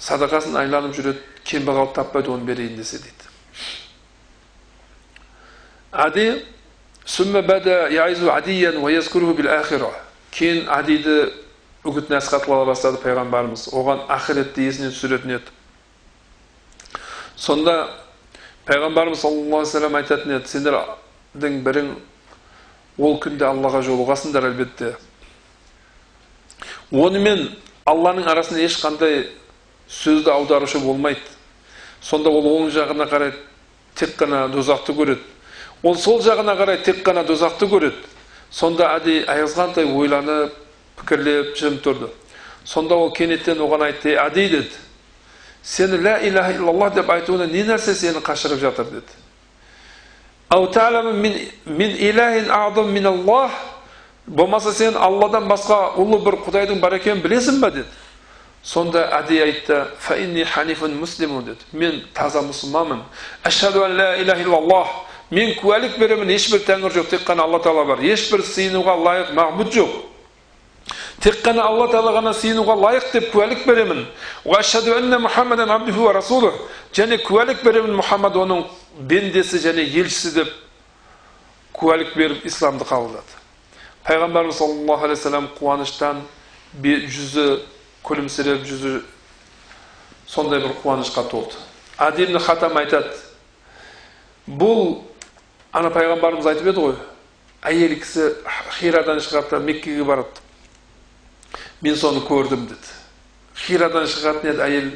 садақасын 0.00 0.56
айланып 0.60 0.96
жүреді 0.96 1.44
кембағал 1.44 1.92
таппайды 1.96 2.32
оны 2.32 2.44
берейін 2.48 2.76
десе 2.76 2.98
дейді 3.02 3.19
ади 5.92 6.44
ахира 9.50 9.90
кейін 10.30 10.68
адиді 10.68 11.32
үгіт 11.84 12.10
насихат 12.12 12.44
қыла 12.46 12.66
бастады 12.68 13.00
пайғамбарымыз 13.02 13.70
оған 13.74 14.04
ақиретті 14.12 14.68
есіне 14.68 14.90
түсіретін 14.92 15.34
еді 15.38 15.50
сонда 17.36 17.88
пайғамбарымыз 18.68 19.24
саллаллаху 19.24 19.56
алейхи 19.56 19.72
вассалам 19.72 19.98
айтатын 19.98 20.36
еді 20.36 20.52
сендердің 20.52 21.58
бірің 21.66 21.90
ол 22.98 23.18
күнде 23.18 23.48
аллаға 23.48 23.82
жолығасыңдар 23.88 24.46
әлбетте 24.52 24.94
онымен 26.92 27.48
алланың 27.88 28.28
арасында 28.30 28.62
ешқандай 28.68 29.24
сөзді 29.88 30.30
аударушы 30.30 30.78
болмайды 30.84 31.24
сонда 32.00 32.30
ол 32.30 32.46
оң 32.54 32.70
жағына 32.74 33.08
қарай 33.10 33.32
тек 33.96 34.14
қана 34.20 34.46
дозақты 34.52 34.94
көреді 34.94 35.24
ол 35.82 35.96
сол 35.96 36.20
жағына 36.22 36.56
қарай 36.58 36.82
тек 36.84 37.04
қана 37.06 37.24
дозақты 37.24 37.68
көреді. 37.70 37.96
Сонда 38.50 38.96
әдей 38.96 39.24
аяғызғандай 39.24 39.86
ойланып 39.86 40.54
пікірлеп 41.00 41.56
жым 41.56 41.78
тұрды. 41.84 42.10
Сонда 42.64 42.94
ол 42.94 43.12
кенеттен 43.14 43.60
оған 43.62 43.86
айтты 43.86 44.16
әдей 44.18 44.50
деді. 44.50 44.70
Сені 45.62 46.00
лә 46.02 46.18
иляха 46.26 46.52
иллаллах 46.56 46.94
деп 46.94 47.10
айтуына 47.10 47.46
не 47.46 47.62
нәрсе 47.64 47.94
сені 47.94 48.18
қашырып 48.18 48.60
жатыр? 48.60 48.86
деді. 48.90 49.06
Болмаса 54.30 54.72
сен 54.72 54.94
алладан 54.94 55.48
басқа 55.50 55.96
ұлы 55.98 56.20
бір 56.22 56.36
құдайдың 56.44 56.78
бар 56.80 56.94
екенін 57.00 57.22
білесің 57.24 57.58
ба 57.60 57.70
деді. 57.74 57.88
Сонда 58.62 59.06
әдей 59.16 59.42
айтты 59.42 59.86
фаинни 59.98 60.44
ханифун 60.44 60.94
муслимун 61.00 61.44
деді. 61.44 61.64
Мен 61.72 62.04
таза 62.14 62.42
мұсылманмын. 62.44 63.00
Ашхаду 63.42 63.82
ан 63.82 63.96
ла 63.96 64.16
иляха 64.22 64.42
иллаллах 64.42 64.88
мен 65.30 65.54
куәлік 65.60 65.98
беремін 65.98 66.30
ешбір 66.34 66.64
тәңір 66.66 66.94
жоқ 66.98 67.10
тек 67.14 67.26
қана 67.26 67.46
алла 67.46 67.60
тағала 67.62 67.86
бар 67.92 68.00
ешбір 68.02 68.42
сыйынуға 68.42 68.96
лайық 68.98 69.34
мағбұд 69.38 69.74
жоқ 69.76 69.92
тек 71.22 71.38
қана 71.44 71.66
алла 71.68 71.86
тағала 71.92 72.16
ғана 72.18 72.32
сыйынуға 72.34 72.74
лайық 72.80 73.12
деп 73.12 73.30
куәлік 73.34 73.66
беремін 73.66 74.06
және 76.96 77.20
куәлік 77.22 77.62
беремін 77.62 77.94
мұхаммад 78.00 78.34
оның 78.34 78.64
бендесі 79.06 79.60
және 79.62 79.84
елшісі 79.86 80.34
деп 80.34 80.50
куәлік 81.78 82.16
беріп 82.16 82.46
исламды 82.50 82.84
қабылдады 82.88 83.38
пайғамбарымыз 84.08 84.58
саллаллаху 84.58 85.06
алейхи 85.06 85.20
вассалам 85.20 85.46
қуаныштан 85.60 86.24
жүзі 86.82 87.46
күлімсіреп 88.02 88.64
жүзі 88.66 88.96
сондай 90.26 90.60
бір 90.64 90.74
қуанышқа 90.82 91.28
толды 91.30 91.54
ади 91.96 92.24
ибн 92.26 92.40
хатам 92.42 92.76
айтады 92.80 93.14
бұл 94.48 95.09
ана 95.72 95.90
пайғамбарымыз 95.94 96.48
айтып 96.50 96.70
еді 96.72 96.84
ғой 96.86 96.96
әйел 97.70 97.94
кісі 98.00 98.30
хирадан 98.78 99.20
шығады 99.22 99.60
меккеге 99.62 100.04
барады 100.04 100.42
мен 101.82 101.96
соны 101.96 102.24
көрдім 102.26 102.66
деді 102.70 102.94
хирадан 103.66 104.08
шығатын 104.10 104.50
еді 104.54 104.64
әйел 104.66 104.90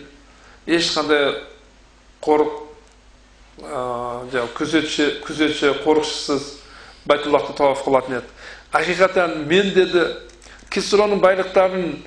ешқандай 0.79 1.29
қорық 2.25 2.61
жаңағы 3.61 4.51
күзетші 4.59 5.09
күзетші 5.29 5.75
қорықшысыз 5.85 6.51
байтуллахты 7.07 7.55
тауаф 7.61 7.85
қылатын 7.87 8.19
еді 8.19 8.35
ақиқатан 8.75 9.45
мен 9.47 9.71
деді 9.77 10.09
кисроның 10.75 11.23
байлықтарын 11.23 11.99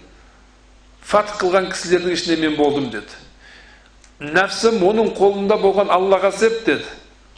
фатх 1.07 1.39
қылған 1.39 1.71
кісілердің 1.71 2.17
ішінде 2.17 2.41
мен 2.43 2.57
болдым 2.59 2.89
деді 2.91 4.33
нәпсім 4.33 4.81
оның 4.83 5.13
қолында 5.15 5.55
болған 5.61 5.93
аллаға 5.93 6.33
сеп 6.35 6.65
деді 6.65 6.83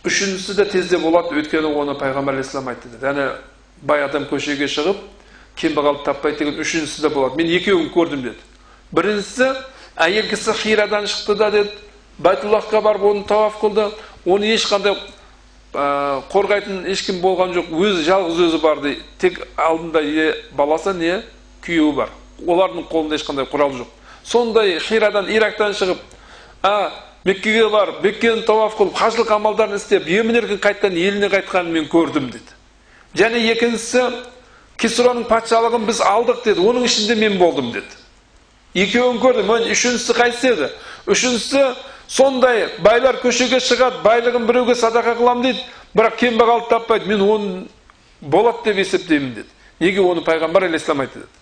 үшіншісі 0.06 0.56
де 0.56 0.66
тезде 0.66 0.97
болады 0.97 1.36
өйткені 1.36 1.74
оны 1.76 1.95
пайғамбар 2.00 2.38
алейхисалам 2.38 2.72
айтты 2.72 2.89
деді 2.93 3.06
яғни 3.06 3.26
бай 3.82 4.04
адам 4.06 4.28
көшеге 4.30 4.70
шығып 4.72 5.02
кембағалды 5.60 6.06
таппайды 6.06 6.45
деген 6.45 6.62
үшіншісі 6.64 7.04
де 7.04 7.10
болады 7.12 7.36
мен 7.41 7.52
екеуін 7.52 7.89
көрдім 7.91 8.24
деді 8.30 8.39
біріншісі 8.95 9.50
әйел 10.00 10.30
кісі 10.32 10.56
хирадан 10.56 11.08
шықты 11.10 11.36
да 11.36 11.52
деді 11.52 11.72
байтуллахқа 12.18 12.82
барып 12.82 13.04
оны 13.12 13.26
тауаф 13.28 13.60
қылды 13.60 13.89
оны 14.26 14.54
ешқандай 14.56 14.95
ә, 15.74 16.22
қорғайтын 16.32 16.88
ешкім 16.91 17.20
болған 17.24 17.54
жоқ 17.58 17.74
өзі 17.76 18.08
жалғыз 18.08 18.39
өзі 18.47 18.62
бар 18.64 18.82
дейді 18.84 19.04
тек 19.20 19.41
алдында 19.58 20.02
не 20.02 20.32
баласы 20.56 20.93
не 20.93 21.22
күйеуі 21.66 21.95
бар 21.95 22.16
олардың 22.47 22.88
қолында 22.88 23.20
ешқандай 23.20 23.47
құрал 23.52 23.76
жоқ 23.82 23.91
сондай 24.24 24.80
хирадан 24.80 25.30
ирактан 25.32 25.76
шығып 25.76 26.00
меккеге 27.26 27.70
барып 27.70 28.03
меккені 28.03 28.45
тауаф 28.47 28.78
қылып 28.80 28.95
қажылық 28.97 29.34
амалдарын 29.36 29.76
істеп 29.76 30.07
емін 30.07 30.39
еркін 30.39 30.59
қайтадан 30.63 30.95
еліне 30.97 31.30
қайтқанын 31.32 31.72
мен 31.76 31.88
көрдім 31.91 32.30
деді. 32.32 32.55
Және 33.15 33.41
екіншісі 33.51 34.03
кисроның 34.80 35.26
патшалығын 35.28 35.88
біз 35.88 35.99
алдық 36.05 36.43
деді. 36.45 36.63
Оның 36.63 36.86
ішінде 36.88 37.15
мен 37.20 37.38
болдым 37.39 37.72
деді. 37.74 37.99
Екеуін 38.74 39.20
көрдім. 39.20 39.51
Үшіншісі 39.74 40.15
қайсысы 40.15 40.53
еді? 40.53 40.70
Үшіншісі 41.09 41.63
сондай 42.07 42.70
байлар 42.80 43.20
көшеге 43.24 43.59
шығады 43.59 44.03
байлығын 44.05 44.47
біреуге 44.47 44.78
садақа 44.80 45.17
қыламын 45.20 45.49
дейді. 45.49 45.65
Бірақ 45.97 46.20
кембағалды 46.22 46.70
таппайды 46.70 47.09
мен 47.09 47.22
оны 47.22 47.67
болады 48.22 48.70
деп 48.70 48.78
есептеймін 48.86 49.34
деді. 49.41 49.49
Неге 49.80 50.01
оны 50.05 50.24
пайғамбар 50.24 50.70
алейхисалам 50.70 51.01
айтты 51.01 51.26
деді. 51.26 51.39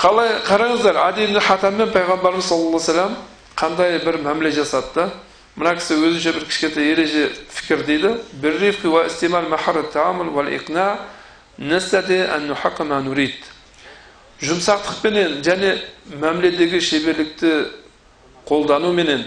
Қалай 0.00 0.38
қараңыздар 0.46 0.96
ади 0.96 1.26
ибн 1.26 1.40
пайғамбарымыз 1.92 2.46
саллаллаху 2.48 2.78
алейхи 2.78 2.86
вассалам 2.86 3.16
қандай 3.56 3.98
бір 4.00 4.16
мәміле 4.24 4.50
жасады 4.56 4.94
да 4.94 5.10
мына 5.56 5.74
кісі 5.76 5.98
өзінше 6.00 6.32
бір 6.38 6.46
кішкентай 6.48 6.86
ереже 6.94 7.26
пікір 7.52 7.82
дейді 7.84 8.14
жұмсақтықпенен 14.40 15.42
және 15.44 15.74
мәміледегі 16.08 16.80
шеберлікті 16.80 17.50
қолдануменен 18.48 19.26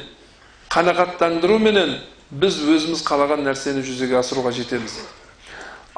қанағаттандыруменен 0.73 1.99
біз 2.31 2.57
өзіміз 2.65 3.03
қалаған 3.05 3.45
нәрсені 3.45 3.85
жүзеге 3.85 4.17
асыруға 4.23 4.55
жетеміз 4.57 4.97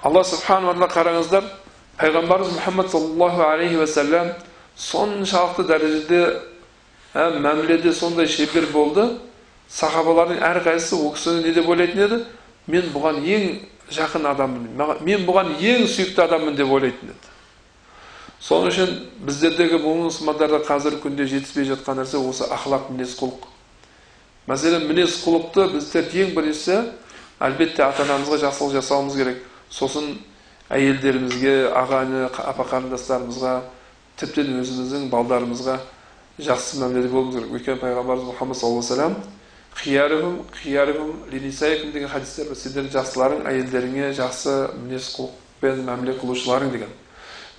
алла 0.03 0.25
субханала 0.27 0.89
қараңыздар 0.91 1.47
пайғамбарымыз 2.01 2.57
мұхаммад 2.57 2.91
саллаллаху 2.91 3.47
алейхи 3.47 3.79
уассалам 3.79 4.33
соншалықты 4.75 5.63
дәрежеде 5.67 6.21
ә, 7.13 7.29
мәміледе 7.39 7.93
сондай 7.93 8.27
шебер 8.27 8.67
болды 8.73 9.07
сахабалардың 9.71 10.41
әрқайсысы 10.43 10.97
ол 10.99 11.13
кісіні 11.15 11.45
не 11.47 11.53
деп 11.55 11.69
ойлайтын 11.69 12.03
еді 12.05 12.19
мен 12.67 12.91
бұған 12.93 13.21
ең 13.23 13.47
жақын 13.95 14.27
адаммын 14.33 14.99
мен 15.05 15.25
бұған 15.27 15.55
ең 15.59 15.87
сүйікті 15.87 16.25
адаммын 16.25 16.59
деп 16.59 16.71
ойлайтын 16.75 17.13
еді 17.13 17.33
соның 18.45 18.71
үшін 18.73 18.93
біздердегі 19.25 19.79
мұсылмандарда 19.81 20.59
қазіргі 20.67 21.01
күнде 21.05 21.25
жетіспей 21.31 21.65
жатқан 21.71 22.01
нәрсе 22.01 22.19
осы 22.19 22.45
ақлақ 22.51 22.91
мінез 22.91 23.15
құлық 23.17 23.47
мәселен 24.51 24.85
мінез 24.89 25.15
құлықты 25.23 25.69
біздер 25.71 26.11
ең 26.25 26.35
біріншісі 26.35 26.81
әлбетте 27.47 27.87
ата 27.87 28.03
анамызға 28.05 28.41
жақсылық 28.43 28.75
жасауымыз 28.75 29.15
керек 29.17 29.39
сосын 29.73 30.11
әйелдерімізге 30.69 31.55
аға 31.73 32.03
іні 32.05 32.21
апа 32.29 32.67
қарындастарымызға 32.69 33.55
тіптен 34.19 34.59
өзіміздің 34.61 35.09
балдарымызға 35.11 35.79
жақсы 36.39 36.81
мәміледе 36.81 37.09
болуымыз 37.11 37.35
керек. 37.39 37.55
Өйткені 37.55 37.81
пайғамбарымыз 37.81 38.29
мұхаммад 38.31 38.59
саллаллаху 38.59 39.23
қиярым 39.75 41.13
линисайкум 41.31 41.91
деген 41.91 42.09
хадистер 42.09 42.47
бар. 42.47 42.55
Сендердің 42.55 42.93
жақсыларың 42.93 43.41
әйелдеріңе 43.49 44.13
жақсы 44.15 44.53
мінез 44.79 45.09
құлықпен 45.17 45.83
мәміле 45.83 46.15
қылушыларың 46.21 46.71
деген. 46.71 46.93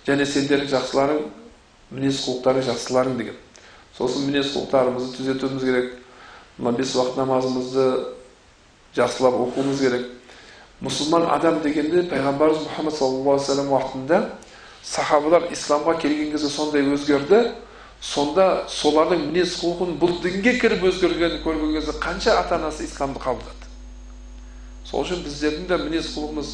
Және 0.07 0.25
сендердің 0.25 0.71
жақсыларың 0.73 1.21
мінез 1.91 2.23
құлықтарың 2.25 2.65
жақсыларың 2.71 3.19
деген. 3.21 3.37
Сосын 3.99 4.27
мінез 4.31 4.49
құлықтарымызды 4.55 5.17
түзетуіміз 5.19 5.65
керек. 5.69 5.93
Мына 6.59 6.73
бес 6.79 6.95
уақыт 6.97 7.21
намазымызды 7.21 7.87
жақсылап 8.97 9.37
оқуымыз 9.51 9.81
керек. 9.81 10.09
Мұсылман 10.81 11.29
адам 11.37 11.61
дегенде 11.61 12.07
пайғамбарымыз 12.09 12.65
мұхаммад 12.65 12.97
саллаллаху 12.97 13.37
вассалам 13.37 13.73
уақытында 13.73 14.23
сахабалар 14.87 15.49
исламға 15.51 15.97
келген 16.01 16.31
кезде 16.33 16.49
сондай 16.51 16.87
өзгерді 16.95 17.41
сонда 18.01 18.67
солардың 18.71 19.27
мінез 19.31 19.57
құлқын 19.59 19.97
бұл 19.99 20.21
дінге 20.23 20.57
кіріп 20.61 20.85
өзгергенін 20.93 21.43
көрген 21.43 21.75
кезде 21.75 21.97
қанша 22.03 22.37
ата 22.39 22.55
анасы 22.61 22.85
исламды 22.87 23.19
қабылдады 23.19 23.71
сол 24.87 25.03
үшін 25.03 25.25
біздердің 25.25 25.67
де 25.67 25.79
мінез 25.83 26.13
құлқымыз 26.15 26.53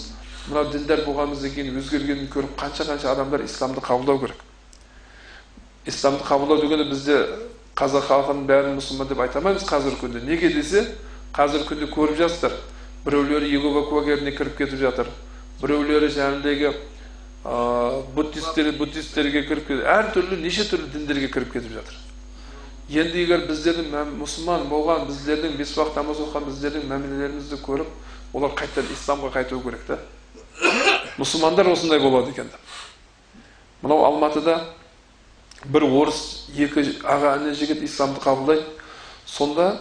мынау 0.48 0.70
діндар 0.72 1.04
болғанымыздан 1.04 1.52
кейін 1.54 1.76
өзгергенін 1.82 2.30
көріп 2.32 2.56
қанша 2.62 2.86
қанша 2.88 3.12
адамдар 3.12 3.44
исламды 3.44 3.84
қабылдау 3.84 4.22
керек 4.24 4.40
исламды 5.86 6.24
қабылдау 6.24 6.62
дегенде 6.62 6.88
бізде 6.88 7.18
қазақ 7.76 8.08
халқының 8.08 8.46
бәрін 8.48 8.78
мұсылман 8.78 9.08
деп 9.10 9.20
айта 9.20 9.40
алмаймыз 9.40 9.66
қазіргі 9.68 10.00
күнде 10.00 10.24
неге 10.24 10.48
десе 10.54 10.86
қазіргі 11.36 11.68
күнде 11.68 11.90
көріп 11.92 12.18
жатсыздар 12.22 12.56
біреулері 13.04 13.50
иегова 13.50 13.84
куәгеріне 13.90 14.34
кіріп 14.36 14.58
кетіп 14.58 14.78
жатыр 14.82 15.08
біреулері 15.62 16.10
жаңағыдегі 16.16 16.72
буддисттер 17.43 18.70
буддисттерге 18.78 19.43
кіріп 19.49 19.66
кетіп 19.66 19.86
әртүрлі 19.90 20.38
неше 20.45 20.62
түрлі 20.70 20.93
діндерге 20.93 21.28
кіріп 21.32 21.53
кетіп 21.57 21.72
жатыр 21.74 21.97
енді 23.03 23.24
егер 23.24 23.47
біздердің 23.49 24.12
мұсылман 24.20 24.68
болған 24.70 25.09
біздердің 25.09 25.57
бес 25.59 25.72
уақыт 25.74 25.99
намаз 25.99 26.20
оқыған 26.22 26.47
біздердің 26.47 26.86
мәмілелерімізді 26.93 27.59
көріп 27.64 28.36
олар 28.38 28.55
қайтадан 28.55 28.95
исламға 28.95 29.32
қайтуы 29.34 29.62
керек 29.64 29.82
та 29.88 29.99
мұсылмандар 31.18 31.72
осындай 31.72 31.99
болады 31.99 32.30
екен 32.30 32.51
мынау 33.82 34.05
алматыда 34.07 34.61
бір 35.64 35.88
орыс 35.88 36.47
екі 36.55 36.84
аға 37.03 37.36
іні 37.40 37.57
жігіт 37.59 37.82
исламды 37.82 38.22
қабылдайды 38.22 38.64
сонда 39.26 39.80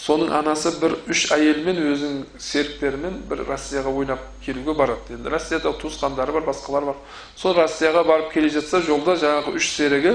соның 0.00 0.32
анасы 0.32 0.72
бір 0.80 0.94
үш 1.12 1.26
әйелмен 1.34 1.76
өзінің 1.90 2.20
серіктерімен 2.40 3.18
бір 3.28 3.44
россияға 3.48 3.92
ойнап 3.92 4.22
келуге 4.44 4.72
барады. 4.74 5.16
Енді 5.16 5.28
россияда 5.32 5.74
туысқандары 5.76 6.32
бар 6.32 6.46
басқалар 6.46 6.86
бар. 6.88 6.96
Сол 7.36 7.54
россияға 7.58 8.04
барып 8.08 8.32
келе 8.32 8.48
жатса 8.54 8.80
жолда 8.80 9.18
жаңағы 9.20 9.54
үш 9.60 9.68
серігі 9.74 10.14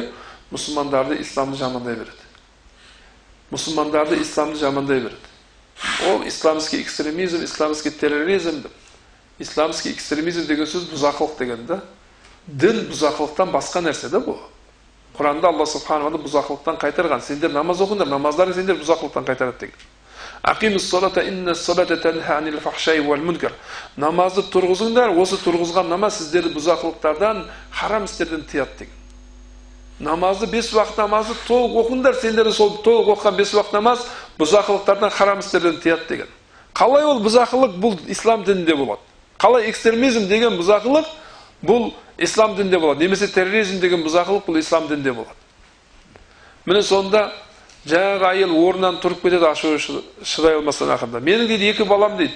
мұсылмандарды 0.51 1.19
исламды 1.21 1.59
жамандай 1.61 1.99
береді. 1.99 2.25
Мұсылмандарды 3.51 4.21
исламды 4.21 4.59
жамандай 4.59 5.03
береді. 5.05 5.31
Ол 6.09 6.25
исламский 6.27 6.81
экстремизм 6.81 7.43
исламский 7.43 7.91
терроризм 7.91 8.63
исламский 9.39 9.91
экстремизм 9.91 10.47
деген 10.47 10.65
сөз 10.65 10.89
бұзақылық 10.93 11.37
деген 11.37 11.65
да. 11.67 11.81
Дін 12.47 12.87
бұзақылықтан 12.89 13.51
басқа 13.53 13.81
нәрсе 13.85 14.09
да 14.09 14.21
бұл. 14.23 14.39
Құранда 15.17 15.49
алла 15.49 15.65
субханала 15.65 16.17
бұзақылықтан 16.21 16.79
қайтарған 16.81 17.21
сендер 17.21 17.51
намаз 17.51 17.81
оқыңдар 17.81 18.09
намаздарың 18.11 18.53
сендер 18.53 18.75
бұзақылықтан 18.79 19.25
қайтарады 19.25 19.59
деген 19.59 19.79
намазды 23.97 24.43
тұрғызыңдар 24.53 25.15
осы 25.17 25.39
тұрғызған 25.41 25.89
намаз 25.89 26.19
сіздерді 26.19 26.53
бұзақылықтардан 26.53 27.45
харам 27.71 28.05
істерден 28.05 28.43
тыяды 28.45 28.77
деген 28.79 28.93
намазды 29.99 30.47
бес 30.47 30.73
уақыт 30.73 30.97
намазды 30.97 31.33
толық 31.47 31.79
оқыңдар 31.81 32.19
сендер 32.21 32.51
сол 32.51 32.77
толық 32.83 33.15
оқыған 33.15 33.35
бес 33.37 33.53
уақыт 33.53 33.73
намаз 33.73 34.05
бұзақылықтардан 34.37 35.09
харам 35.09 35.39
істерден 35.39 35.79
тыяды 35.81 36.07
деген 36.09 36.27
қалай 36.73 37.05
ол 37.05 37.21
бұзақылық 37.23 37.79
бұл 37.79 37.97
ислам 38.11 38.43
дінінде 38.43 38.75
болады 38.75 39.01
қалай 39.39 39.69
экстремизм 39.69 40.27
деген 40.27 40.59
бұзақылық 40.59 41.05
бұл 41.63 41.93
ислам 42.17 42.55
дінінде 42.55 42.79
болады. 42.79 43.05
Немесе 43.05 43.27
терроризм 43.27 43.79
деген 43.79 44.03
бұзақылық 44.05 44.45
бұл 44.47 44.59
ислам 44.59 44.87
дінінде 44.87 45.13
болады. 45.13 45.35
Міне 46.65 46.81
сонда 46.83 47.31
жаңағы 47.85 48.29
әйел 48.31 48.55
орнынан 48.57 48.99
тұрып 49.03 49.21
кетеді 49.21 49.49
ашуы 49.49 49.79
шыдай 49.79 50.57
алмастан 50.57 50.89
ақырында. 50.95 51.21
Менің 51.21 51.47
дейді 51.47 51.69
екі 51.73 51.85
балам 51.85 52.17
дейді. 52.17 52.33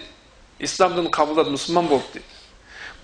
Ислам 0.59 0.93
дінін 0.95 1.09
қабылдады 1.11 1.53
мұсылман 1.55 1.87
болды 1.89 2.19
дейді. 2.19 2.25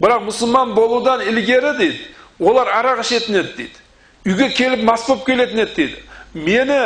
Бірақ 0.02 0.28
мұсылман 0.28 0.76
болудан 0.76 1.24
ілгері 1.26 1.78
дейді. 1.80 2.02
Олар 2.40 2.68
арақ 2.68 3.02
ішетін 3.02 3.40
еді 3.40 3.54
дейді. 3.58 3.82
Үйге 4.26 4.50
келіп 4.54 4.84
мас 4.84 5.08
болып 5.08 5.26
келетін 5.26 5.64
еді 5.64 5.76
дейді. 5.76 6.02
Мені 6.36 6.80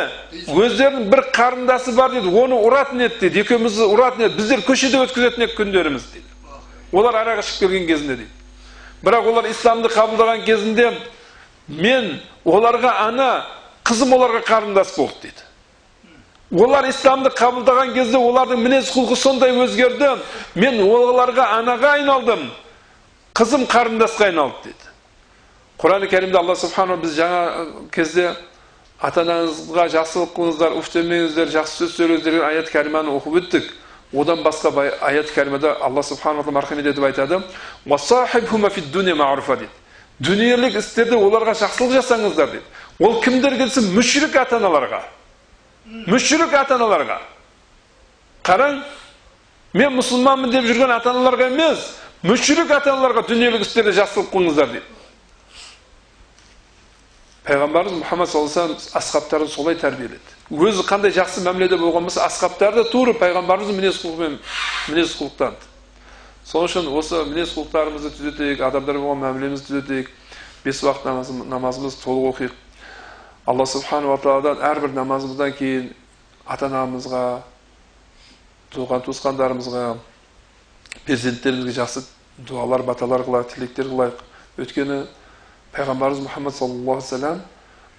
өздерінің 0.53 1.09
бір 1.09 1.23
қарындасы 1.33 1.95
бар 1.97 2.13
дейді. 2.13 2.29
Оны 2.29 2.59
ұратын 2.61 3.01
еді 3.07 3.19
дейді. 3.23 3.43
Екеумізді 3.43 3.89
ұратын 3.89 4.27
еді 4.27 4.37
біздер 4.37 4.61
көшеде 4.67 5.01
өткізетін 5.03 5.47
едік 5.47 5.57
күндерімізді 5.57 6.19
дейді. 6.19 6.59
Олар 6.91 7.17
арақ 7.23 7.41
ішіп 7.43 7.65
келген 7.65 7.87
кезінде 7.87 8.19
дейді. 8.21 8.38
Бірақ 9.03 9.29
олар 9.31 9.49
исламды 9.49 9.89
қабылдаған 9.93 10.43
кезінде 10.45 10.89
мен 11.67 12.19
оларға 12.45 12.95
ана 13.05 13.29
қызым 13.87 14.13
оларға 14.17 14.41
қарындас 14.47 14.95
болды 14.97 15.29
дейді. 15.29 15.45
Олар 16.63 16.87
исламды 16.89 17.29
қабылдаған 17.29 17.93
кезде 17.93 18.17
олардың 18.17 18.61
мінез 18.63 18.89
құлқы 18.93 19.15
сондай 19.15 19.53
өзгерді. 19.53 20.15
Мен 20.55 20.81
оларға 20.81 21.45
анаға 21.59 21.95
айналдым 21.99 22.49
қызым 23.37 23.65
қарындасқа 23.69 24.29
айналды 24.29 24.69
дейді. 24.69 24.85
Құран 25.79 26.07
кәрімде 26.11 26.37
алла 26.37 26.55
субханала 26.59 26.99
біз 26.99 27.13
жаңа 27.15 27.67
кезде 27.95 28.33
ата 28.99 29.23
анаңызға 29.23 29.85
жақсылық 29.93 30.33
қылыңыздар 30.35 30.73
уф 30.75 30.89
жақсы 30.89 31.85
сөз 31.85 31.93
сөйлеңіздер 31.95 32.33
деген 32.33 32.47
аят 32.49 32.67
кәріманы 32.73 33.13
оқып 33.15 33.37
өттік. 33.39 33.69
Одан 34.13 34.43
басқа 34.43 34.71
аят 35.01 35.29
кәрімада 35.35 35.75
алла 35.81 36.03
субханала 36.03 36.43
тағала 36.43 36.53
мархамет 36.53 36.85
етіп 36.85 37.03
айтады 37.03 37.41
дейді 39.59 39.71
дүниелік 40.19 40.75
істерде 40.79 41.15
оларға 41.15 41.53
жақсылық 41.59 41.93
жасаңыздар 41.99 42.49
дейді 42.51 42.65
ол 42.99 43.21
кімдер 43.21 43.57
келсе 43.57 43.81
мүшрік 43.93 44.35
ата 44.35 44.57
аналарға 44.57 45.03
мүшрік 46.09 46.53
ата 46.53 46.75
аналарға 46.75 47.19
қараң 48.43 48.81
мен 49.73 49.93
мұсылманмын 49.99 50.51
деп 50.51 50.65
жүрген 50.65 50.91
ата 50.97 51.13
аналарға 51.13 51.51
емес 51.53 51.85
мүшрік 52.23 52.71
ата 52.71 52.95
аналарға 52.95 53.27
дүниелік 53.29 53.61
істерде 53.61 53.93
жақсылық 54.01 54.33
қылыңыздар 54.33 54.73
дейді 54.73 54.98
пайғамбарымыз 57.49 58.03
мұхаммад 58.03 58.29
саллаллаху 58.29 58.59
алейhi 58.61 58.75
вассалам 58.77 58.99
асхабтарын 58.99 59.49
солай 59.49 59.75
тәрбиеледі 59.81 60.37
өзі 60.53 60.83
қандай 60.85 61.13
жақсы 61.15 61.41
мәміледе 61.41 61.79
болған 61.81 62.05
болса 62.05 62.27
асхабтар 62.27 62.75
да 62.77 62.83
тура 62.91 63.15
пайғамбарымыздың 63.17 63.79
мінез 63.79 63.97
құлқымен 64.03 64.37
мінез 64.89 65.15
құлықтан 65.17 65.57
сол 66.45 66.67
үшін 66.67 66.91
осы 66.93 67.23
мінез 67.25 67.55
құлықтарымызды 67.55 68.13
түзетейік 68.19 68.61
адамдар 68.69 69.01
болған 69.01 69.23
мәмілемізді 69.25 69.65
түзетейік 69.65 70.11
бес 70.63 70.83
уақыт 70.85 71.45
намазымызды 71.49 72.03
толық 72.03 72.29
оқиық 72.35 72.55
алла 73.49 73.65
субханала 73.65 74.17
тағаладан 74.21 74.61
әрбір 74.69 74.93
намазымыздан 74.93 75.53
кейін 75.57 75.91
ата 76.45 76.69
анамызға 76.69 77.23
туған 78.75 79.05
туысқандарымызға 79.07 79.85
перзенттерімізге 81.07 81.79
жақсы 81.81 82.05
дұғалар 82.49 82.85
баталар 82.85 83.25
қылайық 83.25 83.53
тілектер 83.55 83.89
қылайық 83.89 84.21
өйткені 84.61 84.99
пайғамбарымыз 85.75 86.23
мұхаммад 86.25 86.53
саллаллаху 86.55 86.97
алейhi 86.97 87.03
вассалам 87.03 87.41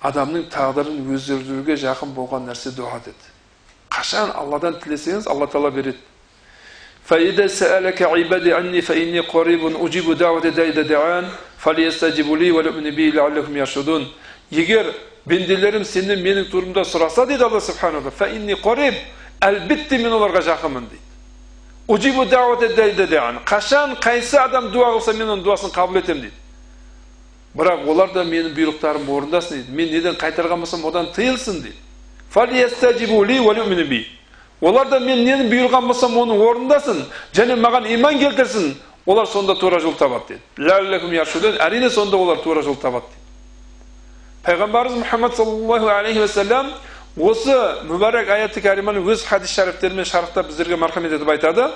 адамның 0.03 0.47
тағдырын 0.51 1.11
өзгертуге 1.15 1.77
жақын 1.81 2.15
болған 2.17 2.49
нәрсе 2.49 2.73
дұға 2.75 2.99
деді 3.05 3.35
қашан 3.93 4.33
алладан 4.35 4.79
тілесеңіз 4.83 5.29
алла 5.29 5.47
тағала 5.47 5.71
береді 5.71 5.99
егер 14.51 14.95
бенделерім 15.27 15.85
сенен 15.85 16.19
менің 16.25 16.51
турымда 16.51 16.83
сұраса 16.83 17.27
дейді 17.27 17.45
алла 17.45 17.61
субханала 17.61 18.11
әлбетте 19.41 19.99
мен 19.99 20.13
оларға 20.13 20.43
жақынмын 20.51 20.91
дейді 20.91 21.07
қашан 23.49 23.97
қайсы 24.01 24.37
адам 24.37 24.71
дуа 24.71 24.93
қылса 24.97 25.15
мен 25.17 25.29
оның 25.29 25.43
дуасын 25.43 25.71
қабыл 25.73 25.99
етемін 25.99 26.23
дейді 26.29 26.37
бірақ 27.55 27.89
олар 27.89 28.13
да 28.15 28.25
менің 28.25 28.55
бұйрықтарымды 28.55 29.11
орындасын 29.11 29.57
дейді. 29.57 29.73
Мен 29.73 29.91
неден 29.91 30.15
қайтарған 30.15 30.61
болсам 30.61 30.85
одан 30.87 31.11
тыйылсын 31.15 31.63
дейді. 31.63 31.77
Олар 34.61 34.89
да 34.89 35.01
мен 35.01 35.25
нені 35.25 35.49
бұйырған 35.49 35.87
болсам 35.89 36.17
оны 36.19 36.37
орындасын 36.37 37.07
және 37.33 37.57
маған 37.57 37.89
иман 37.95 38.19
келтірсін 38.19 38.75
олар 39.07 39.27
сонда 39.27 39.55
тура 39.55 39.81
жол 39.81 39.95
табады 39.97 40.37
деді 40.37 40.41
әрине 41.59 41.91
сонда 41.91 42.17
олар 42.17 42.39
тура 42.45 42.63
жол 42.63 42.77
табады 42.77 43.07
дейді. 43.09 43.21
Пайғамбарымыз 44.45 45.01
мұхаммад 45.01 45.35
саллаллаху 45.37 45.89
алейхи 45.89 46.21
уассалам 46.21 46.75
осы 47.17 47.57
мүбәрак 47.89 48.29
аяты 48.29 48.61
кәриманы 48.61 49.01
өз 49.01 49.25
хадис 49.25 49.51
шәріптерімен 49.57 50.05
шарықтап 50.05 50.47
біздерге 50.47 50.77
мархамет 50.77 51.13
етіп 51.13 51.29
айтады. 51.29 51.71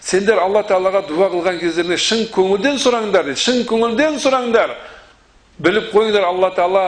Сендер 0.00 0.38
алла 0.40 0.62
тағалаға 0.64 1.02
дуа 1.04 1.26
қылған 1.28 1.58
кездеріңде 1.60 1.98
шын 2.00 2.22
көңілден 2.32 2.78
сұраңдар 2.80 3.26
дейді 3.28 3.42
шын 3.42 3.58
көңілден 3.68 4.16
сұраңдар 4.22 4.72
біліп 5.60 5.90
қойыңдар 5.92 6.24
алла 6.24 6.48
тағала 6.56 6.84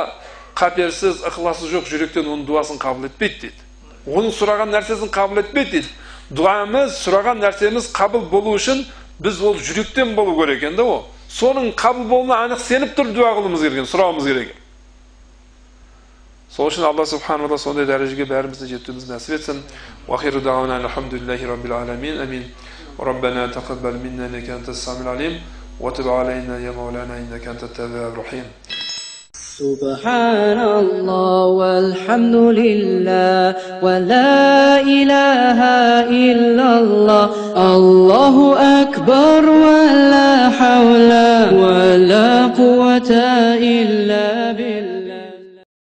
қаперсіз 0.57 1.21
ықыласы 1.29 1.69
жоқ 1.69 1.91
жүректен 1.91 2.25
оның 2.25 2.47
дуасын 2.49 2.81
қабыл 2.81 3.11
етпейді 3.11 3.51
дейді 3.51 4.09
оның 4.09 4.33
сұраған 4.39 4.73
нәрсесін 4.73 5.13
қабыл 5.13 5.43
етпейді 5.43 5.71
дейді 5.77 5.93
дуамыз 6.41 6.97
сұраған 7.05 7.45
нәрсеміз 7.45 7.91
қабыл 7.93 8.25
болу 8.33 8.57
үшін 8.57 8.87
біз 9.21 9.43
ол 9.45 9.61
жүректен 9.61 10.15
болу 10.17 10.33
керек 10.41 10.63
екен 10.63 10.81
да 10.81 10.89
ол 10.89 11.05
соның 11.29 11.75
қабыл 11.77 12.09
болуына 12.09 12.41
анық 12.47 12.65
сеніп 12.65 12.97
тұрып 12.97 13.13
дуа 13.19 13.35
қылуымыз 13.37 13.69
керек 13.69 13.93
сұрауымыз 13.93 14.33
керек 14.33 14.57
сол 16.60 16.70
үшін 16.70 16.86
алла 16.88 17.06
субханала 17.06 17.48
тағала 17.50 17.58
сондай 17.60 17.86
дәрежеге 17.90 18.26
бәрімізді 18.30 18.70
жетуімізді 18.74 19.12
нәсіп 19.14 19.36
етсін 19.40 19.64
уахиру 20.08 20.42
дауана 20.42 20.78
алхамдулиллахи 20.84 21.46
раббил 21.46 21.74
аламин 21.74 22.22
амин 22.22 22.46
ربنا 23.00 23.48
تقبل 23.48 23.94
منا 24.04 24.26
انك 24.26 24.50
انت 24.50 24.70
السميع 24.70 25.02
العليم 25.02 25.40
وتب 25.80 26.08
علينا 26.08 26.60
يا 26.60 26.72
مولانا 26.72 27.18
انك 27.18 27.48
انت 27.48 27.64
التواب 27.64 28.14
الرحيم 28.14 28.44
سبحان 29.58 30.60
الله 30.60 31.46
والحمد 31.46 32.36
لله 32.36 33.56
ولا 33.82 34.82
إله 34.82 35.60
إلا 36.10 36.80
الله 36.80 37.24
الله 37.76 38.36
أكبر 38.82 39.50
ولا 39.50 40.50
حول 40.50 41.12
ولا 41.64 42.48
قوة 42.48 43.12
إلا 43.80 44.29